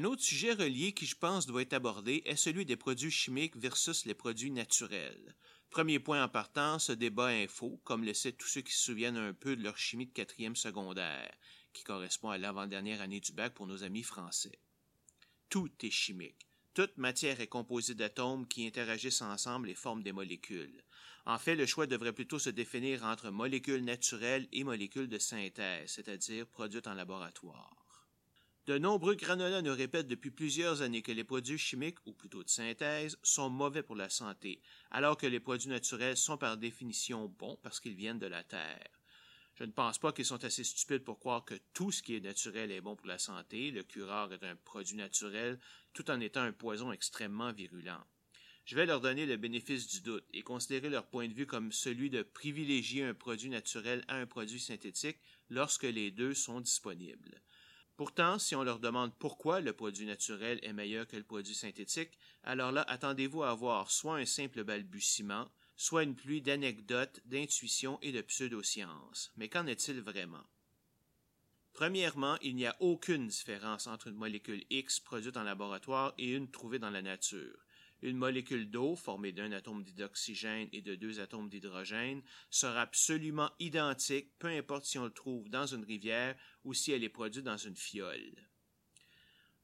Un 0.00 0.04
autre 0.04 0.22
sujet 0.22 0.54
relié 0.54 0.94
qui, 0.94 1.04
je 1.04 1.14
pense, 1.14 1.44
doit 1.44 1.60
être 1.60 1.74
abordé 1.74 2.22
est 2.24 2.34
celui 2.34 2.64
des 2.64 2.78
produits 2.78 3.10
chimiques 3.10 3.58
versus 3.58 4.06
les 4.06 4.14
produits 4.14 4.50
naturels. 4.50 5.36
Premier 5.68 5.98
point 5.98 6.24
en 6.24 6.28
partant, 6.30 6.78
ce 6.78 6.92
débat 6.92 7.26
info, 7.26 7.78
comme 7.84 8.06
le 8.06 8.14
sait 8.14 8.32
tous 8.32 8.48
ceux 8.48 8.62
qui 8.62 8.72
se 8.72 8.82
souviennent 8.82 9.18
un 9.18 9.34
peu 9.34 9.56
de 9.56 9.62
leur 9.62 9.76
chimie 9.76 10.06
de 10.06 10.12
quatrième 10.14 10.56
secondaire, 10.56 11.30
qui 11.74 11.84
correspond 11.84 12.30
à 12.30 12.38
l'avant-dernière 12.38 13.02
année 13.02 13.20
du 13.20 13.32
bac 13.32 13.52
pour 13.52 13.66
nos 13.66 13.84
amis 13.84 14.02
français. 14.02 14.58
Tout 15.50 15.70
est 15.82 15.90
chimique. 15.90 16.48
Toute 16.72 16.96
matière 16.96 17.42
est 17.42 17.46
composée 17.46 17.94
d'atomes 17.94 18.48
qui 18.48 18.66
interagissent 18.66 19.20
ensemble 19.20 19.68
et 19.68 19.74
forment 19.74 20.02
des 20.02 20.12
molécules. 20.12 20.82
En 21.26 21.38
fait, 21.38 21.56
le 21.56 21.66
choix 21.66 21.86
devrait 21.86 22.14
plutôt 22.14 22.38
se 22.38 22.48
définir 22.48 23.04
entre 23.04 23.28
molécules 23.28 23.84
naturelles 23.84 24.48
et 24.50 24.64
molécules 24.64 25.10
de 25.10 25.18
synthèse, 25.18 25.90
c'est-à-dire 25.90 26.46
produites 26.46 26.86
en 26.86 26.94
laboratoire. 26.94 27.89
De 28.70 28.78
nombreux 28.78 29.16
granolas 29.16 29.62
nous 29.62 29.74
répètent 29.74 30.06
depuis 30.06 30.30
plusieurs 30.30 30.80
années 30.80 31.02
que 31.02 31.10
les 31.10 31.24
produits 31.24 31.58
chimiques, 31.58 31.98
ou 32.06 32.12
plutôt 32.12 32.44
de 32.44 32.48
synthèse, 32.48 33.18
sont 33.24 33.50
mauvais 33.50 33.82
pour 33.82 33.96
la 33.96 34.08
santé, 34.08 34.62
alors 34.92 35.16
que 35.16 35.26
les 35.26 35.40
produits 35.40 35.68
naturels 35.68 36.16
sont 36.16 36.38
par 36.38 36.56
définition 36.56 37.26
bons 37.26 37.58
parce 37.64 37.80
qu'ils 37.80 37.96
viennent 37.96 38.20
de 38.20 38.28
la 38.28 38.44
terre. 38.44 38.86
Je 39.56 39.64
ne 39.64 39.72
pense 39.72 39.98
pas 39.98 40.12
qu'ils 40.12 40.24
sont 40.24 40.44
assez 40.44 40.62
stupides 40.62 41.02
pour 41.02 41.18
croire 41.18 41.44
que 41.44 41.56
tout 41.74 41.90
ce 41.90 42.00
qui 42.00 42.14
est 42.14 42.20
naturel 42.20 42.70
est 42.70 42.80
bon 42.80 42.94
pour 42.94 43.08
la 43.08 43.18
santé. 43.18 43.72
Le 43.72 43.82
curare 43.82 44.32
est 44.32 44.44
un 44.44 44.54
produit 44.54 44.94
naturel, 44.94 45.58
tout 45.92 46.08
en 46.08 46.20
étant 46.20 46.42
un 46.42 46.52
poison 46.52 46.92
extrêmement 46.92 47.52
virulent. 47.52 48.06
Je 48.66 48.76
vais 48.76 48.86
leur 48.86 49.00
donner 49.00 49.26
le 49.26 49.36
bénéfice 49.36 49.88
du 49.88 50.00
doute 50.00 50.28
et 50.32 50.42
considérer 50.42 50.90
leur 50.90 51.08
point 51.08 51.26
de 51.26 51.34
vue 51.34 51.46
comme 51.46 51.72
celui 51.72 52.08
de 52.08 52.22
privilégier 52.22 53.02
un 53.02 53.14
produit 53.14 53.50
naturel 53.50 54.04
à 54.06 54.14
un 54.14 54.26
produit 54.26 54.60
synthétique 54.60 55.18
lorsque 55.48 55.82
les 55.82 56.12
deux 56.12 56.34
sont 56.34 56.60
disponibles. 56.60 57.42
Pourtant, 58.00 58.38
si 58.38 58.56
on 58.56 58.62
leur 58.62 58.78
demande 58.78 59.12
pourquoi 59.18 59.60
le 59.60 59.74
produit 59.74 60.06
naturel 60.06 60.58
est 60.62 60.72
meilleur 60.72 61.06
que 61.06 61.18
le 61.18 61.22
produit 61.22 61.54
synthétique, 61.54 62.16
alors 62.44 62.72
là, 62.72 62.80
attendez-vous 62.88 63.42
à 63.42 63.50
avoir 63.50 63.90
soit 63.90 64.16
un 64.16 64.24
simple 64.24 64.64
balbutiement, 64.64 65.50
soit 65.76 66.04
une 66.04 66.14
pluie 66.14 66.40
d'anecdotes, 66.40 67.20
d'intuitions 67.26 67.98
et 68.00 68.10
de 68.10 68.22
pseudosciences. 68.22 69.32
Mais 69.36 69.50
qu'en 69.50 69.66
est-il 69.66 70.00
vraiment? 70.00 70.46
Premièrement, 71.74 72.38
il 72.40 72.56
n'y 72.56 72.64
a 72.64 72.74
aucune 72.80 73.28
différence 73.28 73.86
entre 73.86 74.06
une 74.06 74.16
molécule 74.16 74.64
X 74.70 74.98
produite 74.98 75.36
en 75.36 75.42
laboratoire 75.42 76.14
et 76.16 76.32
une 76.32 76.50
trouvée 76.50 76.78
dans 76.78 76.88
la 76.88 77.02
nature. 77.02 77.66
Une 78.02 78.16
molécule 78.16 78.70
d'eau 78.70 78.96
formée 78.96 79.32
d'un 79.32 79.52
atome 79.52 79.84
d'oxygène 79.84 80.68
et 80.72 80.80
de 80.80 80.94
deux 80.94 81.20
atomes 81.20 81.50
d'hydrogène 81.50 82.22
sera 82.48 82.82
absolument 82.82 83.50
identique, 83.58 84.32
peu 84.38 84.48
importe 84.48 84.86
si 84.86 84.98
on 84.98 85.04
le 85.04 85.10
trouve 85.10 85.50
dans 85.50 85.66
une 85.66 85.84
rivière 85.84 86.34
ou 86.64 86.72
si 86.72 86.92
elle 86.92 87.04
est 87.04 87.10
produite 87.10 87.44
dans 87.44 87.58
une 87.58 87.76
fiole. 87.76 88.48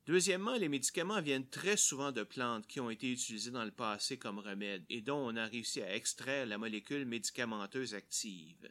Deuxièmement, 0.07 0.55
les 0.55 0.69
médicaments 0.69 1.21
viennent 1.21 1.49
très 1.49 1.77
souvent 1.77 2.13
de 2.13 2.23
plantes 2.23 2.67
qui 2.69 2.79
ont 2.79 2.91
été 2.91 3.11
utilisées 3.11 3.51
dans 3.51 3.65
le 3.65 3.73
passé 3.73 4.19
comme 4.19 4.39
remède 4.39 4.85
et 4.89 5.01
dont 5.01 5.19
on 5.19 5.35
a 5.35 5.47
réussi 5.47 5.83
à 5.83 5.97
extraire 5.97 6.47
la 6.47 6.59
molécule 6.59 7.07
médicamenteuse 7.07 7.95
active. 7.95 8.71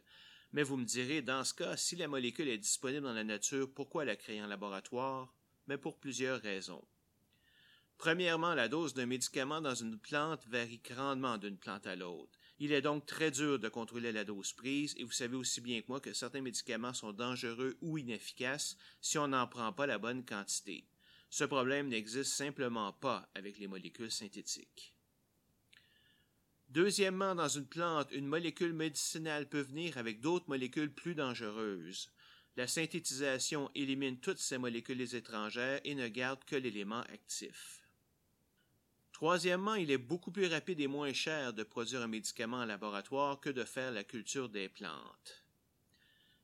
Mais 0.52 0.62
vous 0.62 0.78
me 0.78 0.86
direz, 0.86 1.20
dans 1.20 1.44
ce 1.44 1.52
cas, 1.52 1.76
si 1.76 1.96
la 1.96 2.08
molécule 2.08 2.48
est 2.48 2.56
disponible 2.56 3.04
dans 3.04 3.12
la 3.12 3.24
nature, 3.24 3.70
pourquoi 3.74 4.06
la 4.06 4.16
créer 4.16 4.40
en 4.40 4.46
laboratoire? 4.46 5.34
Mais 5.66 5.76
pour 5.76 5.98
plusieurs 5.98 6.40
raisons. 6.40 6.82
Premièrement, 7.98 8.54
la 8.54 8.68
dose 8.68 8.94
d'un 8.94 9.06
médicament 9.06 9.60
dans 9.60 9.74
une 9.74 9.98
plante 9.98 10.46
varie 10.46 10.80
grandement 10.84 11.38
d'une 11.38 11.56
plante 11.56 11.86
à 11.86 11.96
l'autre. 11.96 12.38
Il 12.58 12.72
est 12.72 12.82
donc 12.82 13.04
très 13.06 13.30
dur 13.30 13.58
de 13.58 13.68
contrôler 13.68 14.12
la 14.12 14.24
dose 14.24 14.52
prise 14.52 14.94
et 14.96 15.04
vous 15.04 15.12
savez 15.12 15.36
aussi 15.36 15.60
bien 15.60 15.80
que 15.80 15.88
moi 15.88 16.00
que 16.00 16.12
certains 16.12 16.40
médicaments 16.40 16.94
sont 16.94 17.12
dangereux 17.12 17.76
ou 17.80 17.98
inefficaces 17.98 18.76
si 19.00 19.18
on 19.18 19.28
n'en 19.28 19.46
prend 19.46 19.72
pas 19.72 19.86
la 19.86 19.98
bonne 19.98 20.24
quantité. 20.24 20.86
Ce 21.30 21.44
problème 21.44 21.88
n'existe 21.88 22.32
simplement 22.32 22.92
pas 22.92 23.28
avec 23.34 23.58
les 23.58 23.66
molécules 23.66 24.10
synthétiques. 24.10 24.94
Deuxièmement, 26.68 27.34
dans 27.34 27.48
une 27.48 27.66
plante, 27.66 28.10
une 28.12 28.26
molécule 28.26 28.72
médicinale 28.72 29.48
peut 29.48 29.60
venir 29.60 29.98
avec 29.98 30.20
d'autres 30.20 30.48
molécules 30.48 30.92
plus 30.92 31.14
dangereuses. 31.14 32.10
La 32.56 32.66
synthétisation 32.66 33.70
élimine 33.74 34.18
toutes 34.18 34.38
ces 34.38 34.58
molécules 34.58 35.14
étrangères 35.14 35.80
et 35.84 35.94
ne 35.94 36.08
garde 36.08 36.42
que 36.44 36.56
l'élément 36.56 37.02
actif. 37.02 37.85
Troisièmement, 39.16 39.76
il 39.76 39.90
est 39.90 39.96
beaucoup 39.96 40.30
plus 40.30 40.44
rapide 40.46 40.78
et 40.78 40.88
moins 40.88 41.14
cher 41.14 41.54
de 41.54 41.62
produire 41.62 42.02
un 42.02 42.06
médicament 42.06 42.58
en 42.58 42.66
laboratoire 42.66 43.40
que 43.40 43.48
de 43.48 43.64
faire 43.64 43.90
la 43.90 44.04
culture 44.04 44.50
des 44.50 44.68
plantes. 44.68 45.42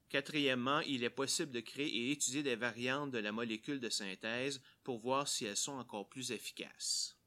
Quatrièmement, 0.08 0.80
il 0.80 1.04
est 1.04 1.10
possible 1.10 1.52
de 1.52 1.60
créer 1.60 1.94
et 1.94 2.12
étudier 2.12 2.42
des 2.42 2.56
variantes 2.56 3.10
de 3.10 3.18
la 3.18 3.30
molécule 3.30 3.78
de 3.78 3.90
synthèse 3.90 4.62
pour 4.84 5.00
voir 5.00 5.28
si 5.28 5.44
elles 5.44 5.58
sont 5.58 5.74
encore 5.74 6.08
plus 6.08 6.32
efficaces. 6.32 7.18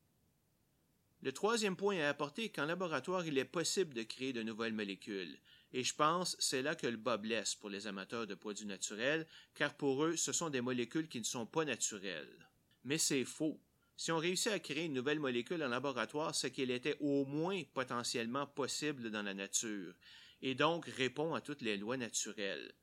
Le 1.22 1.32
troisième 1.32 1.76
point 1.76 2.00
à 2.00 2.10
apporter 2.10 2.46
est 2.46 2.50
qu'en 2.50 2.66
laboratoire, 2.66 3.28
il 3.28 3.38
est 3.38 3.46
possible 3.46 3.94
de 3.94 4.02
créer 4.02 4.34
de 4.34 4.42
nouvelles 4.42 4.74
molécules. 4.74 5.38
Et 5.74 5.84
je 5.84 5.94
pense 5.94 6.36
c'est 6.40 6.64
là 6.64 6.74
que 6.74 6.88
le 6.88 6.98
bas 6.98 7.18
blesse 7.18 7.54
pour 7.54 7.70
les 7.70 7.86
amateurs 7.86 8.26
de 8.26 8.34
produits 8.34 8.66
naturels, 8.66 9.28
car 9.54 9.78
pour 9.78 10.06
eux, 10.06 10.16
ce 10.16 10.32
sont 10.32 10.50
des 10.50 10.62
molécules 10.62 11.08
qui 11.08 11.20
ne 11.20 11.24
sont 11.24 11.46
pas 11.46 11.66
naturelles. 11.66 12.50
Mais 12.84 12.98
c'est 12.98 13.26
faux. 13.26 13.60
Si 13.98 14.12
on 14.12 14.18
réussit 14.18 14.52
à 14.52 14.60
créer 14.60 14.86
une 14.86 14.94
nouvelle 14.94 15.20
molécule 15.20 15.64
en 15.64 15.70
laboratoire, 15.70 16.36
c'est 16.36 16.52
qu'elle 16.52 16.72
était 16.72 16.98
au 17.00 17.26
moins 17.26 17.62
potentiellement 17.74 18.46
possible 18.46 19.10
dans 19.10 19.24
la 19.24 19.34
nature 19.34 19.94
et 20.42 20.54
donc 20.54 20.86
répond 20.86 21.34
à 21.34 21.42
toutes 21.42 21.62
les 21.62 21.78
lois 21.78 21.98
naturelles. 21.98 22.74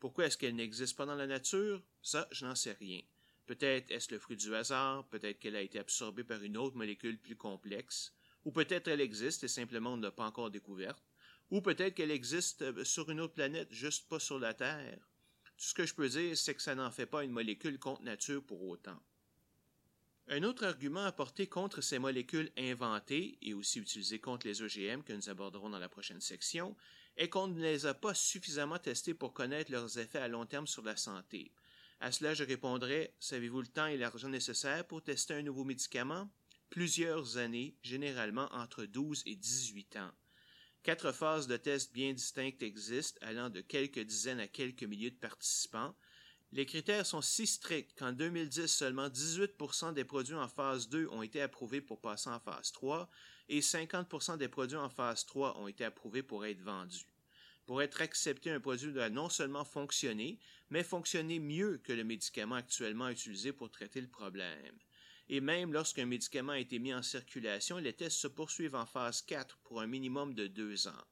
Pourquoi 0.00 0.26
est-ce 0.26 0.38
qu'elle 0.38 0.56
n'existe 0.56 0.96
pas 0.96 1.06
dans 1.06 1.14
la 1.14 1.26
nature? 1.26 1.82
Ça, 2.02 2.26
je 2.32 2.44
n'en 2.44 2.54
sais 2.54 2.72
rien. 2.72 3.00
Peut-être 3.46 3.90
est-ce 3.90 4.12
le 4.12 4.18
fruit 4.18 4.36
du 4.36 4.54
hasard, 4.54 5.06
peut-être 5.08 5.38
qu'elle 5.38 5.56
a 5.56 5.60
été 5.60 5.78
absorbée 5.78 6.24
par 6.24 6.42
une 6.42 6.56
autre 6.56 6.76
molécule 6.76 7.18
plus 7.18 7.36
complexe, 7.36 8.14
ou 8.44 8.50
peut-être 8.50 8.88
elle 8.88 9.00
existe 9.00 9.44
et 9.44 9.48
simplement 9.48 9.92
on 9.92 9.96
ne 9.96 10.02
l'a 10.02 10.10
pas 10.10 10.26
encore 10.26 10.50
découverte, 10.50 11.04
ou 11.50 11.60
peut-être 11.60 11.94
qu'elle 11.94 12.10
existe 12.10 12.62
euh, 12.62 12.82
sur 12.84 13.10
une 13.10 13.20
autre 13.20 13.34
planète, 13.34 13.70
juste 13.70 14.08
pas 14.08 14.18
sur 14.18 14.38
la 14.38 14.54
Terre. 14.54 14.98
Tout 15.56 15.66
ce 15.66 15.74
que 15.74 15.86
je 15.86 15.94
peux 15.94 16.08
dire, 16.08 16.36
c'est 16.36 16.54
que 16.54 16.62
ça 16.62 16.74
n'en 16.74 16.90
fait 16.90 17.06
pas 17.06 17.24
une 17.24 17.30
molécule 17.30 17.78
contre 17.78 18.02
nature 18.02 18.42
pour 18.42 18.62
autant. 18.64 19.00
Un 20.28 20.44
autre 20.44 20.64
argument 20.64 21.04
apporté 21.04 21.46
contre 21.46 21.80
ces 21.80 21.98
molécules 21.98 22.50
inventées 22.56 23.38
et 23.42 23.54
aussi 23.54 23.80
utilisées 23.80 24.20
contre 24.20 24.46
les 24.46 24.62
OGM 24.62 25.02
que 25.02 25.12
nous 25.12 25.28
aborderons 25.28 25.70
dans 25.70 25.78
la 25.78 25.88
prochaine 25.88 26.20
section 26.20 26.76
est 27.16 27.28
qu'on 27.28 27.48
ne 27.48 27.60
les 27.60 27.86
a 27.86 27.94
pas 27.94 28.14
suffisamment 28.14 28.78
testés 28.78 29.14
pour 29.14 29.32
connaître 29.32 29.72
leurs 29.72 29.98
effets 29.98 30.20
à 30.20 30.28
long 30.28 30.46
terme 30.46 30.66
sur 30.66 30.82
la 30.82 30.96
santé. 30.96 31.52
À 32.00 32.12
cela, 32.12 32.34
je 32.34 32.44
répondrai 32.44 33.14
Savez-vous 33.20 33.60
le 33.60 33.66
temps 33.66 33.86
et 33.86 33.96
l'argent 33.96 34.28
nécessaires 34.28 34.86
pour 34.86 35.02
tester 35.02 35.34
un 35.34 35.42
nouveau 35.42 35.64
médicament? 35.64 36.30
Plusieurs 36.70 37.36
années, 37.36 37.76
généralement 37.82 38.48
entre 38.52 38.84
12 38.84 39.24
et 39.26 39.36
18 39.36 39.96
ans. 39.96 40.10
Quatre 40.82 41.12
phases 41.12 41.46
de 41.46 41.56
tests 41.56 41.92
bien 41.92 42.12
distinctes 42.12 42.62
existent, 42.62 43.18
allant 43.22 43.50
de 43.50 43.60
quelques 43.60 44.00
dizaines 44.00 44.40
à 44.40 44.48
quelques 44.48 44.82
milliers 44.82 45.10
de 45.10 45.16
participants. 45.16 45.94
Les 46.54 46.66
critères 46.66 47.06
sont 47.06 47.22
si 47.22 47.46
stricts 47.46 47.98
qu'en 47.98 48.12
2010, 48.12 48.66
seulement 48.66 49.08
18% 49.08 49.94
des 49.94 50.04
produits 50.04 50.34
en 50.34 50.48
phase 50.48 50.86
2 50.90 51.08
ont 51.08 51.22
été 51.22 51.40
approuvés 51.40 51.80
pour 51.80 51.98
passer 51.98 52.28
en 52.28 52.38
phase 52.40 52.72
3 52.72 53.08
et 53.48 53.60
50% 53.60 54.36
des 54.36 54.48
produits 54.48 54.76
en 54.76 54.90
phase 54.90 55.24
3 55.24 55.58
ont 55.58 55.66
été 55.66 55.82
approuvés 55.82 56.22
pour 56.22 56.44
être 56.44 56.60
vendus. 56.60 57.06
Pour 57.64 57.80
être 57.80 58.02
accepté, 58.02 58.50
un 58.50 58.60
produit 58.60 58.92
doit 58.92 59.08
non 59.08 59.30
seulement 59.30 59.64
fonctionner, 59.64 60.38
mais 60.68 60.82
fonctionner 60.82 61.38
mieux 61.38 61.78
que 61.78 61.94
le 61.94 62.04
médicament 62.04 62.56
actuellement 62.56 63.08
utilisé 63.08 63.54
pour 63.54 63.70
traiter 63.70 64.02
le 64.02 64.08
problème. 64.08 64.76
Et 65.30 65.40
même 65.40 65.72
lorsqu'un 65.72 66.04
médicament 66.04 66.52
a 66.52 66.58
été 66.58 66.78
mis 66.78 66.92
en 66.92 67.02
circulation, 67.02 67.78
les 67.78 67.94
tests 67.94 68.18
se 68.18 68.28
poursuivent 68.28 68.74
en 68.74 68.84
phase 68.84 69.22
4 69.22 69.56
pour 69.64 69.80
un 69.80 69.86
minimum 69.86 70.34
de 70.34 70.48
deux 70.48 70.86
ans. 70.86 71.04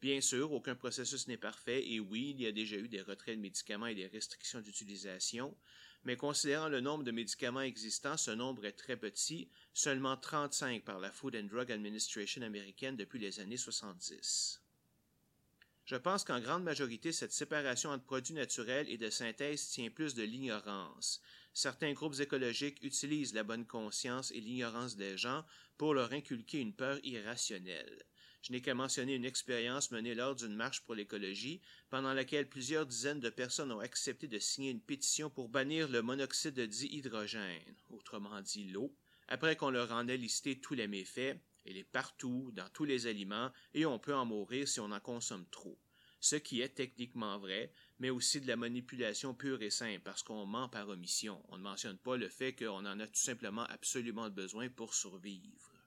Bien 0.00 0.20
sûr, 0.20 0.52
aucun 0.52 0.76
processus 0.76 1.26
n'est 1.26 1.36
parfait 1.36 1.84
et 1.90 1.98
oui, 1.98 2.30
il 2.30 2.40
y 2.40 2.46
a 2.46 2.52
déjà 2.52 2.76
eu 2.76 2.88
des 2.88 3.02
retraits 3.02 3.36
de 3.36 3.42
médicaments 3.42 3.86
et 3.86 3.96
des 3.96 4.06
restrictions 4.06 4.60
d'utilisation, 4.60 5.56
mais 6.04 6.16
considérant 6.16 6.68
le 6.68 6.80
nombre 6.80 7.02
de 7.02 7.10
médicaments 7.10 7.62
existants, 7.62 8.16
ce 8.16 8.30
nombre 8.30 8.64
est 8.64 8.72
très 8.72 8.96
petit, 8.96 9.48
seulement 9.74 10.16
35 10.16 10.84
par 10.84 11.00
la 11.00 11.10
Food 11.10 11.34
and 11.34 11.48
Drug 11.48 11.72
Administration 11.72 12.42
américaine 12.42 12.96
depuis 12.96 13.18
les 13.18 13.40
années 13.40 13.56
70. 13.56 14.62
Je 15.84 15.96
pense 15.96 16.22
qu'en 16.22 16.38
grande 16.38 16.62
majorité, 16.62 17.12
cette 17.12 17.32
séparation 17.32 17.90
entre 17.90 18.04
produits 18.04 18.34
naturels 18.34 18.88
et 18.90 18.98
de 18.98 19.10
synthèse 19.10 19.70
tient 19.70 19.90
plus 19.90 20.14
de 20.14 20.22
l'ignorance. 20.22 21.20
Certains 21.54 21.94
groupes 21.94 22.20
écologiques 22.20 22.82
utilisent 22.82 23.34
la 23.34 23.42
bonne 23.42 23.66
conscience 23.66 24.30
et 24.30 24.40
l'ignorance 24.40 24.96
des 24.96 25.16
gens 25.16 25.44
pour 25.76 25.94
leur 25.94 26.12
inculquer 26.12 26.60
une 26.60 26.74
peur 26.74 27.00
irrationnelle. 27.02 28.04
Je 28.42 28.52
n'ai 28.52 28.60
qu'à 28.60 28.74
mentionner 28.74 29.14
une 29.14 29.24
expérience 29.24 29.90
menée 29.90 30.14
lors 30.14 30.34
d'une 30.34 30.54
marche 30.54 30.82
pour 30.82 30.94
l'écologie, 30.94 31.60
pendant 31.90 32.14
laquelle 32.14 32.48
plusieurs 32.48 32.86
dizaines 32.86 33.20
de 33.20 33.30
personnes 33.30 33.72
ont 33.72 33.80
accepté 33.80 34.28
de 34.28 34.38
signer 34.38 34.70
une 34.70 34.80
pétition 34.80 35.28
pour 35.28 35.48
bannir 35.48 35.88
le 35.88 36.02
monoxyde 36.02 36.54
de 36.54 36.66
dihydrogène, 36.66 37.74
autrement 37.90 38.40
dit 38.40 38.68
l'eau, 38.68 38.94
après 39.28 39.56
qu'on 39.56 39.70
leur 39.70 39.92
en 39.92 40.08
ait 40.08 40.16
listé 40.16 40.58
tous 40.60 40.74
les 40.74 40.86
méfaits, 40.86 41.36
il 41.66 41.76
est 41.76 41.84
partout, 41.84 42.50
dans 42.54 42.68
tous 42.70 42.84
les 42.84 43.06
aliments, 43.06 43.52
et 43.74 43.84
on 43.84 43.98
peut 43.98 44.14
en 44.14 44.24
mourir 44.24 44.66
si 44.66 44.80
on 44.80 44.90
en 44.90 45.00
consomme 45.00 45.46
trop. 45.50 45.78
Ce 46.20 46.36
qui 46.36 46.62
est 46.62 46.70
techniquement 46.70 47.38
vrai, 47.38 47.70
mais 47.98 48.10
aussi 48.10 48.40
de 48.40 48.46
la 48.46 48.56
manipulation 48.56 49.34
pure 49.34 49.62
et 49.62 49.70
simple, 49.70 50.00
parce 50.02 50.22
qu'on 50.22 50.46
ment 50.46 50.68
par 50.68 50.88
omission. 50.88 51.44
On 51.48 51.58
ne 51.58 51.62
mentionne 51.62 51.98
pas 51.98 52.16
le 52.16 52.28
fait 52.28 52.54
qu'on 52.54 52.86
en 52.86 53.00
a 53.00 53.06
tout 53.06 53.14
simplement 53.14 53.64
absolument 53.64 54.30
besoin 54.30 54.68
pour 54.68 54.94
survivre. 54.94 55.77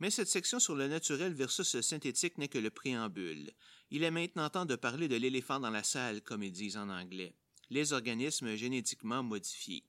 Mais 0.00 0.10
cette 0.10 0.28
section 0.28 0.58
sur 0.58 0.74
le 0.74 0.88
naturel 0.88 1.34
versus 1.34 1.74
le 1.74 1.82
synthétique 1.82 2.38
n'est 2.38 2.48
que 2.48 2.58
le 2.58 2.70
préambule. 2.70 3.52
Il 3.90 4.02
est 4.02 4.10
maintenant 4.10 4.48
temps 4.48 4.64
de 4.64 4.76
parler 4.76 5.08
de 5.08 5.16
l'éléphant 5.16 5.60
dans 5.60 5.70
la 5.70 5.82
salle, 5.82 6.22
comme 6.22 6.42
ils 6.42 6.52
disent 6.52 6.78
en 6.78 6.88
anglais, 6.88 7.34
les 7.68 7.92
organismes 7.92 8.56
génétiquement 8.56 9.22
modifiés. 9.22 9.84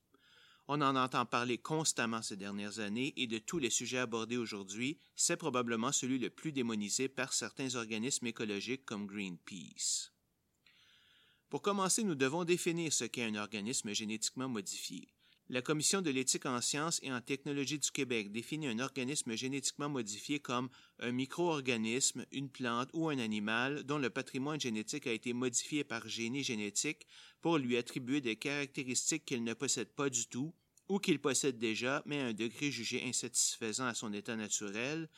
On 0.68 0.80
en 0.80 0.96
entend 0.96 1.26
parler 1.26 1.58
constamment 1.58 2.22
ces 2.22 2.36
dernières 2.36 2.78
années 2.78 3.14
et 3.16 3.26
de 3.26 3.38
tous 3.38 3.58
les 3.58 3.70
sujets 3.70 3.98
abordés 3.98 4.36
aujourd'hui, 4.36 4.98
c'est 5.16 5.36
probablement 5.36 5.92
celui 5.92 6.18
le 6.18 6.30
plus 6.30 6.52
démonisé 6.52 7.08
par 7.08 7.32
certains 7.32 7.74
organismes 7.74 8.26
écologiques 8.26 8.84
comme 8.84 9.06
Greenpeace. 9.06 10.12
Pour 11.48 11.62
commencer, 11.62 12.04
nous 12.04 12.14
devons 12.14 12.44
définir 12.44 12.92
ce 12.92 13.04
qu'est 13.04 13.24
un 13.24 13.34
organisme 13.34 13.92
génétiquement 13.92 14.48
modifié. 14.48 15.08
La 15.48 15.60
Commission 15.60 16.00
de 16.00 16.10
l'éthique 16.10 16.46
en 16.46 16.60
sciences 16.60 17.00
et 17.02 17.12
en 17.12 17.20
technologie 17.20 17.78
du 17.78 17.90
Québec 17.90 18.32
définit 18.32 18.68
un 18.68 18.78
organisme 18.78 19.34
génétiquement 19.34 19.88
modifié 19.88 20.40
comme 20.40 20.70
un 21.00 21.12
micro-organisme, 21.12 22.24
une 22.30 22.48
plante 22.48 22.88
ou 22.94 23.08
un 23.08 23.18
animal 23.18 23.82
dont 23.82 23.98
le 23.98 24.08
patrimoine 24.08 24.60
génétique 24.60 25.06
a 25.06 25.12
été 25.12 25.32
modifié 25.32 25.84
par 25.84 26.08
génie 26.08 26.44
génétique 26.44 27.06
pour 27.40 27.58
lui 27.58 27.76
attribuer 27.76 28.20
des 28.20 28.36
caractéristiques 28.36 29.24
qu'il 29.24 29.44
ne 29.44 29.52
possède 29.52 29.92
pas 29.92 30.08
du 30.08 30.26
tout 30.26 30.54
ou 30.88 30.98
qu'il 30.98 31.20
possède 31.20 31.58
déjà 31.58 32.02
mais 32.06 32.20
à 32.20 32.26
un 32.26 32.32
degré 32.32 32.70
jugé 32.70 33.02
insatisfaisant 33.04 33.86
à 33.86 33.94
son 33.94 34.12
état 34.12 34.36
naturel, 34.36 35.08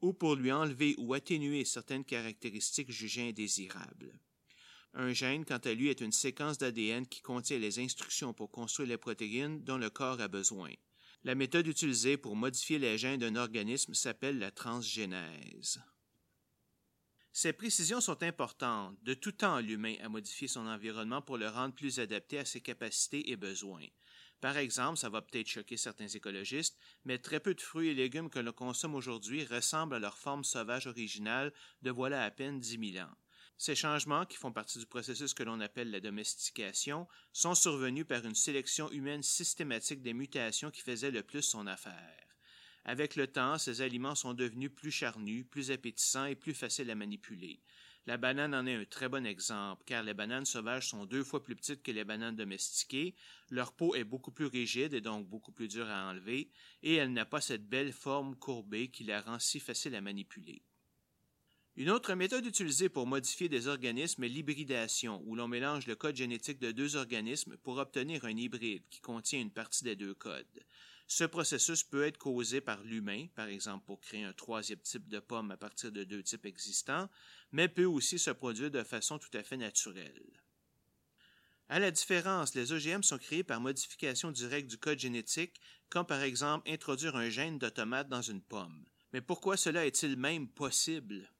ou 0.00 0.12
pour 0.12 0.36
lui 0.36 0.52
enlever 0.52 0.94
ou 0.98 1.14
atténuer 1.14 1.64
certaines 1.64 2.04
caractéristiques 2.04 2.90
jugées 2.90 3.28
indésirables. 3.28 4.18
Un 4.94 5.12
gène, 5.12 5.44
quant 5.44 5.58
à 5.58 5.74
lui, 5.74 5.88
est 5.88 6.00
une 6.00 6.12
séquence 6.12 6.58
d'ADN 6.58 7.06
qui 7.06 7.20
contient 7.20 7.58
les 7.58 7.78
instructions 7.78 8.32
pour 8.32 8.50
construire 8.50 8.88
les 8.88 8.96
protéines 8.96 9.62
dont 9.62 9.78
le 9.78 9.90
corps 9.90 10.20
a 10.20 10.28
besoin. 10.28 10.70
La 11.24 11.34
méthode 11.34 11.66
utilisée 11.66 12.16
pour 12.16 12.36
modifier 12.36 12.78
les 12.78 12.96
gènes 12.96 13.20
d'un 13.20 13.36
organisme 13.36 13.94
s'appelle 13.94 14.38
la 14.38 14.50
transgénèse. 14.50 15.80
Ces 17.32 17.52
précisions 17.52 18.00
sont 18.00 18.22
importantes. 18.22 18.96
De 19.02 19.14
tout 19.14 19.32
temps, 19.32 19.60
l'humain 19.60 19.94
a 20.02 20.08
modifié 20.08 20.48
son 20.48 20.66
environnement 20.66 21.22
pour 21.22 21.38
le 21.38 21.48
rendre 21.48 21.74
plus 21.74 22.00
adapté 22.00 22.38
à 22.38 22.44
ses 22.44 22.60
capacités 22.60 23.30
et 23.30 23.36
besoins. 23.36 23.86
Par 24.40 24.56
exemple, 24.56 24.98
ça 24.98 25.08
va 25.08 25.22
peut-être 25.22 25.48
choquer 25.48 25.76
certains 25.76 26.08
écologistes, 26.08 26.78
mais 27.04 27.18
très 27.18 27.40
peu 27.40 27.54
de 27.54 27.60
fruits 27.60 27.88
et 27.88 27.94
légumes 27.94 28.30
que 28.30 28.38
l'on 28.38 28.52
consomme 28.52 28.94
aujourd'hui 28.94 29.44
ressemblent 29.44 29.96
à 29.96 29.98
leur 29.98 30.16
forme 30.16 30.44
sauvage 30.44 30.86
originale 30.86 31.52
de 31.82 31.90
voilà 31.90 32.24
à 32.24 32.30
peine 32.30 32.60
dix 32.60 32.78
mille 32.78 33.00
ans. 33.00 33.16
Ces 33.60 33.74
changements, 33.74 34.24
qui 34.24 34.36
font 34.36 34.52
partie 34.52 34.78
du 34.78 34.86
processus 34.86 35.34
que 35.34 35.42
l'on 35.42 35.58
appelle 35.58 35.90
la 35.90 35.98
domestication, 35.98 37.08
sont 37.32 37.56
survenus 37.56 38.06
par 38.06 38.24
une 38.24 38.36
sélection 38.36 38.88
humaine 38.92 39.24
systématique 39.24 40.00
des 40.00 40.14
mutations 40.14 40.70
qui 40.70 40.80
faisaient 40.80 41.10
le 41.10 41.24
plus 41.24 41.42
son 41.42 41.66
affaire. 41.66 42.28
Avec 42.84 43.16
le 43.16 43.26
temps, 43.26 43.58
ces 43.58 43.82
aliments 43.82 44.14
sont 44.14 44.32
devenus 44.32 44.70
plus 44.72 44.92
charnus, 44.92 45.44
plus 45.50 45.72
appétissants 45.72 46.26
et 46.26 46.36
plus 46.36 46.54
faciles 46.54 46.88
à 46.88 46.94
manipuler. 46.94 47.60
La 48.06 48.16
banane 48.16 48.54
en 48.54 48.64
est 48.64 48.76
un 48.76 48.84
très 48.84 49.08
bon 49.08 49.26
exemple, 49.26 49.82
car 49.84 50.04
les 50.04 50.14
bananes 50.14 50.46
sauvages 50.46 50.88
sont 50.88 51.04
deux 51.04 51.24
fois 51.24 51.42
plus 51.42 51.56
petites 51.56 51.82
que 51.82 51.90
les 51.90 52.04
bananes 52.04 52.36
domestiquées, 52.36 53.16
leur 53.50 53.72
peau 53.74 53.96
est 53.96 54.04
beaucoup 54.04 54.30
plus 54.30 54.46
rigide 54.46 54.94
et 54.94 55.00
donc 55.00 55.28
beaucoup 55.28 55.52
plus 55.52 55.66
dure 55.66 55.90
à 55.90 56.08
enlever, 56.08 56.48
et 56.84 56.94
elle 56.94 57.12
n'a 57.12 57.26
pas 57.26 57.40
cette 57.40 57.68
belle 57.68 57.92
forme 57.92 58.36
courbée 58.36 58.88
qui 58.88 59.02
la 59.02 59.20
rend 59.20 59.40
si 59.40 59.58
facile 59.58 59.96
à 59.96 60.00
manipuler. 60.00 60.62
Une 61.78 61.90
autre 61.90 62.12
méthode 62.14 62.44
utilisée 62.44 62.88
pour 62.88 63.06
modifier 63.06 63.48
des 63.48 63.68
organismes 63.68 64.24
est 64.24 64.28
l'hybridation, 64.28 65.22
où 65.26 65.36
l'on 65.36 65.46
mélange 65.46 65.86
le 65.86 65.94
code 65.94 66.16
génétique 66.16 66.58
de 66.58 66.72
deux 66.72 66.96
organismes 66.96 67.56
pour 67.58 67.76
obtenir 67.76 68.24
un 68.24 68.36
hybride 68.36 68.82
qui 68.90 68.98
contient 68.98 69.38
une 69.38 69.52
partie 69.52 69.84
des 69.84 69.94
deux 69.94 70.12
codes. 70.12 70.64
Ce 71.06 71.22
processus 71.22 71.84
peut 71.84 72.02
être 72.02 72.18
causé 72.18 72.60
par 72.60 72.82
l'humain, 72.82 73.28
par 73.36 73.46
exemple 73.46 73.86
pour 73.86 74.00
créer 74.00 74.24
un 74.24 74.32
troisième 74.32 74.80
type 74.80 75.06
de 75.06 75.20
pomme 75.20 75.52
à 75.52 75.56
partir 75.56 75.92
de 75.92 76.02
deux 76.02 76.24
types 76.24 76.46
existants, 76.46 77.08
mais 77.52 77.68
peut 77.68 77.84
aussi 77.84 78.18
se 78.18 78.32
produire 78.32 78.72
de 78.72 78.82
façon 78.82 79.20
tout 79.20 79.30
à 79.34 79.44
fait 79.44 79.56
naturelle. 79.56 80.42
À 81.68 81.78
la 81.78 81.92
différence, 81.92 82.56
les 82.56 82.72
OGM 82.72 83.04
sont 83.04 83.18
créés 83.18 83.44
par 83.44 83.60
modification 83.60 84.32
directe 84.32 84.68
du 84.68 84.78
code 84.78 84.98
génétique, 84.98 85.60
comme 85.90 86.06
par 86.06 86.22
exemple 86.22 86.68
introduire 86.68 87.14
un 87.14 87.30
gène 87.30 87.60
de 87.60 87.68
tomate 87.68 88.08
dans 88.08 88.20
une 88.22 88.42
pomme. 88.42 88.84
Mais 89.12 89.20
pourquoi 89.20 89.56
cela 89.56 89.86
est-il 89.86 90.16
même 90.16 90.48
possible? 90.48 91.30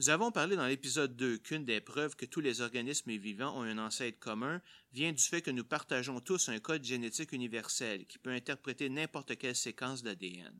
Nous 0.00 0.08
avons 0.08 0.30
parlé 0.30 0.56
dans 0.56 0.66
l'épisode 0.66 1.14
2 1.14 1.36
qu'une 1.36 1.66
des 1.66 1.82
preuves 1.82 2.16
que 2.16 2.24
tous 2.24 2.40
les 2.40 2.62
organismes 2.62 3.14
vivants 3.18 3.54
ont 3.60 3.64
un 3.64 3.76
ancêtre 3.76 4.18
commun 4.18 4.62
vient 4.94 5.12
du 5.12 5.22
fait 5.22 5.42
que 5.42 5.50
nous 5.50 5.62
partageons 5.62 6.20
tous 6.20 6.48
un 6.48 6.58
code 6.58 6.82
génétique 6.82 7.32
universel 7.32 8.06
qui 8.06 8.16
peut 8.16 8.32
interpréter 8.32 8.88
n'importe 8.88 9.36
quelle 9.36 9.54
séquence 9.54 10.02
d'ADN. 10.02 10.54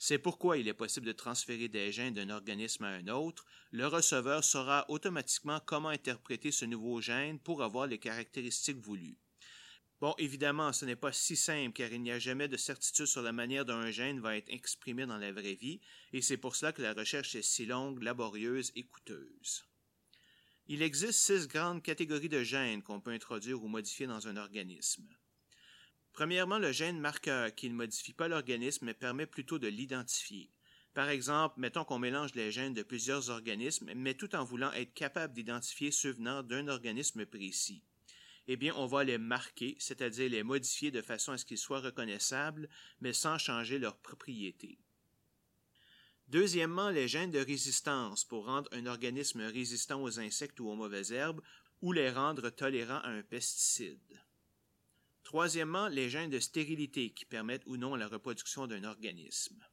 C'est 0.00 0.18
pourquoi 0.18 0.58
il 0.58 0.66
est 0.66 0.74
possible 0.74 1.06
de 1.06 1.12
transférer 1.12 1.68
des 1.68 1.92
gènes 1.92 2.14
d'un 2.14 2.30
organisme 2.30 2.82
à 2.82 2.88
un 2.88 3.06
autre. 3.06 3.46
Le 3.70 3.86
receveur 3.86 4.42
saura 4.42 4.84
automatiquement 4.88 5.60
comment 5.64 5.90
interpréter 5.90 6.50
ce 6.50 6.64
nouveau 6.64 7.00
gène 7.00 7.38
pour 7.38 7.62
avoir 7.62 7.86
les 7.86 7.98
caractéristiques 7.98 8.80
voulues. 8.80 9.21
Bon, 10.02 10.16
évidemment, 10.18 10.72
ce 10.72 10.84
n'est 10.84 10.96
pas 10.96 11.12
si 11.12 11.36
simple 11.36 11.74
car 11.74 11.92
il 11.92 12.02
n'y 12.02 12.10
a 12.10 12.18
jamais 12.18 12.48
de 12.48 12.56
certitude 12.56 13.06
sur 13.06 13.22
la 13.22 13.30
manière 13.30 13.64
dont 13.64 13.76
un 13.76 13.92
gène 13.92 14.18
va 14.18 14.36
être 14.36 14.52
exprimé 14.52 15.06
dans 15.06 15.16
la 15.16 15.30
vraie 15.30 15.54
vie, 15.54 15.80
et 16.12 16.20
c'est 16.20 16.38
pour 16.38 16.56
cela 16.56 16.72
que 16.72 16.82
la 16.82 16.92
recherche 16.92 17.36
est 17.36 17.42
si 17.42 17.66
longue, 17.66 18.02
laborieuse 18.02 18.72
et 18.74 18.82
coûteuse. 18.82 19.64
Il 20.66 20.82
existe 20.82 21.20
six 21.20 21.46
grandes 21.46 21.84
catégories 21.84 22.28
de 22.28 22.42
gènes 22.42 22.82
qu'on 22.82 23.00
peut 23.00 23.12
introduire 23.12 23.62
ou 23.62 23.68
modifier 23.68 24.08
dans 24.08 24.26
un 24.26 24.36
organisme. 24.36 25.06
Premièrement, 26.12 26.58
le 26.58 26.72
gène 26.72 26.98
marqueur 26.98 27.54
qui 27.54 27.70
ne 27.70 27.76
modifie 27.76 28.12
pas 28.12 28.26
l'organisme 28.26 28.86
mais 28.86 28.94
permet 28.94 29.26
plutôt 29.26 29.60
de 29.60 29.68
l'identifier. 29.68 30.50
Par 30.94 31.10
exemple, 31.10 31.60
mettons 31.60 31.84
qu'on 31.84 32.00
mélange 32.00 32.34
les 32.34 32.50
gènes 32.50 32.74
de 32.74 32.82
plusieurs 32.82 33.30
organismes, 33.30 33.92
mais 33.94 34.14
tout 34.14 34.34
en 34.34 34.42
voulant 34.42 34.72
être 34.72 34.94
capable 34.94 35.32
d'identifier 35.32 35.92
ceux 35.92 36.10
venant 36.10 36.42
d'un 36.42 36.66
organisme 36.66 37.24
précis 37.24 37.84
eh 38.48 38.56
bien, 38.56 38.74
on 38.76 38.86
va 38.86 39.04
les 39.04 39.18
marquer, 39.18 39.76
c'est-à-dire 39.78 40.30
les 40.30 40.42
modifier 40.42 40.90
de 40.90 41.02
façon 41.02 41.32
à 41.32 41.38
ce 41.38 41.44
qu'ils 41.44 41.58
soient 41.58 41.80
reconnaissables, 41.80 42.68
mais 43.00 43.12
sans 43.12 43.38
changer 43.38 43.78
leurs 43.78 43.98
propriétés. 43.98 44.78
Deuxièmement, 46.28 46.90
les 46.90 47.08
gènes 47.08 47.30
de 47.30 47.38
résistance 47.38 48.24
pour 48.24 48.46
rendre 48.46 48.68
un 48.72 48.86
organisme 48.86 49.42
résistant 49.42 50.02
aux 50.02 50.18
insectes 50.18 50.58
ou 50.60 50.68
aux 50.68 50.76
mauvaises 50.76 51.12
herbes, 51.12 51.42
ou 51.82 51.92
les 51.92 52.10
rendre 52.10 52.48
tolérants 52.50 53.00
à 53.00 53.08
un 53.08 53.22
pesticide. 53.22 54.22
Troisièmement, 55.24 55.88
les 55.88 56.08
gènes 56.08 56.30
de 56.30 56.38
stérilité 56.38 57.10
qui 57.10 57.24
permettent 57.24 57.66
ou 57.66 57.76
non 57.76 57.96
la 57.96 58.08
reproduction 58.08 58.66
d'un 58.66 58.84
organisme. 58.84 59.64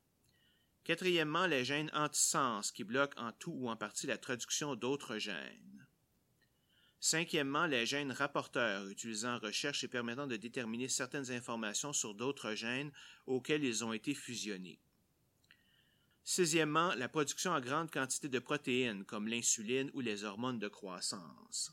Quatrièmement, 0.83 1.45
les 1.45 1.65
gènes 1.65 1.91
antisens 1.93 2.71
qui 2.73 2.83
bloquent 2.83 3.21
en 3.21 3.31
tout 3.31 3.51
ou 3.51 3.69
en 3.69 3.75
partie 3.75 4.07
la 4.07 4.17
traduction 4.17 4.75
d'autres 4.75 5.17
gènes. 5.17 5.78
Cinquièmement, 7.01 7.65
les 7.65 7.85
gènes 7.85 8.11
rapporteurs, 8.11 8.87
utilisant 8.89 9.35
en 9.35 9.39
recherche 9.39 9.83
et 9.83 9.87
permettant 9.87 10.27
de 10.27 10.35
déterminer 10.35 10.89
certaines 10.89 11.31
informations 11.31 11.93
sur 11.93 12.13
d'autres 12.13 12.55
gènes 12.55 12.91
auxquels 13.25 13.63
ils 13.63 13.85
ont 13.85 13.93
été 13.93 14.13
fusionnés. 14.13 14.79
Sixièmement, 16.25 16.93
la 16.95 17.07
production 17.07 17.51
en 17.51 17.61
grande 17.61 17.89
quantité 17.89 18.27
de 18.27 18.39
protéines, 18.39 19.05
comme 19.05 19.27
l'insuline 19.27 19.89
ou 19.93 20.01
les 20.01 20.25
hormones 20.25 20.59
de 20.59 20.67
croissance. 20.67 21.71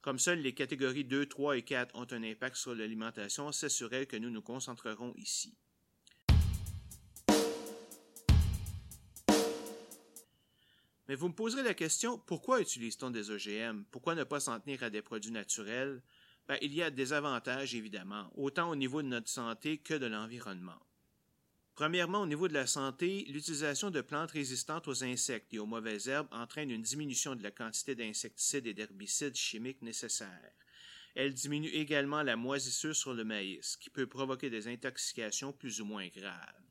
Comme 0.00 0.18
seules 0.18 0.40
les 0.40 0.54
catégories 0.54 1.04
2, 1.04 1.26
3 1.26 1.58
et 1.58 1.62
4 1.62 1.94
ont 1.94 2.06
un 2.10 2.22
impact 2.22 2.56
sur 2.56 2.74
l'alimentation, 2.74 3.52
c'est 3.52 3.68
sur 3.68 3.92
elles 3.92 4.06
que 4.06 4.16
nous 4.16 4.30
nous 4.30 4.42
concentrerons 4.42 5.12
ici. 5.16 5.54
Mais 11.10 11.16
vous 11.16 11.26
me 11.26 11.34
poserez 11.34 11.64
la 11.64 11.74
question, 11.74 12.18
pourquoi 12.18 12.60
utilise-t-on 12.60 13.10
des 13.10 13.32
OGM? 13.32 13.82
Pourquoi 13.90 14.14
ne 14.14 14.22
pas 14.22 14.38
s'en 14.38 14.60
tenir 14.60 14.84
à 14.84 14.90
des 14.90 15.02
produits 15.02 15.32
naturels? 15.32 16.00
Ben, 16.46 16.56
il 16.62 16.72
y 16.72 16.84
a 16.84 16.90
des 16.92 17.12
avantages, 17.12 17.74
évidemment, 17.74 18.30
autant 18.36 18.70
au 18.70 18.76
niveau 18.76 19.02
de 19.02 19.08
notre 19.08 19.28
santé 19.28 19.78
que 19.78 19.94
de 19.94 20.06
l'environnement. 20.06 20.78
Premièrement, 21.74 22.20
au 22.20 22.28
niveau 22.28 22.46
de 22.46 22.54
la 22.54 22.68
santé, 22.68 23.24
l'utilisation 23.28 23.90
de 23.90 24.02
plantes 24.02 24.30
résistantes 24.30 24.86
aux 24.86 25.02
insectes 25.02 25.52
et 25.52 25.58
aux 25.58 25.66
mauvaises 25.66 26.06
herbes 26.06 26.28
entraîne 26.30 26.70
une 26.70 26.82
diminution 26.82 27.34
de 27.34 27.42
la 27.42 27.50
quantité 27.50 27.96
d'insecticides 27.96 28.68
et 28.68 28.74
d'herbicides 28.74 29.34
chimiques 29.34 29.82
nécessaires. 29.82 30.54
Elle 31.16 31.34
diminue 31.34 31.70
également 31.70 32.22
la 32.22 32.36
moisissure 32.36 32.94
sur 32.94 33.14
le 33.14 33.24
maïs, 33.24 33.76
qui 33.78 33.90
peut 33.90 34.06
provoquer 34.06 34.48
des 34.48 34.68
intoxications 34.68 35.52
plus 35.52 35.80
ou 35.80 35.86
moins 35.86 36.06
graves. 36.06 36.69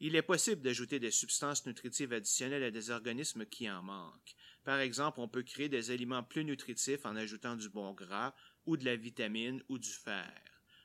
Il 0.00 0.14
est 0.14 0.22
possible 0.22 0.62
d'ajouter 0.62 1.00
des 1.00 1.10
substances 1.10 1.66
nutritives 1.66 2.12
additionnelles 2.12 2.62
à 2.62 2.70
des 2.70 2.90
organismes 2.90 3.44
qui 3.44 3.68
en 3.68 3.82
manquent. 3.82 4.36
Par 4.62 4.78
exemple, 4.78 5.18
on 5.18 5.28
peut 5.28 5.42
créer 5.42 5.68
des 5.68 5.90
aliments 5.90 6.22
plus 6.22 6.44
nutritifs 6.44 7.04
en 7.04 7.16
ajoutant 7.16 7.56
du 7.56 7.68
bon 7.68 7.92
gras 7.94 8.32
ou 8.66 8.76
de 8.76 8.84
la 8.84 8.94
vitamine 8.94 9.62
ou 9.68 9.78
du 9.78 9.90
fer. 9.90 10.32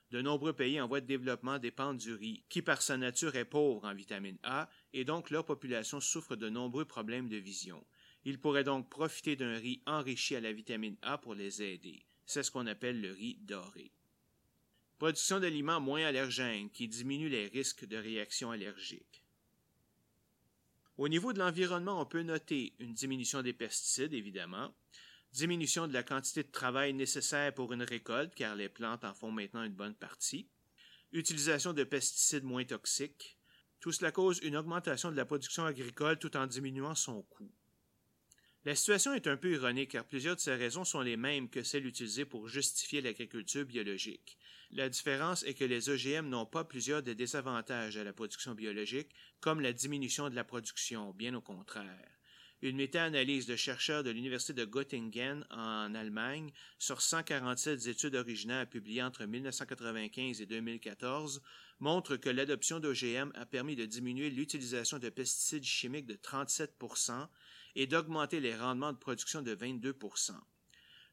De 0.09 0.21
nombreux 0.21 0.53
pays 0.53 0.79
en 0.81 0.87
voie 0.87 1.01
de 1.01 1.05
développement 1.05 1.59
dépendent 1.59 1.97
du 1.97 2.13
riz, 2.13 2.43
qui 2.49 2.61
par 2.61 2.81
sa 2.81 2.97
nature 2.97 3.35
est 3.35 3.45
pauvre 3.45 3.85
en 3.85 3.93
vitamine 3.93 4.37
A, 4.43 4.69
et 4.93 5.05
donc 5.05 5.29
leur 5.29 5.45
population 5.45 5.99
souffre 5.99 6.35
de 6.35 6.49
nombreux 6.49 6.85
problèmes 6.85 7.29
de 7.29 7.37
vision. 7.37 7.85
Ils 8.25 8.39
pourraient 8.39 8.63
donc 8.63 8.89
profiter 8.89 9.35
d'un 9.35 9.57
riz 9.57 9.81
enrichi 9.85 10.35
à 10.35 10.39
la 10.39 10.53
vitamine 10.53 10.97
A 11.01 11.17
pour 11.17 11.35
les 11.35 11.61
aider. 11.61 12.05
C'est 12.25 12.43
ce 12.43 12.51
qu'on 12.51 12.67
appelle 12.67 13.01
le 13.01 13.11
riz 13.11 13.37
doré. 13.41 13.91
Production 14.97 15.39
d'aliments 15.39 15.81
moins 15.81 16.05
allergènes 16.05 16.69
qui 16.69 16.87
diminuent 16.87 17.29
les 17.29 17.47
risques 17.47 17.85
de 17.85 17.97
réactions 17.97 18.51
allergiques. 18.51 19.23
Au 20.97 21.09
niveau 21.09 21.33
de 21.33 21.39
l'environnement, 21.39 21.99
on 21.99 22.05
peut 22.05 22.21
noter 22.21 22.73
une 22.79 22.93
diminution 22.93 23.41
des 23.41 23.53
pesticides, 23.53 24.13
évidemment, 24.13 24.73
diminution 25.33 25.87
de 25.87 25.93
la 25.93 26.03
quantité 26.03 26.43
de 26.43 26.51
travail 26.51 26.93
nécessaire 26.93 27.53
pour 27.53 27.73
une 27.73 27.81
récolte, 27.81 28.35
car 28.35 28.55
les 28.55 28.69
plantes 28.69 29.03
en 29.03 29.13
font 29.13 29.31
maintenant 29.31 29.63
une 29.63 29.73
bonne 29.73 29.95
partie, 29.95 30.47
utilisation 31.11 31.73
de 31.73 31.83
pesticides 31.83 32.43
moins 32.43 32.63
toxiques. 32.63 33.37
Tout 33.79 33.91
cela 33.91 34.11
cause 34.11 34.39
une 34.43 34.55
augmentation 34.55 35.11
de 35.11 35.17
la 35.17 35.25
production 35.25 35.65
agricole 35.65 36.19
tout 36.19 36.37
en 36.37 36.47
diminuant 36.47 36.95
son 36.95 37.23
coût. 37.23 37.51
La 38.65 38.75
situation 38.75 39.13
est 39.13 39.27
un 39.27 39.35
peu 39.35 39.51
ironique 39.51 39.91
car 39.91 40.05
plusieurs 40.05 40.35
de 40.35 40.41
ces 40.41 40.55
raisons 40.55 40.85
sont 40.85 41.01
les 41.01 41.17
mêmes 41.17 41.49
que 41.49 41.63
celles 41.63 41.85
utilisées 41.85 42.23
pour 42.23 42.47
justifier 42.47 43.01
l'agriculture 43.01 43.65
biologique. 43.65 44.37
La 44.75 44.89
différence 44.89 45.43
est 45.43 45.53
que 45.53 45.65
les 45.65 45.89
OGM 45.89 46.29
n'ont 46.29 46.47
pas 46.47 46.63
plusieurs 46.63 47.03
des 47.03 47.13
désavantages 47.13 47.95
à 47.95 48.03
la 48.03 48.11
production 48.11 48.55
biologique, 48.55 49.13
comme 49.39 49.61
la 49.61 49.71
diminution 49.71 50.31
de 50.31 50.35
la 50.35 50.43
production, 50.43 51.13
bien 51.13 51.35
au 51.35 51.41
contraire. 51.41 52.09
Une 52.63 52.77
méta-analyse 52.77 53.45
de 53.45 53.55
chercheurs 53.55 54.03
de 54.03 54.09
l'Université 54.09 54.53
de 54.53 54.65
Göttingen 54.65 55.45
en 55.51 55.93
Allemagne 55.93 56.51
sur 56.79 57.01
147 57.03 57.85
études 57.85 58.15
originales 58.15 58.67
publiées 58.67 59.03
entre 59.03 59.25
1995 59.25 60.41
et 60.41 60.47
2014 60.47 61.43
montre 61.79 62.15
que 62.15 62.29
l'adoption 62.29 62.79
d'OGM 62.79 63.31
a 63.35 63.45
permis 63.45 63.75
de 63.75 63.85
diminuer 63.85 64.31
l'utilisation 64.31 64.97
de 64.97 65.09
pesticides 65.09 65.65
chimiques 65.65 66.07
de 66.07 66.15
37% 66.15 67.27
et 67.75 67.85
d'augmenter 67.85 68.39
les 68.39 68.55
rendements 68.55 68.93
de 68.93 68.97
production 68.97 69.43
de 69.43 69.51
22 69.51 69.93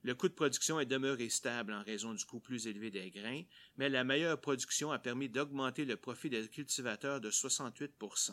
le 0.03 0.14
coût 0.14 0.28
de 0.28 0.34
production 0.34 0.80
est 0.80 0.86
demeuré 0.86 1.28
stable 1.28 1.72
en 1.72 1.82
raison 1.82 2.14
du 2.14 2.24
coût 2.24 2.40
plus 2.40 2.66
élevé 2.66 2.90
des 2.90 3.11
grains, 3.11 3.42
mais 3.76 3.88
la 3.88 4.05
meilleure 4.05 4.40
production 4.40 4.92
a 4.92 4.98
permis 4.98 5.28
d'augmenter 5.28 5.84
le 5.84 5.96
profit 5.96 6.30
des 6.30 6.48
cultivateurs 6.48 7.20
de 7.20 7.30
68% 7.30 8.32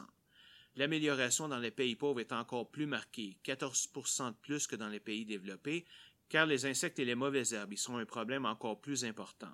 L'amélioration 0.77 1.47
dans 1.47 1.57
les 1.57 1.71
pays 1.71 1.95
pauvres 1.95 2.19
est 2.19 2.31
encore 2.31 2.69
plus 2.69 2.85
marquée, 2.85 3.35
14% 3.43 4.29
de 4.29 4.35
plus 4.35 4.67
que 4.67 4.75
dans 4.75 4.89
les 4.89 4.99
pays 4.99 5.25
développés, 5.25 5.85
car 6.29 6.45
les 6.45 6.67
insectes 6.67 6.99
et 6.99 7.05
les 7.05 7.15
mauvaises 7.15 7.53
herbes 7.53 7.73
y 7.73 7.77
sont 7.77 7.97
un 7.97 8.05
problème 8.05 8.45
encore 8.45 8.79
plus 8.79 9.03
important. 9.03 9.51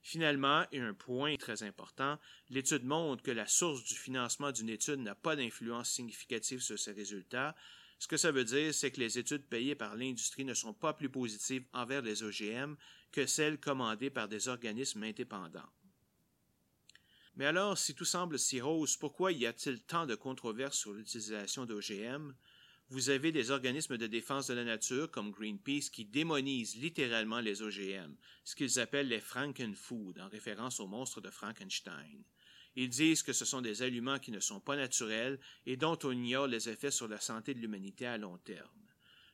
Finalement, 0.00 0.64
et 0.70 0.80
un 0.80 0.94
point 0.94 1.34
très 1.36 1.62
important, 1.62 2.18
l'étude 2.50 2.84
montre 2.84 3.22
que 3.22 3.30
la 3.32 3.46
source 3.48 3.82
du 3.84 3.94
financement 3.94 4.52
d'une 4.52 4.68
étude 4.68 5.00
n'a 5.00 5.14
pas 5.14 5.34
d'influence 5.34 5.90
significative 5.90 6.60
sur 6.60 6.78
ses 6.78 6.92
résultats, 6.92 7.56
ce 7.98 8.08
que 8.08 8.16
ça 8.16 8.32
veut 8.32 8.44
dire, 8.44 8.74
c'est 8.74 8.90
que 8.90 9.00
les 9.00 9.18
études 9.18 9.46
payées 9.46 9.74
par 9.74 9.96
l'industrie 9.96 10.44
ne 10.44 10.54
sont 10.54 10.74
pas 10.74 10.92
plus 10.92 11.08
positives 11.08 11.66
envers 11.72 12.02
les 12.02 12.22
OGM 12.22 12.76
que 13.12 13.26
celles 13.26 13.58
commandées 13.58 14.10
par 14.10 14.28
des 14.28 14.48
organismes 14.48 15.04
indépendants. 15.04 15.72
Mais 17.36 17.46
alors, 17.46 17.78
si 17.78 17.94
tout 17.94 18.04
semble 18.04 18.38
si 18.38 18.60
rose, 18.60 18.96
pourquoi 18.96 19.32
y 19.32 19.46
a-t-il 19.46 19.80
tant 19.82 20.06
de 20.06 20.14
controverses 20.14 20.78
sur 20.78 20.92
l'utilisation 20.92 21.66
d'OGM 21.66 22.32
Vous 22.90 23.10
avez 23.10 23.32
des 23.32 23.50
organismes 23.50 23.96
de 23.96 24.06
défense 24.06 24.46
de 24.46 24.54
la 24.54 24.64
nature 24.64 25.10
comme 25.10 25.32
Greenpeace 25.32 25.90
qui 25.90 26.04
démonisent 26.04 26.76
littéralement 26.76 27.40
les 27.40 27.62
OGM, 27.62 28.14
ce 28.44 28.54
qu'ils 28.54 28.78
appellent 28.78 29.08
les 29.08 29.20
Frankenfood, 29.20 30.20
en 30.20 30.28
référence 30.28 30.78
au 30.78 30.86
monstre 30.86 31.20
de 31.20 31.30
Frankenstein. 31.30 32.24
Ils 32.76 32.88
disent 32.88 33.22
que 33.22 33.32
ce 33.32 33.44
sont 33.44 33.60
des 33.60 33.82
aliments 33.82 34.18
qui 34.18 34.32
ne 34.32 34.40
sont 34.40 34.60
pas 34.60 34.76
naturels 34.76 35.38
et 35.66 35.76
dont 35.76 35.98
on 36.02 36.10
ignore 36.10 36.46
les 36.46 36.68
effets 36.68 36.90
sur 36.90 37.08
la 37.08 37.20
santé 37.20 37.54
de 37.54 37.60
l'humanité 37.60 38.06
à 38.06 38.18
long 38.18 38.38
terme. 38.38 38.68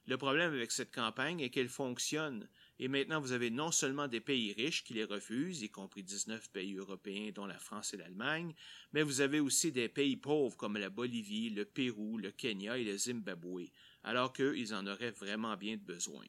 Le 0.06 0.16
problème 0.16 0.52
avec 0.52 0.72
cette 0.72 0.92
campagne 0.92 1.40
est 1.40 1.50
qu'elle 1.50 1.68
fonctionne, 1.68 2.48
et 2.78 2.88
maintenant 2.88 3.20
vous 3.20 3.32
avez 3.32 3.50
non 3.50 3.70
seulement 3.70 4.08
des 4.08 4.20
pays 4.20 4.52
riches 4.52 4.82
qui 4.82 4.94
les 4.94 5.04
refusent, 5.04 5.62
y 5.62 5.70
compris 5.70 6.02
19 6.02 6.50
pays 6.50 6.74
européens 6.74 7.30
dont 7.34 7.46
la 7.46 7.58
France 7.58 7.94
et 7.94 7.96
l'Allemagne, 7.96 8.54
mais 8.92 9.02
vous 9.02 9.20
avez 9.20 9.40
aussi 9.40 9.70
des 9.70 9.88
pays 9.88 10.16
pauvres 10.16 10.56
comme 10.56 10.78
la 10.78 10.90
Bolivie, 10.90 11.50
le 11.50 11.64
Pérou, 11.64 12.18
le 12.18 12.32
Kenya 12.32 12.76
et 12.76 12.84
le 12.84 12.96
Zimbabwe, 12.96 13.70
alors 14.02 14.32
qu'eux, 14.32 14.56
ils 14.56 14.74
en 14.74 14.86
auraient 14.86 15.12
vraiment 15.12 15.56
bien 15.56 15.76
besoin. 15.76 16.26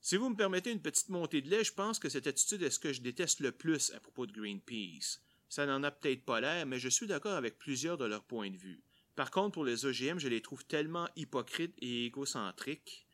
Si 0.00 0.16
vous 0.16 0.28
me 0.28 0.36
permettez 0.36 0.70
une 0.70 0.82
petite 0.82 1.08
montée 1.08 1.40
de 1.40 1.48
lait, 1.48 1.64
je 1.64 1.72
pense 1.72 1.98
que 1.98 2.08
cette 2.08 2.26
attitude 2.26 2.62
est 2.62 2.70
ce 2.70 2.78
que 2.78 2.92
je 2.92 3.00
déteste 3.00 3.40
le 3.40 3.52
plus 3.52 3.92
à 3.92 4.00
propos 4.00 4.26
de 4.26 4.32
Greenpeace. 4.32 5.20
Ça 5.48 5.66
n'en 5.66 5.82
a 5.82 5.90
peut-être 5.90 6.24
pas 6.24 6.40
l'air, 6.40 6.66
mais 6.66 6.78
je 6.78 6.88
suis 6.88 7.06
d'accord 7.06 7.34
avec 7.34 7.58
plusieurs 7.58 7.96
de 7.96 8.04
leurs 8.04 8.24
points 8.24 8.50
de 8.50 8.56
vue. 8.56 8.82
Par 9.14 9.30
contre, 9.30 9.52
pour 9.52 9.64
les 9.64 9.86
OGM, 9.86 10.18
je 10.18 10.28
les 10.28 10.42
trouve 10.42 10.64
tellement 10.66 11.08
hypocrites 11.16 11.74
et 11.78 12.06
égocentriques. 12.06 13.06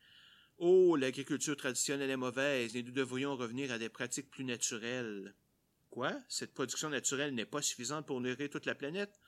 Oh, 0.57 0.95
l'agriculture 0.95 1.55
traditionnelle 1.55 2.09
est 2.09 2.17
mauvaise 2.17 2.75
et 2.75 2.83
nous 2.83 2.91
devrions 2.91 3.35
revenir 3.35 3.71
à 3.71 3.77
des 3.77 3.89
pratiques 3.89 4.29
plus 4.29 4.43
naturelles. 4.43 5.33
Quoi? 5.89 6.13
Cette 6.27 6.53
production 6.53 6.89
naturelle 6.89 7.35
n'est 7.35 7.45
pas 7.45 7.61
suffisante 7.61 8.05
pour 8.05 8.19
nourrir 8.19 8.49
toute 8.49 8.65
la 8.65 8.75
planète? 8.75 9.19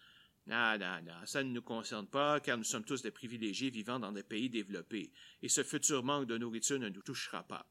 Non, 0.47 0.77
non, 0.77 1.01
non, 1.03 1.25
ça 1.25 1.43
ne 1.43 1.49
nous 1.49 1.61
concerne 1.61 2.07
pas, 2.07 2.39
car 2.39 2.57
nous 2.57 2.63
sommes 2.63 2.83
tous 2.83 3.01
des 3.01 3.11
privilégiés 3.11 3.71
vivant 3.71 3.99
dans 3.99 4.11
des 4.11 4.23
pays 4.23 4.49
développés, 4.49 5.11
et 5.41 5.49
ce 5.49 5.63
futur 5.63 6.03
manque 6.03 6.27
de 6.27 6.37
nourriture 6.37 6.77
ne 6.77 6.89
nous 6.89 7.01
touchera 7.01 7.43
pas. 7.43 7.67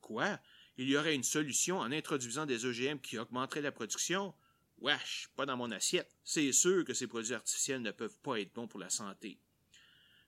Quoi? 0.00 0.40
Il 0.78 0.88
y 0.88 0.96
aurait 0.96 1.14
une 1.14 1.22
solution 1.22 1.78
en 1.78 1.92
introduisant 1.92 2.46
des 2.46 2.64
OGM 2.64 2.98
qui 2.98 3.18
augmenteraient 3.18 3.60
la 3.60 3.72
production? 3.72 4.34
Wesh, 4.80 5.28
pas 5.34 5.46
dans 5.46 5.56
mon 5.56 5.70
assiette. 5.70 6.16
C'est 6.24 6.52
sûr 6.52 6.84
que 6.84 6.94
ces 6.94 7.06
produits 7.06 7.34
artificiels 7.34 7.82
ne 7.82 7.90
peuvent 7.90 8.18
pas 8.20 8.40
être 8.40 8.54
bons 8.54 8.68
pour 8.68 8.80
la 8.80 8.90
santé. 8.90 9.40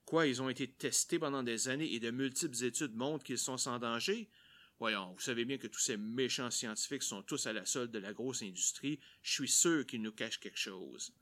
Quoi, 0.05 0.26
ils 0.26 0.42
ont 0.42 0.48
été 0.48 0.68
testés 0.68 1.18
pendant 1.18 1.42
des 1.42 1.68
années 1.68 1.92
et 1.92 2.01
de 2.01 2.11
multiples 2.11 2.64
études 2.64 2.94
montrent 2.94 3.24
qu'ils 3.24 3.38
sont 3.38 3.59
sans 3.59 3.78
danger? 3.78 4.28
Voyons, 4.80 5.12
vous 5.12 5.20
savez 5.20 5.44
bien 5.44 5.59
que 5.59 5.66
tous 5.66 5.78
ces 5.78 5.96
méchants 5.96 6.51
scientifiques 6.51 7.03
sont 7.03 7.22
tous 7.22 7.46
à 7.46 7.53
la 7.53 7.64
solde 7.64 7.92
de 7.92 7.98
la 7.98 8.12
grosse 8.12 8.42
industrie. 8.42 8.98
Je 9.22 9.32
suis 9.32 9.48
sûr 9.48 9.86
qu'ils 9.86 10.03
nous 10.03 10.11
cachent 10.11 10.40
quelque 10.40 10.59
chose. 10.59 11.12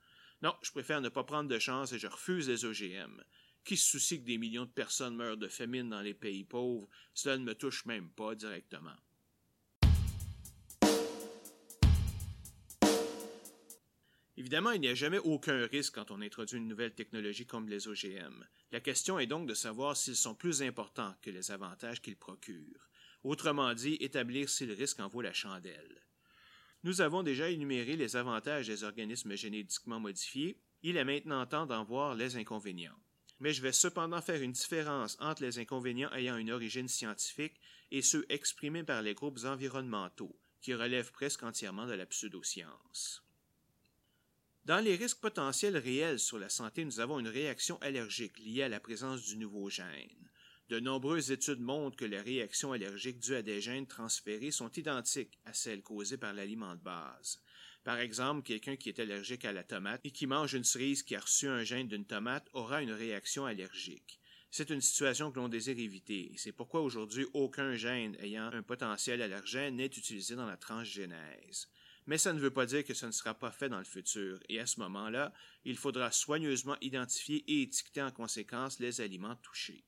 Non, 0.40 0.54
je 0.62 0.70
préfère 0.70 1.00
ne 1.00 1.08
pas 1.08 1.24
prendre 1.24 1.50
de 1.50 1.58
chance 1.58 1.92
et 1.92 1.98
je 1.98 2.06
refuse 2.06 2.48
les 2.48 2.64
OGM. 2.64 3.22
Qui 3.64 3.76
se 3.76 3.90
soucie 3.90 4.20
que 4.20 4.26
des 4.26 4.38
millions 4.38 4.64
de 4.64 4.70
personnes 4.70 5.16
meurent 5.16 5.36
de 5.36 5.48
famine 5.48 5.90
dans 5.90 6.00
les 6.00 6.14
pays 6.14 6.44
pauvres? 6.44 6.88
Cela 7.12 7.36
ne 7.36 7.44
me 7.44 7.54
touche 7.54 7.84
même 7.84 8.08
pas 8.10 8.34
directement. 8.34 8.96
Évidemment, 14.38 14.70
il 14.70 14.80
n'y 14.80 14.88
a 14.88 14.94
jamais 14.94 15.18
aucun 15.18 15.66
risque 15.66 15.96
quand 15.96 16.12
on 16.12 16.22
introduit 16.22 16.58
une 16.58 16.68
nouvelle 16.68 16.94
technologie 16.94 17.44
comme 17.44 17.68
les 17.68 17.88
OGM. 17.88 18.46
La 18.70 18.78
question 18.78 19.18
est 19.18 19.26
donc 19.26 19.48
de 19.48 19.54
savoir 19.54 19.96
s'ils 19.96 20.14
sont 20.14 20.36
plus 20.36 20.62
importants 20.62 21.12
que 21.22 21.30
les 21.30 21.50
avantages 21.50 22.00
qu'ils 22.00 22.16
procurent. 22.16 22.88
Autrement 23.24 23.74
dit, 23.74 23.96
établir 23.98 24.48
si 24.48 24.64
le 24.64 24.74
risque 24.74 25.00
en 25.00 25.08
vaut 25.08 25.22
la 25.22 25.32
chandelle. 25.32 26.06
Nous 26.84 27.00
avons 27.00 27.24
déjà 27.24 27.50
énuméré 27.50 27.96
les 27.96 28.14
avantages 28.14 28.68
des 28.68 28.84
organismes 28.84 29.34
génétiquement 29.34 29.98
modifiés, 29.98 30.60
il 30.84 30.96
est 30.96 31.04
maintenant 31.04 31.44
temps 31.44 31.66
d'en 31.66 31.82
voir 31.82 32.14
les 32.14 32.36
inconvénients. 32.36 32.96
Mais 33.40 33.52
je 33.52 33.60
vais 33.60 33.72
cependant 33.72 34.22
faire 34.22 34.40
une 34.40 34.52
différence 34.52 35.16
entre 35.18 35.42
les 35.42 35.58
inconvénients 35.58 36.12
ayant 36.12 36.36
une 36.36 36.52
origine 36.52 36.86
scientifique 36.86 37.60
et 37.90 38.02
ceux 38.02 38.24
exprimés 38.28 38.84
par 38.84 39.02
les 39.02 39.14
groupes 39.14 39.40
environnementaux, 39.46 40.38
qui 40.60 40.74
relèvent 40.74 41.10
presque 41.10 41.42
entièrement 41.42 41.88
de 41.88 41.94
la 41.94 42.06
pseudoscience. 42.06 43.27
Dans 44.68 44.84
les 44.84 44.96
risques 44.96 45.20
potentiels 45.20 45.78
réels 45.78 46.18
sur 46.18 46.38
la 46.38 46.50
santé, 46.50 46.84
nous 46.84 47.00
avons 47.00 47.18
une 47.18 47.28
réaction 47.28 47.80
allergique 47.80 48.38
liée 48.38 48.64
à 48.64 48.68
la 48.68 48.80
présence 48.80 49.22
du 49.22 49.38
nouveau 49.38 49.70
gène. 49.70 50.28
De 50.68 50.78
nombreuses 50.78 51.30
études 51.30 51.62
montrent 51.62 51.96
que 51.96 52.04
les 52.04 52.20
réactions 52.20 52.72
allergiques 52.72 53.18
dues 53.18 53.36
à 53.36 53.40
des 53.40 53.62
gènes 53.62 53.86
transférés 53.86 54.50
sont 54.50 54.70
identiques 54.72 55.38
à 55.46 55.54
celles 55.54 55.80
causées 55.80 56.18
par 56.18 56.34
l'aliment 56.34 56.74
de 56.74 56.82
base. 56.82 57.40
Par 57.82 57.98
exemple, 57.98 58.42
quelqu'un 58.42 58.76
qui 58.76 58.90
est 58.90 59.00
allergique 59.00 59.46
à 59.46 59.52
la 59.52 59.64
tomate 59.64 60.04
et 60.04 60.10
qui 60.10 60.26
mange 60.26 60.52
une 60.52 60.64
cerise 60.64 61.02
qui 61.02 61.16
a 61.16 61.20
reçu 61.20 61.48
un 61.48 61.64
gène 61.64 61.88
d'une 61.88 62.04
tomate 62.04 62.46
aura 62.52 62.82
une 62.82 62.92
réaction 62.92 63.46
allergique. 63.46 64.20
C'est 64.50 64.68
une 64.68 64.82
situation 64.82 65.32
que 65.32 65.40
l'on 65.40 65.48
désire 65.48 65.78
éviter, 65.78 66.34
c'est 66.36 66.52
pourquoi 66.52 66.82
aujourd'hui 66.82 67.24
aucun 67.32 67.74
gène 67.74 68.18
ayant 68.20 68.52
un 68.52 68.62
potentiel 68.62 69.22
allergène 69.22 69.76
n'est 69.76 69.86
utilisé 69.86 70.36
dans 70.36 70.46
la 70.46 70.58
transgénèse 70.58 71.70
mais 72.08 72.16
ça 72.16 72.32
ne 72.32 72.40
veut 72.40 72.50
pas 72.50 72.64
dire 72.64 72.84
que 72.84 72.94
ce 72.94 73.04
ne 73.04 73.10
sera 73.10 73.34
pas 73.34 73.50
fait 73.50 73.68
dans 73.68 73.78
le 73.78 73.84
futur, 73.84 74.40
et 74.48 74.58
à 74.58 74.64
ce 74.64 74.80
moment-là, 74.80 75.30
il 75.66 75.76
faudra 75.76 76.10
soigneusement 76.10 76.78
identifier 76.80 77.44
et 77.46 77.62
étiqueter 77.62 78.00
en 78.00 78.10
conséquence 78.10 78.80
les 78.80 79.02
aliments 79.02 79.36
touchés. 79.36 79.84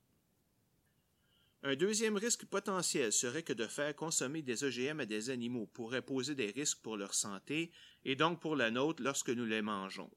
Un 1.62 1.76
deuxième 1.76 2.16
risque 2.16 2.44
potentiel 2.44 3.10
serait 3.10 3.42
que 3.42 3.54
de 3.54 3.66
faire 3.66 3.96
consommer 3.96 4.42
des 4.42 4.64
OGM 4.64 5.00
à 5.00 5.06
des 5.06 5.30
animaux 5.30 5.64
pourrait 5.64 6.02
poser 6.02 6.34
des 6.34 6.50
risques 6.50 6.82
pour 6.82 6.98
leur 6.98 7.14
santé 7.14 7.72
et 8.04 8.16
donc 8.16 8.38
pour 8.38 8.54
la 8.54 8.70
nôtre 8.70 9.02
lorsque 9.02 9.30
nous 9.30 9.46
les 9.46 9.62
mangeons. 9.62 10.10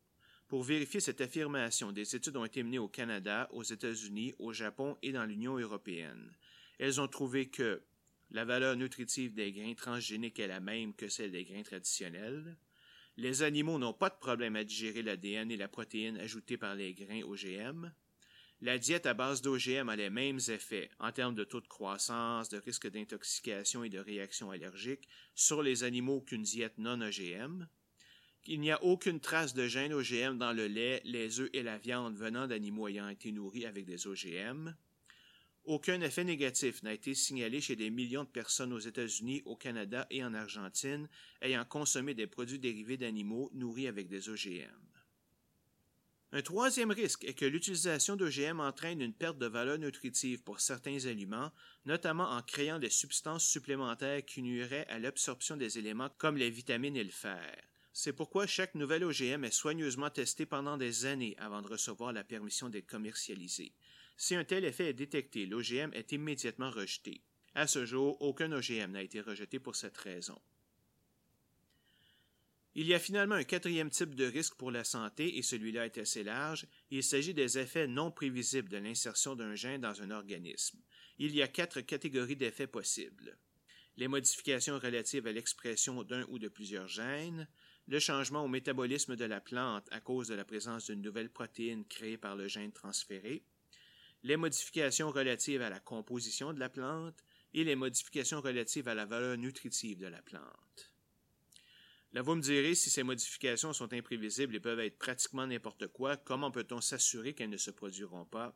Pour 0.50 0.64
vérifier 0.64 1.00
cette 1.00 1.22
affirmation, 1.22 1.94
des 1.94 2.18
études 2.18 2.36
ont 2.36 2.44
été 2.44 2.64
menées 2.64 2.80
au 2.80 2.90
Canada, 2.90 3.48
aux 3.54 3.64
États-Unis, 3.64 4.36
au 4.40 4.52
Japon 4.52 4.98
et 5.02 5.14
dans 5.14 5.26
l'Union 5.26 5.58
européenne. 5.58 6.36
Elles 6.80 7.00
ont 7.00 7.08
trouvé 7.08 7.50
que 7.50 7.82
la 8.34 8.46
valeur 8.46 8.76
nutritive 8.76 9.34
des 9.36 9.52
grains 9.52 9.76
transgéniques 9.76 10.40
est 10.40 10.48
la 10.48 10.60
même 10.60 10.96
que 10.96 11.08
celle 11.08 11.32
des 11.32 11.46
grains 11.46 11.62
traditionnels. 11.62 12.58
Les 13.16 13.44
animaux 13.44 13.78
n'ont 13.78 13.94
pas 13.94 14.10
de 14.10 14.18
problème 14.18 14.56
à 14.56 14.64
digérer 14.64 15.04
l'ADN 15.04 15.52
et 15.52 15.58
la 15.58 15.68
protéine 15.68 16.18
ajoutée 16.18 16.58
par 16.58 16.74
les 16.74 16.96
grains 16.96 17.22
OGM. 17.22 17.94
La 18.62 18.80
diète 18.80 19.06
à 19.06 19.14
base 19.14 19.44
d'OGM 19.44 19.90
a 19.90 19.96
les 19.96 20.10
mêmes 20.10 20.40
effets 20.48 20.90
en 21.00 21.12
termes 21.12 21.36
de 21.36 21.44
taux 21.44 21.62
de 21.62 21.68
croissance, 21.68 22.50
de 22.50 22.58
risque 22.58 22.90
d'intoxication 22.90 23.84
et 23.84 23.90
de 23.90 24.00
réaction 24.00 24.50
allergique 24.50 25.08
sur 25.36 25.62
les 25.62 25.84
animaux 25.84 26.22
qu'une 26.22 26.42
diète 26.42 26.80
non 26.80 27.02
OGM. 27.02 27.68
Il 28.46 28.62
n'y 28.62 28.72
a 28.72 28.84
aucune 28.84 29.20
trace 29.20 29.54
de 29.54 29.68
gènes 29.68 29.94
OGM 29.94 30.38
dans 30.38 30.54
le 30.54 30.68
lait, 30.68 31.02
les 31.06 31.40
œufs 31.40 31.50
et 31.54 31.62
la 31.62 31.78
viande 31.78 32.16
venant 32.16 32.48
d'animaux 32.48 32.88
ayant 32.88 33.10
été 33.10 33.32
nourris 33.32 33.66
avec 33.66 33.86
des 33.86 34.08
OGM. 34.08 34.74
Aucun 35.66 36.02
effet 36.02 36.26
négatif 36.26 36.84
n'a 36.84 36.94
été 36.94 37.14
signalé 37.14 37.62
chez 37.62 37.78
des 37.78 37.90
millions 37.90 38.26
de 38.26 38.30
personnes 38.30 38.74
aux 38.74 38.80
États-Unis, 38.80 39.42
au 39.46 39.56
Canada 39.56 40.06
et 40.10 40.24
en 40.24 40.34
Argentine 40.34 41.08
ayant 41.42 41.64
consommé 41.64 42.14
des 42.14 42.28
produits 42.28 42.60
dérivés 42.60 42.98
d'animaux 42.98 43.50
nourris 43.54 43.88
avec 43.88 44.10
des 44.10 44.28
OGM. 44.28 44.94
Un 46.36 46.42
troisième 46.42 46.92
risque 46.92 47.24
est 47.24 47.36
que 47.36 47.46
l'utilisation 47.46 48.16
d'OGM 48.16 48.60
entraîne 48.60 49.02
une 49.02 49.14
perte 49.14 49.38
de 49.38 49.46
valeur 49.46 49.78
nutritive 49.78 50.42
pour 50.42 50.60
certains 50.60 51.06
aliments, 51.06 51.52
notamment 51.86 52.30
en 52.32 52.42
créant 52.42 52.80
des 52.80 52.90
substances 52.90 53.46
supplémentaires 53.46 54.26
qui 54.26 54.42
nuiraient 54.42 54.88
à 54.90 54.98
l'absorption 54.98 55.56
des 55.56 55.78
éléments 55.78 56.10
comme 56.18 56.36
les 56.36 56.50
vitamines 56.50 56.98
et 56.98 57.04
le 57.04 57.12
fer. 57.12 57.56
C'est 57.94 58.14
pourquoi 58.14 58.48
chaque 58.48 58.74
nouvel 58.74 59.04
OGM 59.04 59.44
est 59.44 59.54
soigneusement 59.54 60.10
testé 60.10 60.48
pendant 60.48 60.78
des 60.78 61.06
années 61.06 61.36
avant 61.38 61.62
de 61.62 61.68
recevoir 61.68 62.12
la 62.12 62.24
permission 62.24 62.68
d'être 62.68 62.88
commercialisé. 62.88 63.72
Si 64.18 64.36
un 64.36 64.44
tel 64.44 64.66
effet 64.66 64.90
est 64.90 64.94
détecté, 64.94 65.46
l'OGM 65.46 65.92
est 65.94 66.12
immédiatement 66.12 66.70
rejeté. 66.70 67.22
À 67.56 67.68
ce 67.68 67.86
jour, 67.86 68.22
aucun 68.22 68.52
OGM 68.52 68.92
n'a 68.92 69.04
été 69.04 69.22
rejeté 69.22 69.60
pour 69.60 69.76
cette 69.76 69.98
raison. 69.98 70.40
Il 72.76 72.88
y 72.88 72.96
a 72.96 73.00
finalement 73.00 73.36
un 73.36 73.44
quatrième 73.44 73.92
type 73.92 74.16
de 74.16 74.26
risque 74.26 74.56
pour 74.56 74.72
la 74.72 74.84
santé, 74.84 75.38
et 75.38 75.44
celui-là 75.44 75.86
est 75.86 76.00
assez 76.00 76.24
large. 76.24 76.66
Il 76.90 77.04
s'agit 77.04 77.36
des 77.36 77.60
effets 77.60 77.88
non 77.88 78.10
prévisibles 78.10 78.70
de 78.70 78.78
l'insertion 78.78 79.36
d'un 79.36 79.54
gène 79.54 79.82
dans 79.82 80.02
un 80.02 80.10
organisme. 80.10 80.80
Il 81.20 81.36
y 81.36 81.44
a 81.44 81.48
quatre 81.48 81.82
catégories 81.82 82.36
d'effets 82.36 82.66
possibles. 82.66 83.38
Les 83.98 84.08
modifications 84.08 84.80
relatives 84.80 85.28
à 85.28 85.32
l'expression 85.32 86.04
d'un 86.04 86.26
ou 86.30 86.40
de 86.40 86.48
plusieurs 86.48 86.88
gènes, 86.88 87.48
le 87.88 88.00
changement 88.00 88.44
au 88.44 88.48
métabolisme 88.48 89.16
de 89.16 89.26
la 89.26 89.40
plante 89.40 89.88
à 89.92 90.00
cause 90.00 90.30
de 90.30 90.36
la 90.36 90.46
présence 90.46 90.88
d'une 90.88 91.02
nouvelle 91.02 91.30
protéine 91.30 91.86
créée 91.86 92.18
par 92.18 92.36
le 92.36 92.48
gène 92.48 92.72
transféré, 92.72 93.44
les 94.24 94.38
modifications 94.38 95.12
relatives 95.12 95.62
à 95.62 95.70
la 95.70 95.80
composition 95.80 96.54
de 96.54 96.60
la 96.60 96.70
plante 96.70 97.24
et 97.54 97.64
les 97.64 97.76
modifications 97.76 98.42
relatives 98.42 98.88
à 98.88 98.96
la 98.96 99.06
valeur 99.06 99.38
nutritive 99.38 100.00
de 100.00 100.08
la 100.08 100.22
plante. 100.22 100.92
Là, 102.14 102.22
vous 102.22 102.36
me 102.36 102.42
direz, 102.42 102.76
si 102.76 102.90
ces 102.90 103.04
modifications 103.04 103.74
sont 103.74 103.92
imprévisibles 103.92 104.56
et 104.56 104.60
peuvent 104.60 104.80
être 104.80 105.00
pratiquement 105.00 105.48
n'importe 105.48 105.88
quoi, 105.88 106.16
comment 106.16 106.52
peut-on 106.52 106.80
s'assurer 106.80 107.34
qu'elles 107.34 107.50
ne 107.50 107.58
se 107.58 107.72
produiront 107.72 108.26
pas? 108.26 108.56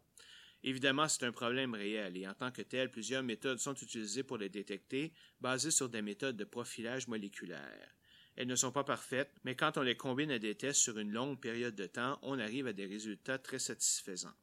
Évidemment, 0.63 1.07
c'est 1.07 1.25
un 1.25 1.31
problème 1.31 1.73
réel 1.73 2.17
et 2.17 2.27
en 2.27 2.33
tant 2.33 2.51
que 2.51 2.61
tel, 2.61 2.91
plusieurs 2.91 3.23
méthodes 3.23 3.59
sont 3.59 3.75
utilisées 3.75 4.23
pour 4.23 4.37
les 4.37 4.49
détecter, 4.49 5.13
basées 5.41 5.71
sur 5.71 5.89
des 5.89 6.01
méthodes 6.01 6.37
de 6.37 6.43
profilage 6.45 7.07
moléculaire. 7.07 7.95
Elles 8.35 8.47
ne 8.47 8.55
sont 8.55 8.71
pas 8.71 8.83
parfaites, 8.83 9.33
mais 9.43 9.55
quand 9.55 9.77
on 9.77 9.81
les 9.81 9.97
combine 9.97 10.31
à 10.31 10.39
des 10.39 10.55
tests 10.55 10.81
sur 10.81 10.99
une 10.99 11.11
longue 11.11 11.39
période 11.39 11.75
de 11.75 11.87
temps, 11.87 12.19
on 12.21 12.37
arrive 12.37 12.67
à 12.67 12.73
des 12.73 12.85
résultats 12.85 13.39
très 13.39 13.59
satisfaisants. 13.59 14.35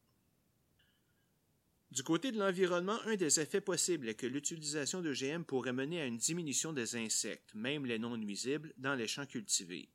Du 1.95 2.03
côté 2.03 2.33
de 2.33 2.37
l'environnement, 2.37 2.99
un 3.05 3.15
des 3.15 3.39
effets 3.39 3.61
possibles 3.61 4.09
est 4.09 4.15
que 4.15 4.27
l'utilisation 4.27 5.01
d'OGM 5.01 5.45
pourrait 5.45 5.71
mener 5.71 6.01
à 6.01 6.05
une 6.05 6.17
diminution 6.17 6.73
des 6.73 6.97
insectes, 6.97 7.55
même 7.55 7.85
les 7.85 7.99
non 7.99 8.17
nuisibles, 8.17 8.73
dans 8.75 8.95
les 8.95 9.07
champs 9.07 9.25
cultivés. 9.25 9.87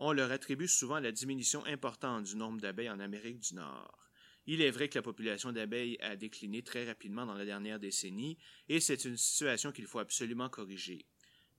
On 0.00 0.10
leur 0.10 0.32
attribue 0.32 0.66
souvent 0.66 0.98
la 0.98 1.12
diminution 1.12 1.64
importante 1.66 2.24
du 2.24 2.34
nombre 2.34 2.60
d'abeilles 2.60 2.90
en 2.90 2.98
Amérique 2.98 3.38
du 3.38 3.54
Nord. 3.54 4.10
Il 4.46 4.60
est 4.60 4.72
vrai 4.72 4.88
que 4.88 4.98
la 4.98 5.02
population 5.02 5.52
d'abeilles 5.52 5.96
a 6.00 6.16
décliné 6.16 6.64
très 6.64 6.84
rapidement 6.84 7.26
dans 7.26 7.34
la 7.36 7.44
dernière 7.44 7.78
décennie, 7.78 8.38
et 8.68 8.80
c'est 8.80 9.04
une 9.04 9.16
situation 9.16 9.70
qu'il 9.70 9.86
faut 9.86 10.00
absolument 10.00 10.48
corriger. 10.48 11.06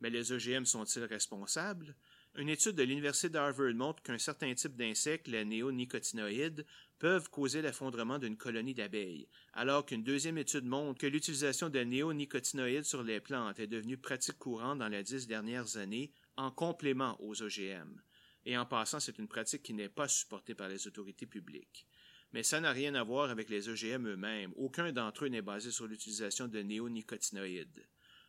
Mais 0.01 0.09
les 0.09 0.33
OGM 0.33 0.65
sont-ils 0.65 1.05
responsables? 1.05 1.95
Une 2.37 2.49
étude 2.49 2.75
de 2.75 2.83
l'Université 2.83 3.29
d'Harvard 3.29 3.73
montre 3.73 4.03
qu'un 4.03 4.19
certain 4.19 4.53
type 4.53 4.75
d'insectes, 4.75 5.27
les 5.27 5.43
néonicotinoïdes, 5.43 6.67
peuvent 6.99 7.31
causer 7.31 7.63
l'effondrement 7.63 8.19
d'une 8.19 8.37
colonie 8.37 8.75
d'abeilles, 8.75 9.27
alors 9.53 9.87
qu'une 9.87 10.03
deuxième 10.03 10.37
étude 10.37 10.63
montre 10.63 10.99
que 10.99 11.07
l'utilisation 11.07 11.69
de 11.69 11.79
néonicotinoïdes 11.79 12.83
sur 12.83 13.01
les 13.01 13.21
plantes 13.21 13.59
est 13.59 13.65
devenue 13.65 13.97
pratique 13.97 14.37
courante 14.37 14.77
dans 14.77 14.87
les 14.87 15.01
dix 15.01 15.25
dernières 15.25 15.77
années 15.77 16.11
en 16.35 16.51
complément 16.51 17.19
aux 17.23 17.41
OGM. 17.41 17.99
Et 18.45 18.55
en 18.55 18.67
passant, 18.67 18.99
c'est 18.99 19.17
une 19.17 19.27
pratique 19.27 19.63
qui 19.63 19.73
n'est 19.73 19.89
pas 19.89 20.07
supportée 20.07 20.53
par 20.53 20.69
les 20.69 20.85
autorités 20.85 21.25
publiques. 21.25 21.87
Mais 22.33 22.43
ça 22.43 22.61
n'a 22.61 22.71
rien 22.71 22.93
à 22.93 23.03
voir 23.03 23.31
avec 23.31 23.49
les 23.49 23.67
OGM 23.67 24.09
eux-mêmes. 24.09 24.53
Aucun 24.57 24.91
d'entre 24.91 25.25
eux 25.25 25.29
n'est 25.29 25.41
basé 25.41 25.71
sur 25.71 25.87
l'utilisation 25.87 26.47
de 26.47 26.59
néonicotinoïdes. 26.59 27.87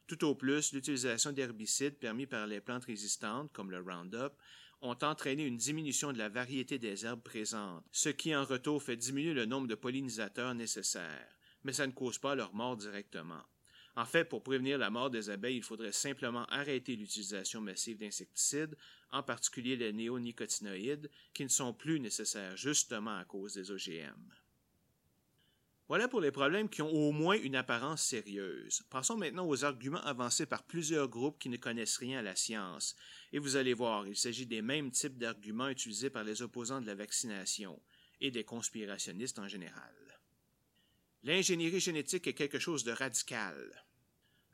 Tout 0.09 0.25
au 0.25 0.35
plus, 0.35 0.73
l'utilisation 0.73 1.33
d'herbicides 1.33 1.99
permis 1.99 2.27
par 2.27 2.47
les 2.47 2.63
plantes 2.63 2.87
résistantes, 2.87 3.53
comme 3.53 3.71
le 3.71 3.81
Roundup, 3.81 4.33
ont 4.81 4.97
entraîné 5.03 5.45
une 5.45 5.59
diminution 5.59 6.15
de 6.15 6.19
la 6.19 6.31
variété 6.31 6.79
des 6.79 7.05
herbes 7.05 7.23
présentes, 7.23 7.85
ce 7.93 8.09
qui 8.09 8.35
en 8.35 8.45
retour 8.45 8.83
fait 8.83 8.97
diminuer 8.97 9.35
le 9.35 9.45
nombre 9.45 9.69
de 9.69 9.75
pollinisateurs 9.75 10.55
nécessaires, 10.55 11.39
mais 11.63 11.75
ça 11.75 11.87
ne 11.87 11.93
cause 11.93 12.19
pas 12.19 12.35
leur 12.35 12.55
mort 12.55 12.79
directement. 12.79 13.43
En 13.97 14.07
fait, 14.07 14.25
pour 14.25 14.43
prévenir 14.43 14.79
la 14.79 14.89
mort 14.89 15.11
des 15.11 15.29
abeilles, 15.29 15.59
il 15.59 15.63
faudrait 15.63 15.93
simplement 15.93 16.47
arrêter 16.47 16.97
l'utilisation 16.97 17.61
massive 17.61 17.99
d'insecticides, 17.99 18.77
en 19.11 19.23
particulier 19.23 19.77
les 19.77 19.93
néonicotinoïdes, 19.93 21.11
qui 21.35 21.43
ne 21.43 21.49
sont 21.49 21.75
plus 21.75 22.01
nécessaires 22.01 22.57
justement 22.57 23.19
à 23.19 23.25
cause 23.25 23.55
des 23.55 23.71
OGM. 23.71 24.33
Voilà 25.89 26.07
pour 26.07 26.21
les 26.21 26.31
problèmes 26.31 26.69
qui 26.69 26.83
ont 26.83 26.93
au 26.93 27.13
moins 27.13 27.39
une 27.39 27.57
apparence 27.57 28.03
sérieuse. 28.03 28.83
Passons 28.91 29.17
maintenant 29.17 29.49
aux 29.49 29.65
arguments 29.65 30.05
avancés 30.05 30.45
par 30.45 30.63
plusieurs 30.63 31.09
groupes 31.09 31.39
qui 31.39 31.49
ne 31.49 31.57
connaissent 31.57 31.97
rien 31.97 32.19
à 32.19 32.23
la 32.23 32.37
science. 32.37 32.95
Et 33.33 33.39
vous 33.39 33.57
allez 33.57 33.73
voir, 33.73 34.07
il 34.07 34.15
s'agit 34.15 34.45
des 34.45 34.61
mêmes 34.61 34.91
types 34.91 35.17
d'arguments 35.17 35.71
utilisés 35.71 36.11
par 36.11 36.25
les 36.25 36.43
opposants 36.43 36.83
de 36.83 36.87
la 36.87 36.95
vaccination 36.95 37.81
et 38.21 38.31
des 38.31 38.45
conspirationnistes 38.45 39.39
en 39.39 39.49
général. 39.49 39.95
L'ingénierie 41.23 41.81
génétique 41.81 42.27
est 42.27 42.35
quelque 42.35 42.59
chose 42.59 42.85
de 42.85 42.93
radical. 42.93 43.83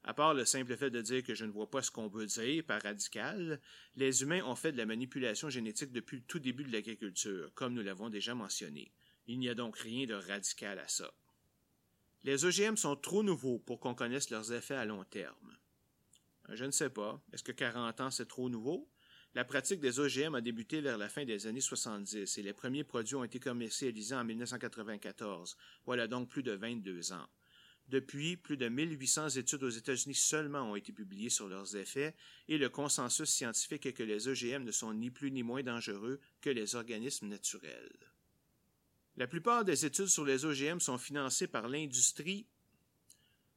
À 0.04 0.14
part 0.14 0.34
le 0.34 0.44
simple 0.44 0.76
fait 0.76 0.90
de 0.90 1.02
dire 1.02 1.24
que 1.24 1.34
je 1.34 1.44
ne 1.44 1.50
vois 1.50 1.68
pas 1.68 1.82
ce 1.82 1.90
qu'on 1.90 2.06
veut 2.06 2.26
dire 2.26 2.62
par 2.62 2.80
radical, 2.80 3.60
les 3.96 4.22
humains 4.22 4.44
ont 4.44 4.54
fait 4.54 4.70
de 4.70 4.78
la 4.78 4.86
manipulation 4.86 5.50
génétique 5.50 5.90
depuis 5.90 6.18
le 6.18 6.22
tout 6.22 6.38
début 6.38 6.62
de 6.62 6.72
l'agriculture, 6.72 7.50
comme 7.54 7.74
nous 7.74 7.82
l'avons 7.82 8.08
déjà 8.08 8.36
mentionné. 8.36 8.92
Il 9.26 9.40
n'y 9.40 9.48
a 9.48 9.54
donc 9.54 9.76
rien 9.78 10.06
de 10.06 10.14
radical 10.14 10.78
à 10.78 10.86
ça. 10.86 11.12
Les 12.24 12.46
OGM 12.46 12.76
sont 12.76 12.96
trop 12.96 13.22
nouveaux 13.22 13.58
pour 13.58 13.80
qu'on 13.80 13.94
connaisse 13.94 14.30
leurs 14.30 14.50
effets 14.50 14.74
à 14.74 14.86
long 14.86 15.04
terme. 15.04 15.56
Euh, 16.48 16.56
je 16.56 16.64
ne 16.64 16.70
sais 16.70 16.88
pas. 16.88 17.22
Est-ce 17.34 17.42
que 17.42 17.52
40 17.52 18.00
ans, 18.00 18.10
c'est 18.10 18.26
trop 18.26 18.48
nouveau? 18.48 18.88
La 19.34 19.44
pratique 19.44 19.80
des 19.80 20.00
OGM 20.00 20.34
a 20.34 20.40
débuté 20.40 20.80
vers 20.80 20.96
la 20.96 21.10
fin 21.10 21.26
des 21.26 21.46
années 21.46 21.60
70 21.60 22.38
et 22.38 22.42
les 22.42 22.54
premiers 22.54 22.84
produits 22.84 23.16
ont 23.16 23.24
été 23.24 23.38
commercialisés 23.40 24.14
en 24.14 24.24
1994. 24.24 25.56
Voilà 25.84 26.06
donc 26.06 26.30
plus 26.30 26.42
de 26.42 26.52
22 26.52 27.12
ans. 27.12 27.26
Depuis, 27.88 28.38
plus 28.38 28.56
de 28.56 28.68
1800 28.68 29.30
études 29.30 29.62
aux 29.62 29.68
États-Unis 29.68 30.14
seulement 30.14 30.70
ont 30.70 30.76
été 30.76 30.92
publiées 30.92 31.28
sur 31.28 31.48
leurs 31.48 31.76
effets 31.76 32.14
et 32.48 32.56
le 32.56 32.70
consensus 32.70 33.28
scientifique 33.28 33.84
est 33.84 33.92
que 33.92 34.02
les 34.02 34.28
OGM 34.28 34.64
ne 34.64 34.72
sont 34.72 34.94
ni 34.94 35.10
plus 35.10 35.30
ni 35.30 35.42
moins 35.42 35.62
dangereux 35.62 36.20
que 36.40 36.48
les 36.48 36.74
organismes 36.74 37.26
naturels. 37.28 38.13
La 39.16 39.28
plupart 39.28 39.64
des 39.64 39.86
études 39.86 40.08
sur 40.08 40.24
les 40.24 40.44
OGM 40.44 40.80
sont 40.80 40.98
financées 40.98 41.46
par 41.46 41.68
l'industrie, 41.68 42.46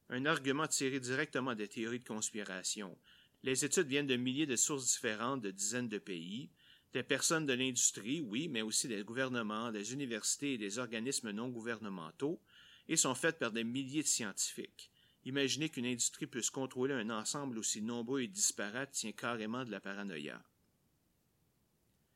un 0.08 0.24
argument 0.24 0.68
tiré 0.68 1.00
directement 1.00 1.54
des 1.54 1.66
théories 1.66 1.98
de 1.98 2.04
conspiration. 2.04 2.96
Les 3.42 3.64
études 3.64 3.88
viennent 3.88 4.06
de 4.06 4.16
milliers 4.16 4.46
de 4.46 4.56
sources 4.56 4.86
différentes 4.86 5.42
de 5.42 5.50
dizaines 5.50 5.88
de 5.88 5.98
pays, 5.98 6.50
des 6.92 7.02
personnes 7.02 7.44
de 7.44 7.52
l'industrie, 7.52 8.20
oui, 8.20 8.48
mais 8.48 8.62
aussi 8.62 8.86
des 8.86 9.02
gouvernements, 9.02 9.72
des 9.72 9.92
universités 9.92 10.54
et 10.54 10.58
des 10.58 10.78
organismes 10.78 11.32
non 11.32 11.48
gouvernementaux, 11.48 12.40
et 12.88 12.96
sont 12.96 13.14
faites 13.14 13.38
par 13.38 13.52
des 13.52 13.64
milliers 13.64 14.02
de 14.02 14.08
scientifiques. 14.08 14.90
Imaginez 15.24 15.68
qu'une 15.68 15.86
industrie 15.86 16.26
puisse 16.26 16.50
contrôler 16.50 16.94
un 16.94 17.10
ensemble 17.10 17.58
aussi 17.58 17.82
nombreux 17.82 18.22
et 18.22 18.28
disparate 18.28 18.92
tient 18.92 19.12
carrément 19.12 19.64
de 19.64 19.70
la 19.70 19.80
paranoïa. 19.80 20.42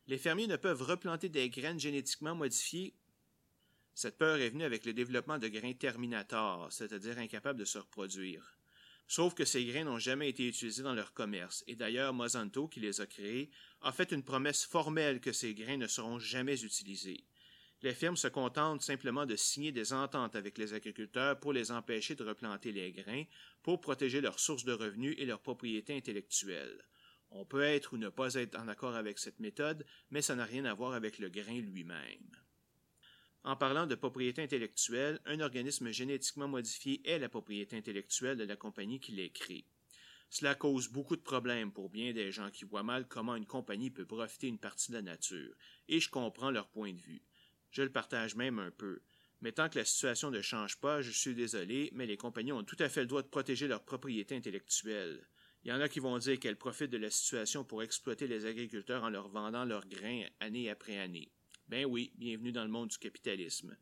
Les 0.06 0.18
fermiers 0.18 0.46
ne 0.46 0.56
peuvent 0.56 0.82
replanter 0.82 1.28
des 1.28 1.50
graines 1.50 1.78
génétiquement 1.78 2.34
modifiées 2.34 2.94
cette 3.94 4.18
peur 4.18 4.38
est 4.38 4.50
venue 4.50 4.64
avec 4.64 4.84
le 4.86 4.94
développement 4.94 5.38
de 5.38 5.48
grains 5.48 5.74
terminators, 5.74 6.72
c'est-à-dire 6.72 7.18
incapables 7.18 7.58
de 7.58 7.64
se 7.64 7.78
reproduire. 7.78 8.56
Sauf 9.08 9.34
que 9.34 9.44
ces 9.44 9.64
grains 9.64 9.84
n'ont 9.84 9.98
jamais 9.98 10.30
été 10.30 10.48
utilisés 10.48 10.82
dans 10.82 10.94
leur 10.94 11.12
commerce, 11.12 11.64
et 11.66 11.76
d'ailleurs 11.76 12.14
Monsanto, 12.14 12.68
qui 12.68 12.80
les 12.80 13.00
a 13.00 13.06
créés, 13.06 13.50
a 13.82 13.92
fait 13.92 14.12
une 14.12 14.22
promesse 14.22 14.64
formelle 14.64 15.20
que 15.20 15.32
ces 15.32 15.54
grains 15.54 15.76
ne 15.76 15.86
seront 15.86 16.18
jamais 16.18 16.62
utilisés. 16.62 17.26
Les 17.82 17.94
firmes 17.94 18.16
se 18.16 18.28
contentent 18.28 18.80
simplement 18.80 19.26
de 19.26 19.34
signer 19.34 19.72
des 19.72 19.92
ententes 19.92 20.36
avec 20.36 20.56
les 20.56 20.72
agriculteurs 20.72 21.38
pour 21.40 21.52
les 21.52 21.72
empêcher 21.72 22.14
de 22.14 22.24
replanter 22.24 22.70
les 22.70 22.92
grains, 22.92 23.24
pour 23.62 23.80
protéger 23.80 24.20
leurs 24.20 24.38
sources 24.38 24.64
de 24.64 24.72
revenus 24.72 25.16
et 25.18 25.26
leurs 25.26 25.42
propriétés 25.42 25.96
intellectuelles. 25.96 26.82
On 27.32 27.44
peut 27.44 27.62
être 27.62 27.92
ou 27.94 27.96
ne 27.96 28.08
pas 28.08 28.34
être 28.34 28.58
en 28.58 28.68
accord 28.68 28.94
avec 28.94 29.18
cette 29.18 29.40
méthode, 29.40 29.84
mais 30.10 30.22
ça 30.22 30.36
n'a 30.36 30.44
rien 30.44 30.64
à 30.64 30.74
voir 30.74 30.92
avec 30.92 31.18
le 31.18 31.28
grain 31.28 31.60
lui-même. 31.60 32.30
En 33.52 33.56
parlant 33.56 33.86
de 33.86 33.94
propriété 33.94 34.40
intellectuelle, 34.40 35.20
un 35.26 35.40
organisme 35.40 35.90
génétiquement 35.90 36.48
modifié 36.48 37.06
est 37.06 37.18
la 37.18 37.28
propriété 37.28 37.76
intellectuelle 37.76 38.38
de 38.38 38.44
la 38.44 38.56
compagnie 38.56 38.98
qui 38.98 39.12
l'est 39.12 39.28
créé. 39.28 39.66
Cela 40.30 40.54
cause 40.54 40.88
beaucoup 40.88 41.16
de 41.16 41.20
problèmes 41.20 41.70
pour 41.70 41.90
bien 41.90 42.14
des 42.14 42.32
gens 42.32 42.50
qui 42.50 42.64
voient 42.64 42.82
mal 42.82 43.06
comment 43.06 43.36
une 43.36 43.44
compagnie 43.44 43.90
peut 43.90 44.06
profiter 44.06 44.46
une 44.46 44.58
partie 44.58 44.90
de 44.90 44.96
la 44.96 45.02
nature, 45.02 45.54
et 45.86 46.00
je 46.00 46.08
comprends 46.08 46.50
leur 46.50 46.70
point 46.70 46.94
de 46.94 47.00
vue. 47.02 47.20
Je 47.72 47.82
le 47.82 47.92
partage 47.92 48.36
même 48.36 48.58
un 48.58 48.70
peu. 48.70 49.02
Mais 49.42 49.52
tant 49.52 49.68
que 49.68 49.78
la 49.78 49.84
situation 49.84 50.30
ne 50.30 50.40
change 50.40 50.78
pas, 50.78 51.02
je 51.02 51.10
suis 51.10 51.34
désolé, 51.34 51.90
mais 51.92 52.06
les 52.06 52.16
compagnies 52.16 52.52
ont 52.52 52.64
tout 52.64 52.78
à 52.78 52.88
fait 52.88 53.02
le 53.02 53.06
droit 53.06 53.20
de 53.20 53.28
protéger 53.28 53.68
leur 53.68 53.84
propriété 53.84 54.34
intellectuelle. 54.34 55.28
Il 55.62 55.68
y 55.68 55.74
en 55.74 55.80
a 55.82 55.90
qui 55.90 56.00
vont 56.00 56.16
dire 56.16 56.40
qu'elles 56.40 56.56
profitent 56.56 56.88
de 56.88 56.96
la 56.96 57.10
situation 57.10 57.64
pour 57.64 57.82
exploiter 57.82 58.26
les 58.26 58.46
agriculteurs 58.46 59.04
en 59.04 59.10
leur 59.10 59.28
vendant 59.28 59.66
leurs 59.66 59.86
grains 59.86 60.24
année 60.40 60.70
après 60.70 60.96
année. 60.96 61.30
Ben 61.68 61.84
oui, 61.86 62.12
bienvenue 62.16 62.52
dans 62.52 62.64
le 62.64 62.70
monde 62.70 62.88
du 62.88 62.98
capitalisme. 62.98 63.76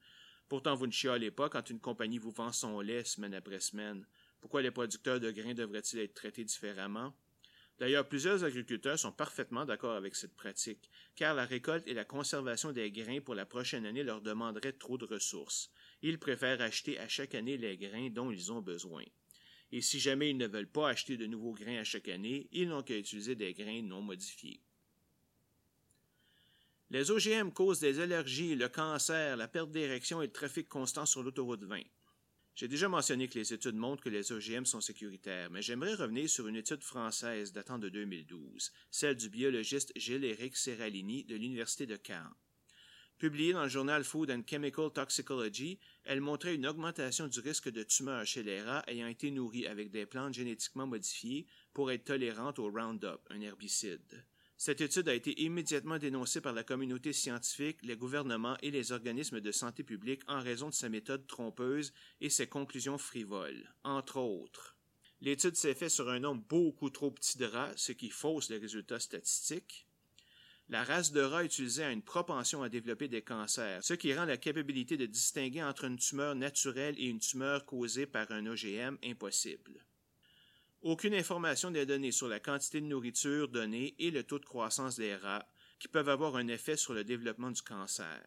Pourtant, 0.49 0.75
vous 0.75 0.87
ne 0.87 0.93
chialez 0.93 1.31
pas 1.31 1.49
quand 1.49 1.71
une 1.71 1.81
compagnie 1.81 2.19
vous 2.19 2.31
vend 2.31 2.53
son 2.53 2.81
lait 2.81 3.05
semaine 3.05 3.35
après 3.35 3.61
semaine. 3.61 4.07
Pourquoi 4.41 4.63
les 4.63 4.71
producteurs 4.71 5.21
de 5.21 5.31
grains 5.31 5.55
devraient-ils 5.55 6.01
être 6.01 6.15
traités 6.15 6.45
différemment? 6.45 7.15
D'ailleurs, 7.79 8.09
plusieurs 8.09 8.45
agriculteurs 8.45 8.99
sont 8.99 9.13
parfaitement 9.13 9.65
d'accord 9.65 9.97
avec 9.97 10.15
cette 10.15 10.37
pratique, 10.37 10.91
car 11.17 11.35
la 11.35 11.47
récolte 11.47 11.89
et 11.89 11.95
la 11.95 12.05
conservation 12.05 12.73
des 12.73 12.91
grains 12.91 13.21
pour 13.21 13.35
la 13.35 13.47
prochaine 13.47 13.87
année 13.87 14.03
leur 14.03 14.21
demanderaient 14.21 14.75
trop 14.75 14.99
de 14.99 15.07
ressources. 15.07 15.71
Ils 16.03 16.19
préfèrent 16.19 16.61
acheter 16.61 16.99
à 16.99 17.09
chaque 17.09 17.35
année 17.35 17.57
les 17.57 17.79
grains 17.79 18.11
dont 18.11 18.31
ils 18.31 18.53
ont 18.53 18.61
besoin. 18.61 19.05
Et 19.73 19.81
si 19.81 19.99
jamais 19.99 20.31
ils 20.31 20.37
ne 20.37 20.47
veulent 20.47 20.71
pas 20.71 20.91
acheter 20.91 21.17
de 21.17 21.27
nouveaux 21.27 21.55
grains 21.55 21.79
à 21.79 21.85
chaque 21.85 22.09
année, 22.09 22.49
ils 22.53 22.69
n'ont 22.69 22.83
qu'à 22.83 22.99
utiliser 22.99 23.35
des 23.35 23.55
grains 23.55 23.83
non 23.83 24.03
modifiés. 24.03 24.61
Les 26.93 27.13
OGM 27.13 27.53
causent 27.53 27.79
des 27.79 28.01
allergies, 28.01 28.57
le 28.57 28.69
cancer, 28.69 29.37
la 29.37 29.47
perte 29.47 29.71
d'érection 29.71 30.23
et 30.23 30.27
le 30.27 30.33
trafic 30.33 30.69
constant 30.69 31.07
sur 31.07 31.23
l'autoroute 31.23 31.63
20. 31.63 31.83
J'ai 32.57 32.67
déjà 32.67 32.89
mentionné 32.89 33.29
que 33.29 33.39
les 33.39 33.55
études 33.55 33.77
montrent 33.77 34.03
que 34.03 34.09
les 34.09 34.33
OGM 34.33 34.65
sont 34.65 34.81
sécuritaires, 34.81 35.53
mais 35.53 35.63
j'aimerais 35.63 35.95
revenir 35.95 36.29
sur 36.29 36.49
une 36.49 36.57
étude 36.57 36.83
française 36.83 37.53
datant 37.53 37.79
de 37.79 37.89
2012, 37.89 38.73
celle 38.91 39.15
du 39.15 39.29
biologiste 39.29 39.93
Gilles-Éric 39.95 40.57
Serralini 40.57 41.23
de 41.23 41.37
l'Université 41.37 41.87
de 41.87 41.97
Caen. 42.05 42.29
Publiée 43.19 43.53
dans 43.53 43.63
le 43.63 43.69
journal 43.69 44.03
Food 44.03 44.33
and 44.33 44.43
Chemical 44.45 44.91
Toxicology, 44.93 45.79
elle 46.03 46.21
montrait 46.21 46.57
une 46.57 46.67
augmentation 46.67 47.29
du 47.29 47.39
risque 47.39 47.71
de 47.71 47.85
tumeur 47.85 48.27
chez 48.27 48.43
les 48.43 48.63
rats 48.63 48.83
ayant 48.89 49.07
été 49.07 49.31
nourris 49.31 49.69
avec 49.69 49.93
des 49.93 50.07
plantes 50.07 50.35
génétiquement 50.35 50.89
modifiées 50.89 51.47
pour 51.73 51.93
être 51.93 52.07
tolérantes 52.07 52.59
au 52.59 52.69
Roundup, 52.69 53.21
un 53.31 53.43
herbicide. 53.43 54.25
Cette 54.63 54.83
étude 54.83 55.09
a 55.09 55.15
été 55.15 55.41
immédiatement 55.41 55.97
dénoncée 55.97 56.43
par 56.43 56.53
la 56.53 56.63
communauté 56.63 57.15
scientifique, 57.15 57.79
les 57.83 57.97
gouvernements 57.97 58.59
et 58.61 58.71
les 58.71 58.93
organismes 58.93 59.41
de 59.41 59.53
santé 59.53 59.83
publique 59.83 60.21
en 60.29 60.43
raison 60.43 60.69
de 60.69 60.75
sa 60.75 60.91
méthode 60.91 61.27
trompeuse 61.27 61.95
et 62.21 62.29
ses 62.29 62.47
conclusions 62.47 62.99
frivoles, 62.99 63.73
entre 63.85 64.19
autres. 64.19 64.77
L'étude 65.23 65.57
s'est 65.57 65.73
faite 65.73 65.89
sur 65.89 66.11
un 66.11 66.19
nombre 66.19 66.45
beaucoup 66.47 66.91
trop 66.91 67.11
petit 67.11 67.39
de 67.39 67.47
rats, 67.47 67.73
ce 67.77 67.93
qui 67.93 68.11
fausse 68.11 68.51
les 68.51 68.59
résultats 68.59 69.01
statistiques. 69.01 69.87
La 70.69 70.85
race 70.85 71.13
de 71.13 71.23
rats 71.23 71.43
utilisée 71.43 71.85
a 71.85 71.91
une 71.91 72.03
propension 72.03 72.63
à 72.63 72.69
développer 72.69 73.09
des 73.09 73.23
cancers, 73.23 73.83
ce 73.83 73.95
qui 73.95 74.13
rend 74.13 74.27
la 74.27 74.37
capacité 74.37 74.99
de 74.99 75.07
distinguer 75.07 75.63
entre 75.63 75.85
une 75.85 75.97
tumeur 75.97 76.35
naturelle 76.35 76.97
et 76.99 77.07
une 77.07 77.19
tumeur 77.19 77.65
causée 77.65 78.05
par 78.05 78.31
un 78.31 78.45
OGM 78.45 78.99
impossible. 79.03 79.87
Aucune 80.83 81.15
information 81.15 81.71
n'est 81.71 81.85
donnée 81.85 82.11
sur 82.11 82.27
la 82.27 82.41
quantité 82.41 82.81
de 82.81 82.87
nourriture 82.87 83.49
donnée 83.49 83.95
et 83.99 84.11
le 84.11 84.23
taux 84.23 84.39
de 84.39 84.47
croissance 84.47 84.97
des 84.97 85.15
rats, 85.15 85.47
qui 85.79 85.89
peuvent 85.89 86.09
avoir 86.09 86.37
un 86.37 86.49
effet 86.49 86.77
sur 86.77 86.95
le 86.95 87.05
développement 87.05 87.51
du 87.51 87.61
cancer. 87.61 88.23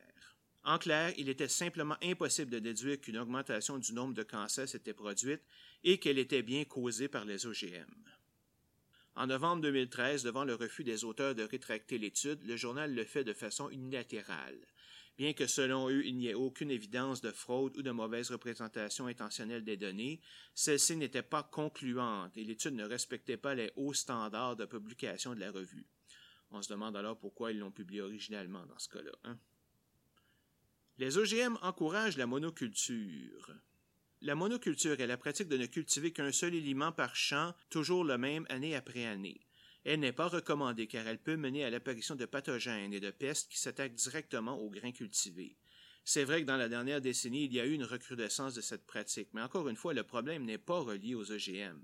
En 0.63 0.77
clair, 0.77 1.11
il 1.17 1.29
était 1.29 1.47
simplement 1.47 1.97
impossible 2.03 2.51
de 2.51 2.59
déduire 2.59 3.01
qu'une 3.01 3.17
augmentation 3.17 3.79
du 3.79 3.93
nombre 3.93 4.13
de 4.13 4.21
cancers 4.21 4.69
s'était 4.69 4.93
produite 4.93 5.41
et 5.83 5.97
qu'elle 5.97 6.19
était 6.19 6.43
bien 6.43 6.63
causée 6.63 7.07
par 7.07 7.25
les 7.25 7.47
OGM. 7.47 7.91
En 9.15 9.27
novembre 9.27 9.63
2013, 9.63 10.23
devant 10.23 10.45
le 10.45 10.53
refus 10.53 10.83
des 10.83 11.03
auteurs 11.03 11.35
de 11.35 11.43
rétracter 11.43 11.97
l'étude, 11.97 12.43
le 12.45 12.55
journal 12.55 12.93
le 12.93 13.03
fait 13.03 13.23
de 13.23 13.33
façon 13.33 13.69
unilatérale. 13.71 14.59
Bien 15.17 15.33
que 15.33 15.45
selon 15.45 15.89
eux 15.89 16.05
il 16.05 16.17
n'y 16.17 16.27
ait 16.27 16.33
aucune 16.33 16.71
évidence 16.71 17.21
de 17.21 17.31
fraude 17.31 17.77
ou 17.77 17.83
de 17.83 17.91
mauvaise 17.91 18.31
représentation 18.31 19.05
intentionnelle 19.05 19.63
des 19.63 19.77
données, 19.77 20.19
celle-ci 20.55 20.95
n'était 20.95 21.21
pas 21.21 21.43
concluante 21.43 22.35
et 22.35 22.43
l'étude 22.43 22.73
ne 22.73 22.85
respectait 22.85 23.37
pas 23.37 23.53
les 23.53 23.71
hauts 23.75 23.93
standards 23.93 24.55
de 24.55 24.65
publication 24.65 25.35
de 25.35 25.39
la 25.39 25.51
revue. 25.51 25.85
On 26.49 26.61
se 26.61 26.69
demande 26.69 26.97
alors 26.97 27.19
pourquoi 27.19 27.51
ils 27.51 27.59
l'ont 27.59 27.71
publié 27.71 28.01
originalement 28.01 28.65
dans 28.65 28.79
ce 28.79 28.89
cas-là. 28.89 29.11
Hein? 29.23 29.37
Les 30.99 31.17
OGM 31.17 31.57
encouragent 31.61 32.17
la 32.17 32.27
monoculture. 32.27 33.55
La 34.21 34.35
monoculture 34.35 34.99
est 34.99 35.07
la 35.07 35.17
pratique 35.17 35.47
de 35.47 35.57
ne 35.57 35.65
cultiver 35.65 36.13
qu'un 36.13 36.31
seul 36.31 36.53
aliment 36.53 36.91
par 36.91 37.15
champ, 37.15 37.53
toujours 37.69 38.03
le 38.03 38.17
même 38.17 38.45
année 38.49 38.75
après 38.75 39.05
année. 39.05 39.41
Elle 39.85 39.99
n'est 39.99 40.13
pas 40.13 40.27
recommandée 40.27 40.87
car 40.87 41.05
elle 41.07 41.19
peut 41.19 41.35
mener 41.35 41.65
à 41.65 41.69
l'apparition 41.69 42.15
de 42.15 42.25
pathogènes 42.25 42.93
et 42.93 42.99
de 43.01 43.11
pestes 43.11 43.51
qui 43.51 43.59
s'attaquent 43.59 43.95
directement 43.95 44.57
aux 44.57 44.69
grains 44.69 44.93
cultivés. 44.93 45.57
C'est 46.05 46.23
vrai 46.23 46.41
que 46.41 46.47
dans 46.47 46.57
la 46.57 46.69
dernière 46.69 47.01
décennie, 47.01 47.45
il 47.45 47.53
y 47.53 47.59
a 47.59 47.65
eu 47.65 47.73
une 47.73 47.85
recrudescence 47.85 48.53
de 48.53 48.61
cette 48.61 48.85
pratique, 48.85 49.29
mais 49.33 49.41
encore 49.41 49.69
une 49.69 49.77
fois, 49.77 49.93
le 49.93 50.03
problème 50.03 50.43
n'est 50.43 50.57
pas 50.57 50.79
relié 50.79 51.15
aux 51.15 51.31
OGM. 51.31 51.81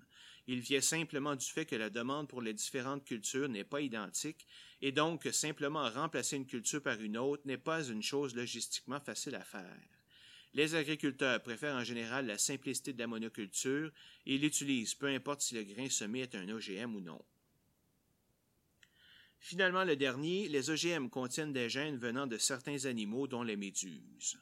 Il 0.47 0.59
vient 0.59 0.81
simplement 0.81 1.35
du 1.35 1.45
fait 1.45 1.65
que 1.65 1.75
la 1.75 1.89
demande 1.89 2.27
pour 2.27 2.41
les 2.41 2.53
différentes 2.53 3.05
cultures 3.05 3.47
n'est 3.47 3.63
pas 3.63 3.81
identique, 3.81 4.45
et 4.81 4.91
donc 4.91 5.23
que 5.23 5.31
simplement 5.31 5.89
remplacer 5.89 6.35
une 6.35 6.47
culture 6.47 6.81
par 6.81 6.99
une 6.99 7.17
autre 7.17 7.43
n'est 7.45 7.57
pas 7.57 7.87
une 7.87 8.03
chose 8.03 8.35
logistiquement 8.35 8.99
facile 8.99 9.35
à 9.35 9.43
faire. 9.43 9.79
Les 10.53 10.75
agriculteurs 10.75 11.41
préfèrent 11.43 11.75
en 11.75 11.83
général 11.83 12.25
la 12.25 12.37
simplicité 12.37 12.91
de 12.91 12.99
la 12.99 13.07
monoculture 13.07 13.91
et 14.25 14.37
l'utilisent 14.37 14.95
peu 14.95 15.07
importe 15.07 15.41
si 15.41 15.55
le 15.55 15.63
grain 15.63 15.89
semé 15.89 16.21
est 16.21 16.35
un 16.35 16.49
OGM 16.49 16.95
ou 16.95 17.01
non. 17.01 17.21
Finalement, 19.39 19.85
le 19.85 19.95
dernier, 19.95 20.49
les 20.49 20.69
OGM 20.69 21.09
contiennent 21.09 21.53
des 21.53 21.69
gènes 21.69 21.97
venant 21.97 22.27
de 22.27 22.37
certains 22.37 22.85
animaux, 22.85 23.27
dont 23.27 23.43
les 23.43 23.55
méduses. 23.55 24.37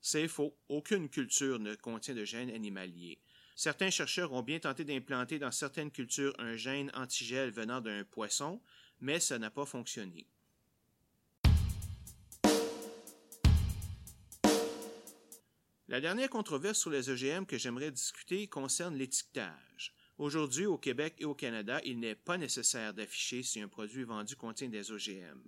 C'est 0.00 0.28
faux, 0.28 0.56
aucune 0.68 1.08
culture 1.08 1.58
ne 1.58 1.74
contient 1.74 2.14
de 2.14 2.24
gènes 2.24 2.50
animaliers. 2.50 3.20
Certains 3.54 3.90
chercheurs 3.90 4.32
ont 4.32 4.42
bien 4.42 4.58
tenté 4.58 4.84
d'implanter 4.84 5.38
dans 5.38 5.50
certaines 5.50 5.90
cultures 5.90 6.34
un 6.38 6.56
gène 6.56 6.90
antigel 6.94 7.50
venant 7.50 7.80
d'un 7.80 8.04
poisson, 8.04 8.60
mais 9.00 9.20
ça 9.20 9.38
n'a 9.38 9.50
pas 9.50 9.66
fonctionné. 9.66 10.26
La 15.88 16.00
dernière 16.00 16.30
controverse 16.30 16.78
sur 16.78 16.90
les 16.90 17.10
OGM 17.10 17.46
que 17.46 17.58
j'aimerais 17.58 17.90
discuter 17.90 18.46
concerne 18.46 18.96
l'étiquetage. 18.96 19.92
Aujourd'hui, 20.20 20.66
au 20.66 20.76
Québec 20.76 21.14
et 21.16 21.24
au 21.24 21.34
Canada, 21.34 21.80
il 21.82 21.98
n'est 21.98 22.14
pas 22.14 22.36
nécessaire 22.36 22.92
d'afficher 22.92 23.42
si 23.42 23.58
un 23.58 23.68
produit 23.68 24.04
vendu 24.04 24.36
contient 24.36 24.68
des 24.68 24.92
OGM. 24.92 25.42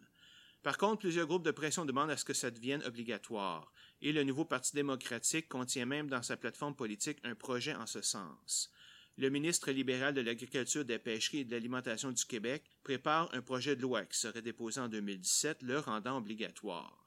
Par 0.62 0.78
contre, 0.78 1.00
plusieurs 1.00 1.26
groupes 1.26 1.44
de 1.44 1.50
pression 1.50 1.84
demandent 1.84 2.10
à 2.10 2.16
ce 2.16 2.24
que 2.24 2.32
ça 2.32 2.50
devienne 2.50 2.82
obligatoire, 2.84 3.70
et 4.00 4.12
le 4.12 4.24
nouveau 4.24 4.46
Parti 4.46 4.74
démocratique 4.74 5.46
contient 5.46 5.84
même 5.84 6.08
dans 6.08 6.22
sa 6.22 6.38
plateforme 6.38 6.74
politique 6.74 7.18
un 7.22 7.34
projet 7.34 7.74
en 7.74 7.86
ce 7.86 8.00
sens. 8.00 8.72
Le 9.18 9.28
ministre 9.28 9.70
libéral 9.72 10.14
de 10.14 10.22
l'Agriculture, 10.22 10.86
des 10.86 10.98
Pêcheries 10.98 11.40
et 11.40 11.44
de 11.44 11.50
l'Alimentation 11.50 12.10
du 12.10 12.24
Québec 12.24 12.64
prépare 12.82 13.28
un 13.34 13.42
projet 13.42 13.76
de 13.76 13.82
loi 13.82 14.06
qui 14.06 14.18
serait 14.18 14.40
déposé 14.40 14.80
en 14.80 14.88
2017, 14.88 15.60
le 15.60 15.80
rendant 15.80 16.16
obligatoire. 16.16 17.01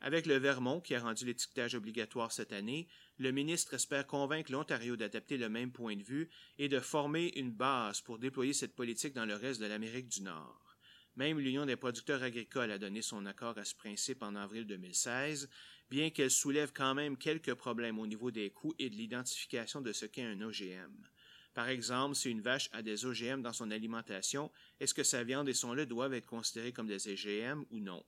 Avec 0.00 0.26
le 0.26 0.36
Vermont, 0.36 0.80
qui 0.80 0.94
a 0.94 1.00
rendu 1.00 1.24
l'étiquetage 1.24 1.74
obligatoire 1.74 2.30
cette 2.30 2.52
année, 2.52 2.86
le 3.18 3.32
ministre 3.32 3.74
espère 3.74 4.06
convaincre 4.06 4.52
l'Ontario 4.52 4.96
d'adapter 4.96 5.36
le 5.36 5.48
même 5.48 5.72
point 5.72 5.96
de 5.96 6.04
vue 6.04 6.30
et 6.58 6.68
de 6.68 6.78
former 6.78 7.32
une 7.34 7.50
base 7.50 8.00
pour 8.00 8.18
déployer 8.18 8.52
cette 8.52 8.76
politique 8.76 9.14
dans 9.14 9.26
le 9.26 9.34
reste 9.34 9.60
de 9.60 9.66
l'Amérique 9.66 10.08
du 10.08 10.22
Nord. 10.22 10.76
Même 11.16 11.40
l'Union 11.40 11.66
des 11.66 11.74
producteurs 11.74 12.22
agricoles 12.22 12.70
a 12.70 12.78
donné 12.78 13.02
son 13.02 13.26
accord 13.26 13.58
à 13.58 13.64
ce 13.64 13.74
principe 13.74 14.22
en 14.22 14.36
avril 14.36 14.68
2016, 14.68 15.50
bien 15.90 16.10
qu'elle 16.10 16.30
soulève 16.30 16.72
quand 16.72 16.94
même 16.94 17.16
quelques 17.16 17.54
problèmes 17.54 17.98
au 17.98 18.06
niveau 18.06 18.30
des 18.30 18.50
coûts 18.50 18.74
et 18.78 18.90
de 18.90 18.94
l'identification 18.94 19.80
de 19.80 19.92
ce 19.92 20.06
qu'est 20.06 20.22
un 20.22 20.40
OGM. 20.40 21.08
Par 21.54 21.68
exemple, 21.68 22.14
si 22.14 22.30
une 22.30 22.40
vache 22.40 22.68
a 22.70 22.82
des 22.82 23.04
OGM 23.04 23.42
dans 23.42 23.52
son 23.52 23.72
alimentation, 23.72 24.52
est-ce 24.78 24.94
que 24.94 25.02
sa 25.02 25.24
viande 25.24 25.48
et 25.48 25.54
son 25.54 25.74
lait 25.74 25.86
doivent 25.86 26.14
être 26.14 26.26
considérés 26.26 26.72
comme 26.72 26.86
des 26.86 27.08
OGM 27.08 27.64
ou 27.70 27.80
non? 27.80 28.04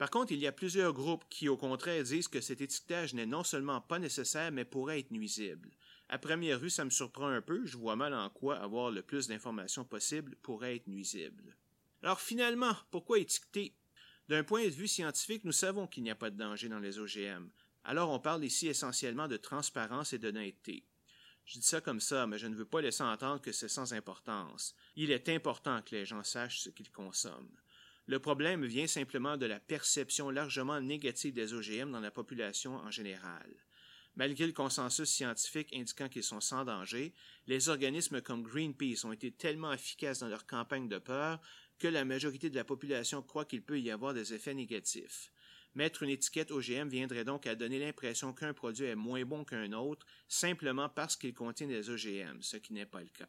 Par 0.00 0.08
contre, 0.08 0.32
il 0.32 0.38
y 0.38 0.46
a 0.46 0.52
plusieurs 0.52 0.94
groupes 0.94 1.26
qui, 1.28 1.50
au 1.50 1.58
contraire, 1.58 2.02
disent 2.02 2.26
que 2.26 2.40
cet 2.40 2.62
étiquetage 2.62 3.12
n'est 3.12 3.26
non 3.26 3.44
seulement 3.44 3.82
pas 3.82 3.98
nécessaire, 3.98 4.50
mais 4.50 4.64
pourrait 4.64 5.00
être 5.00 5.10
nuisible. 5.10 5.70
À 6.08 6.16
première 6.16 6.58
vue, 6.58 6.70
ça 6.70 6.86
me 6.86 6.90
surprend 6.90 7.26
un 7.26 7.42
peu, 7.42 7.66
je 7.66 7.76
vois 7.76 7.96
mal 7.96 8.14
en 8.14 8.30
quoi 8.30 8.56
avoir 8.56 8.90
le 8.90 9.02
plus 9.02 9.28
d'informations 9.28 9.84
possible 9.84 10.36
pourrait 10.36 10.76
être 10.76 10.86
nuisible. 10.86 11.54
Alors 12.02 12.18
finalement, 12.18 12.74
pourquoi 12.90 13.18
étiqueter? 13.18 13.74
D'un 14.26 14.42
point 14.42 14.64
de 14.64 14.70
vue 14.70 14.88
scientifique, 14.88 15.44
nous 15.44 15.52
savons 15.52 15.86
qu'il 15.86 16.02
n'y 16.02 16.10
a 16.10 16.14
pas 16.14 16.30
de 16.30 16.38
danger 16.38 16.70
dans 16.70 16.78
les 16.78 16.98
OGM. 16.98 17.50
Alors 17.84 18.08
on 18.08 18.20
parle 18.20 18.42
ici 18.46 18.68
essentiellement 18.68 19.28
de 19.28 19.36
transparence 19.36 20.14
et 20.14 20.18
d'honnêteté. 20.18 20.82
Je 21.44 21.58
dis 21.58 21.66
ça 21.66 21.82
comme 21.82 22.00
ça, 22.00 22.26
mais 22.26 22.38
je 22.38 22.46
ne 22.46 22.54
veux 22.54 22.64
pas 22.64 22.80
laisser 22.80 23.02
entendre 23.02 23.42
que 23.42 23.52
c'est 23.52 23.68
sans 23.68 23.92
importance. 23.92 24.74
Il 24.96 25.10
est 25.10 25.28
important 25.28 25.82
que 25.82 25.94
les 25.94 26.06
gens 26.06 26.24
sachent 26.24 26.60
ce 26.60 26.70
qu'ils 26.70 26.90
consomment. 26.90 27.54
Le 28.10 28.18
problème 28.18 28.66
vient 28.66 28.88
simplement 28.88 29.36
de 29.36 29.46
la 29.46 29.60
perception 29.60 30.30
largement 30.30 30.80
négative 30.80 31.32
des 31.32 31.54
OGM 31.54 31.92
dans 31.92 32.00
la 32.00 32.10
population 32.10 32.74
en 32.74 32.90
général. 32.90 33.54
Malgré 34.16 34.48
le 34.48 34.52
consensus 34.52 35.08
scientifique 35.08 35.72
indiquant 35.72 36.08
qu'ils 36.08 36.24
sont 36.24 36.40
sans 36.40 36.64
danger, 36.64 37.14
les 37.46 37.68
organismes 37.68 38.20
comme 38.20 38.42
Greenpeace 38.42 39.04
ont 39.04 39.12
été 39.12 39.30
tellement 39.30 39.72
efficaces 39.72 40.18
dans 40.18 40.28
leur 40.28 40.44
campagne 40.44 40.88
de 40.88 40.98
peur 40.98 41.40
que 41.78 41.86
la 41.86 42.04
majorité 42.04 42.50
de 42.50 42.56
la 42.56 42.64
population 42.64 43.22
croit 43.22 43.44
qu'il 43.44 43.62
peut 43.62 43.78
y 43.78 43.92
avoir 43.92 44.12
des 44.12 44.34
effets 44.34 44.54
négatifs. 44.54 45.30
Mettre 45.76 46.02
une 46.02 46.10
étiquette 46.10 46.50
OGM 46.50 46.88
viendrait 46.88 47.24
donc 47.24 47.46
à 47.46 47.54
donner 47.54 47.78
l'impression 47.78 48.32
qu'un 48.32 48.54
produit 48.54 48.86
est 48.86 48.96
moins 48.96 49.24
bon 49.24 49.44
qu'un 49.44 49.70
autre 49.72 50.04
simplement 50.26 50.88
parce 50.88 51.14
qu'il 51.14 51.32
contient 51.32 51.68
des 51.68 51.90
OGM, 51.90 52.42
ce 52.42 52.56
qui 52.56 52.72
n'est 52.72 52.86
pas 52.86 53.02
le 53.02 53.10
cas. 53.16 53.28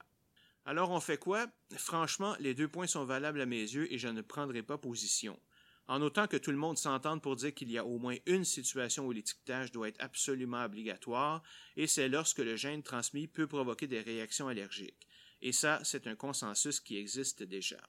Alors 0.66 0.92
on 0.92 1.00
fait 1.00 1.18
quoi? 1.18 1.48
Franchement, 1.76 2.36
les 2.40 2.54
deux 2.54 2.68
points 2.68 2.88
sont 2.88 3.06
valables 3.06 3.42
à 3.42 3.46
mes 3.46 3.62
yeux 3.62 3.92
et 3.92 3.98
je 3.98 4.08
ne 4.08 4.22
prendrai 4.22 4.62
pas 4.62 4.78
position. 4.78 5.40
En 5.88 6.02
autant 6.02 6.28
que 6.28 6.38
tout 6.38 6.52
le 6.52 6.58
monde 6.58 6.78
s'entende 6.78 7.22
pour 7.22 7.36
dire 7.36 7.54
qu'il 7.54 7.72
y 7.72 7.78
a 7.78 7.86
au 7.86 7.98
moins 7.98 8.16
une 8.26 8.46
situation 8.46 9.06
où 9.08 9.12
l'étiquetage 9.12 9.72
doit 9.72 9.90
être 9.90 10.00
absolument 10.00 10.64
obligatoire, 10.64 11.42
et 11.76 11.88
c'est 11.88 12.08
lorsque 12.08 12.38
le 12.40 12.56
gène 12.56 12.84
transmis 12.84 13.28
peut 13.28 13.48
provoquer 13.48 13.88
des 13.88 14.00
réactions 14.00 14.48
allergiques. 14.48 15.08
Et 15.42 15.52
ça, 15.52 15.82
c'est 15.84 16.08
un 16.08 16.16
consensus 16.16 16.80
qui 16.80 16.98
existe 16.98 17.44
déjà. 17.44 17.82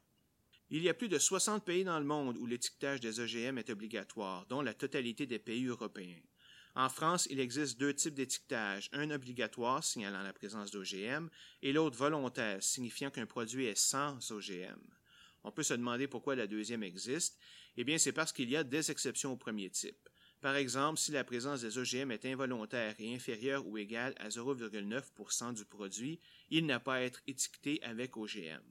Il 0.70 0.82
y 0.82 0.88
a 0.88 0.94
plus 0.94 1.10
de 1.10 1.18
60 1.18 1.64
pays 1.64 1.84
dans 1.84 1.98
le 1.98 2.06
monde 2.06 2.38
où 2.38 2.46
l'étiquetage 2.46 3.00
des 3.00 3.20
OGM 3.20 3.58
est 3.58 3.70
obligatoire, 3.70 4.46
dont 4.46 4.62
la 4.62 4.72
totalité 4.72 5.26
des 5.26 5.38
pays 5.38 5.66
européens. 5.66 6.22
En 6.74 6.88
France, 6.88 7.26
il 7.30 7.38
existe 7.38 7.78
deux 7.78 7.92
types 7.92 8.14
d'étiquetage, 8.14 8.88
un 8.92 9.10
obligatoire 9.10 9.84
signalant 9.84 10.22
la 10.22 10.32
présence 10.32 10.70
d'OGM 10.70 11.28
et 11.60 11.72
l'autre 11.72 11.98
volontaire 11.98 12.62
signifiant 12.62 13.10
qu'un 13.10 13.26
produit 13.26 13.66
est 13.66 13.78
sans 13.78 14.32
OGM. 14.32 14.80
On 15.44 15.52
peut 15.52 15.62
se 15.62 15.74
demander 15.74 16.06
pourquoi 16.06 16.34
la 16.34 16.46
deuxième 16.46 16.82
existe. 16.82 17.38
Eh 17.76 17.84
bien, 17.84 17.98
c'est 17.98 18.12
parce 18.12 18.32
qu'il 18.32 18.48
y 18.48 18.56
a 18.56 18.64
des 18.64 18.90
exceptions 18.90 19.32
au 19.32 19.36
premier 19.36 19.68
type. 19.68 20.08
Par 20.40 20.56
exemple, 20.56 20.98
si 20.98 21.12
la 21.12 21.24
présence 21.24 21.60
des 21.60 21.76
OGM 21.76 22.10
est 22.10 22.24
involontaire 22.24 22.94
et 22.98 23.14
inférieure 23.14 23.66
ou 23.66 23.76
égale 23.76 24.14
à 24.18 24.28
0,9% 24.28 25.52
du 25.52 25.64
produit, 25.66 26.20
il 26.48 26.64
n'a 26.64 26.80
pas 26.80 26.94
à 26.94 27.00
être 27.02 27.20
étiqueté 27.26 27.82
avec 27.82 28.16
OGM. 28.16 28.62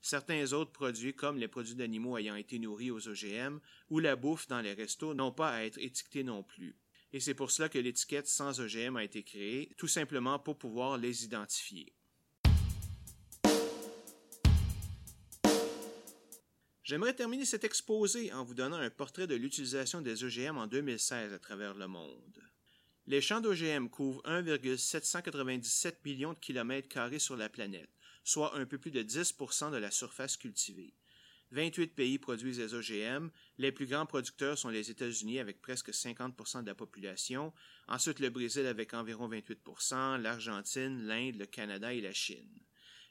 Certains 0.00 0.52
autres 0.52 0.70
produits, 0.70 1.14
comme 1.14 1.38
les 1.38 1.48
produits 1.48 1.74
d'animaux 1.74 2.18
ayant 2.18 2.36
été 2.36 2.58
nourris 2.58 2.90
aux 2.90 3.08
OGM 3.08 3.58
ou 3.88 4.00
la 4.00 4.16
bouffe 4.16 4.46
dans 4.48 4.60
les 4.60 4.74
restos, 4.74 5.14
n'ont 5.14 5.32
pas 5.32 5.50
à 5.50 5.62
être 5.64 5.78
étiquetés 5.78 6.22
non 6.22 6.42
plus. 6.42 6.76
Et 7.12 7.20
c'est 7.20 7.34
pour 7.34 7.50
cela 7.50 7.68
que 7.68 7.78
l'étiquette 7.78 8.28
sans 8.28 8.60
OGM 8.60 8.96
a 8.96 9.04
été 9.04 9.22
créée, 9.22 9.70
tout 9.78 9.88
simplement 9.88 10.38
pour 10.38 10.58
pouvoir 10.58 10.98
les 10.98 11.24
identifier. 11.24 11.94
J'aimerais 16.88 17.14
terminer 17.14 17.44
cet 17.44 17.64
exposé 17.64 18.32
en 18.32 18.44
vous 18.44 18.54
donnant 18.54 18.78
un 18.78 18.88
portrait 18.88 19.26
de 19.26 19.34
l'utilisation 19.34 20.00
des 20.00 20.24
OGM 20.24 20.56
en 20.56 20.66
2016 20.66 21.34
à 21.34 21.38
travers 21.38 21.74
le 21.74 21.86
monde. 21.86 22.42
Les 23.06 23.20
champs 23.20 23.40
d'OGM 23.40 23.88
couvrent 23.88 24.22
1,797 24.24 26.04
millions 26.04 26.32
de 26.32 26.38
kilomètres 26.38 26.88
carrés 26.88 27.18
sur 27.18 27.36
la 27.36 27.48
planète, 27.48 27.90
soit 28.24 28.54
un 28.56 28.66
peu 28.66 28.78
plus 28.78 28.90
de 28.90 29.02
10% 29.02 29.70
de 29.70 29.76
la 29.76 29.90
surface 29.90 30.36
cultivée. 30.36 30.94
28 31.52 31.94
pays 31.94 32.18
produisent 32.18 32.58
des 32.58 32.74
OGM. 32.74 33.30
Les 33.56 33.72
plus 33.72 33.86
grands 33.86 34.06
producteurs 34.06 34.58
sont 34.58 34.68
les 34.68 34.90
États-Unis 34.90 35.38
avec 35.38 35.60
presque 35.60 35.90
50% 35.90 36.62
de 36.62 36.66
la 36.66 36.74
population, 36.74 37.52
ensuite 37.86 38.20
le 38.20 38.30
Brésil 38.30 38.66
avec 38.66 38.94
environ 38.94 39.28
28% 39.28 40.20
l'Argentine, 40.20 41.06
l'Inde, 41.06 41.36
le 41.36 41.46
Canada 41.46 41.92
et 41.94 42.00
la 42.00 42.12
Chine. 42.12 42.60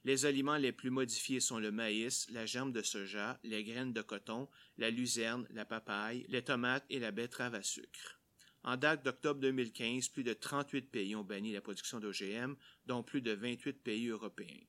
Les 0.03 0.25
aliments 0.25 0.57
les 0.57 0.71
plus 0.71 0.91
modifiés 0.91 1.39
sont 1.39 1.59
le 1.59 1.71
maïs, 1.71 2.29
la 2.29 2.45
germe 2.45 2.71
de 2.71 2.81
soja, 2.81 3.39
les 3.43 3.63
graines 3.63 3.93
de 3.93 4.01
coton, 4.01 4.47
la 4.77 4.89
luzerne, 4.89 5.47
la 5.49 5.65
papaye, 5.65 6.25
les 6.29 6.43
tomates 6.43 6.85
et 6.89 6.99
la 6.99 7.11
betterave 7.11 7.55
à 7.55 7.63
sucre. 7.63 8.19
En 8.63 8.77
date 8.77 9.03
d'octobre 9.03 9.39
2015, 9.41 10.09
plus 10.09 10.23
de 10.23 10.33
38 10.33 10.91
pays 10.91 11.15
ont 11.15 11.23
banni 11.23 11.53
la 11.53 11.61
production 11.61 11.99
d'OGM, 11.99 12.55
dont 12.85 13.03
plus 13.03 13.21
de 13.21 13.31
28 13.31 13.83
pays 13.83 14.07
européens. 14.07 14.63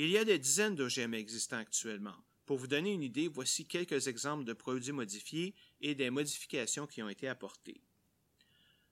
Il 0.00 0.10
y 0.10 0.16
a 0.16 0.24
des 0.24 0.38
dizaines 0.38 0.76
d'OGM 0.76 1.12
existants 1.14 1.56
actuellement. 1.56 2.14
Pour 2.46 2.56
vous 2.56 2.68
donner 2.68 2.92
une 2.92 3.02
idée, 3.02 3.26
voici 3.26 3.66
quelques 3.66 4.06
exemples 4.06 4.44
de 4.44 4.52
produits 4.52 4.92
modifiés 4.92 5.56
et 5.80 5.96
des 5.96 6.08
modifications 6.08 6.86
qui 6.86 7.02
ont 7.02 7.08
été 7.08 7.26
apportées. 7.26 7.82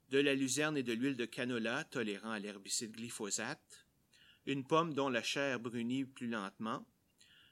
De 0.09 0.19
la 0.19 0.35
luzerne 0.35 0.77
et 0.77 0.83
de 0.83 0.93
l'huile 0.93 1.17
de 1.17 1.25
canola 1.25 1.85
tolérant 1.85 2.33
à 2.33 2.41
l'herbicide 2.41 2.91
glyphosate, 2.91 3.87
une 4.47 4.67
pomme 4.67 4.95
dont 4.95 5.09
la 5.09 5.23
chair 5.23 5.61
brunit 5.61 6.07
plus 6.07 6.27
lentement, 6.27 6.85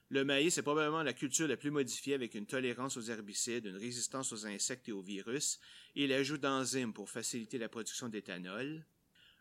le 0.09 0.24
maïs 0.24 0.59
est 0.59 0.62
probablement 0.62 1.05
la 1.05 1.12
culture 1.12 1.46
la 1.46 1.57
plus 1.57 1.70
modifiée 1.70 2.14
avec 2.14 2.34
une 2.34 2.46
tolérance 2.46 2.96
aux 2.96 3.02
herbicides, 3.02 3.66
une 3.66 3.76
résistance 3.76 4.32
aux 4.32 4.46
insectes 4.46 4.88
et 4.88 4.92
aux 4.92 5.00
virus, 5.00 5.61
et 5.94 6.09
l'ajout 6.09 6.38
d'enzymes 6.38 6.92
pour 6.92 7.09
faciliter 7.09 7.59
la 7.59 7.68
production 7.68 8.09
d'éthanol, 8.09 8.84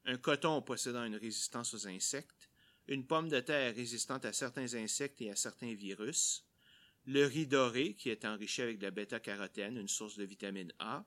un 0.05 0.17
coton 0.17 0.61
possédant 0.61 1.03
une 1.03 1.15
résistance 1.15 1.73
aux 1.73 1.87
insectes, 1.87 2.51
une 2.87 3.05
pomme 3.05 3.29
de 3.29 3.39
terre 3.39 3.75
résistante 3.75 4.25
à 4.25 4.33
certains 4.33 4.73
insectes 4.75 5.21
et 5.21 5.31
à 5.31 5.35
certains 5.35 5.73
virus, 5.73 6.45
le 7.05 7.25
riz 7.25 7.47
doré 7.47 7.95
qui 7.95 8.09
est 8.09 8.25
enrichi 8.25 8.61
avec 8.61 8.77
de 8.77 8.83
la 8.83 8.91
bêta-carotène, 8.91 9.77
une 9.77 9.87
source 9.87 10.17
de 10.17 10.23
vitamine 10.23 10.73
A, 10.79 11.05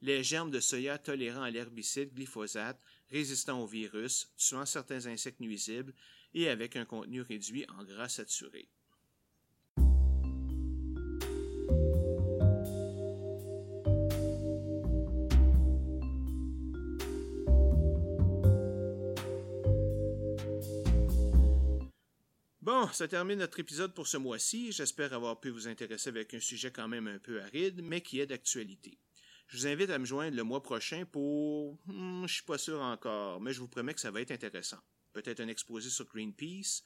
les 0.00 0.22
germes 0.22 0.50
de 0.50 0.60
soya 0.60 0.98
tolérants 0.98 1.42
à 1.42 1.50
l'herbicide 1.50 2.12
glyphosate, 2.12 2.80
résistants 3.10 3.62
aux 3.62 3.66
virus, 3.66 4.32
tuant 4.36 4.66
certains 4.66 5.06
insectes 5.06 5.40
nuisibles 5.40 5.94
et 6.34 6.48
avec 6.48 6.76
un 6.76 6.84
contenu 6.84 7.20
réduit 7.20 7.64
en 7.68 7.84
gras 7.84 8.08
saturé. 8.08 8.68
Bon, 22.74 22.88
ça 22.90 23.06
termine 23.06 23.40
notre 23.40 23.60
épisode 23.60 23.92
pour 23.92 24.06
ce 24.06 24.16
mois-ci. 24.16 24.72
J'espère 24.72 25.12
avoir 25.12 25.38
pu 25.38 25.50
vous 25.50 25.68
intéresser 25.68 26.08
avec 26.08 26.32
un 26.32 26.40
sujet 26.40 26.70
quand 26.70 26.88
même 26.88 27.06
un 27.06 27.18
peu 27.18 27.42
aride, 27.42 27.82
mais 27.82 28.00
qui 28.00 28.18
est 28.18 28.26
d'actualité. 28.26 28.96
Je 29.48 29.58
vous 29.58 29.66
invite 29.66 29.90
à 29.90 29.98
me 29.98 30.06
joindre 30.06 30.34
le 30.34 30.42
mois 30.42 30.62
prochain 30.62 31.04
pour... 31.04 31.78
Hmm, 31.84 32.24
je 32.26 32.32
suis 32.32 32.44
pas 32.44 32.56
sûr 32.56 32.80
encore, 32.80 33.42
mais 33.42 33.52
je 33.52 33.60
vous 33.60 33.68
promets 33.68 33.92
que 33.92 34.00
ça 34.00 34.10
va 34.10 34.22
être 34.22 34.30
intéressant. 34.30 34.78
Peut-être 35.12 35.40
un 35.40 35.48
exposé 35.48 35.90
sur 35.90 36.06
Greenpeace. 36.06 36.82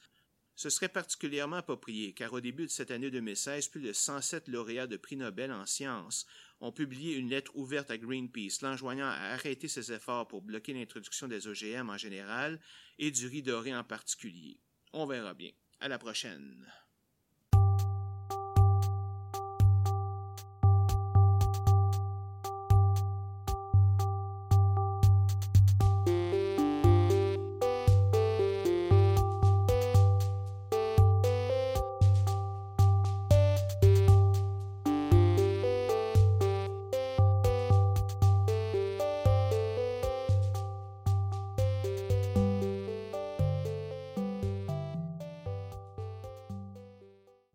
Ce 0.57 0.69
serait 0.69 0.89
particulièrement 0.89 1.55
approprié, 1.55 2.11
car 2.11 2.33
au 2.33 2.41
début 2.41 2.65
de 2.65 2.71
cette 2.71 2.91
année 2.91 3.09
2016, 3.09 3.69
plus 3.69 3.81
de 3.81 3.93
107 3.93 4.49
lauréats 4.49 4.87
de 4.87 4.97
prix 4.97 5.15
Nobel 5.15 5.53
en 5.53 5.65
sciences 5.65 6.25
ont 6.59 6.73
publié 6.73 7.15
une 7.15 7.29
lettre 7.29 7.55
ouverte 7.55 7.91
à 7.91 7.97
Greenpeace, 7.97 8.61
l'enjoignant 8.61 9.07
à 9.07 9.31
arrêter 9.31 9.69
ses 9.69 9.93
efforts 9.93 10.27
pour 10.27 10.41
bloquer 10.41 10.73
l'introduction 10.73 11.29
des 11.29 11.47
OGM 11.47 11.89
en 11.89 11.97
général 11.97 12.59
et 12.99 13.09
du 13.09 13.25
riz 13.27 13.41
doré 13.41 13.73
en 13.73 13.85
particulier. 13.85 14.59
On 14.91 15.05
verra 15.05 15.33
bien. 15.33 15.51
À 15.79 15.87
la 15.87 15.97
prochaine. 15.99 16.65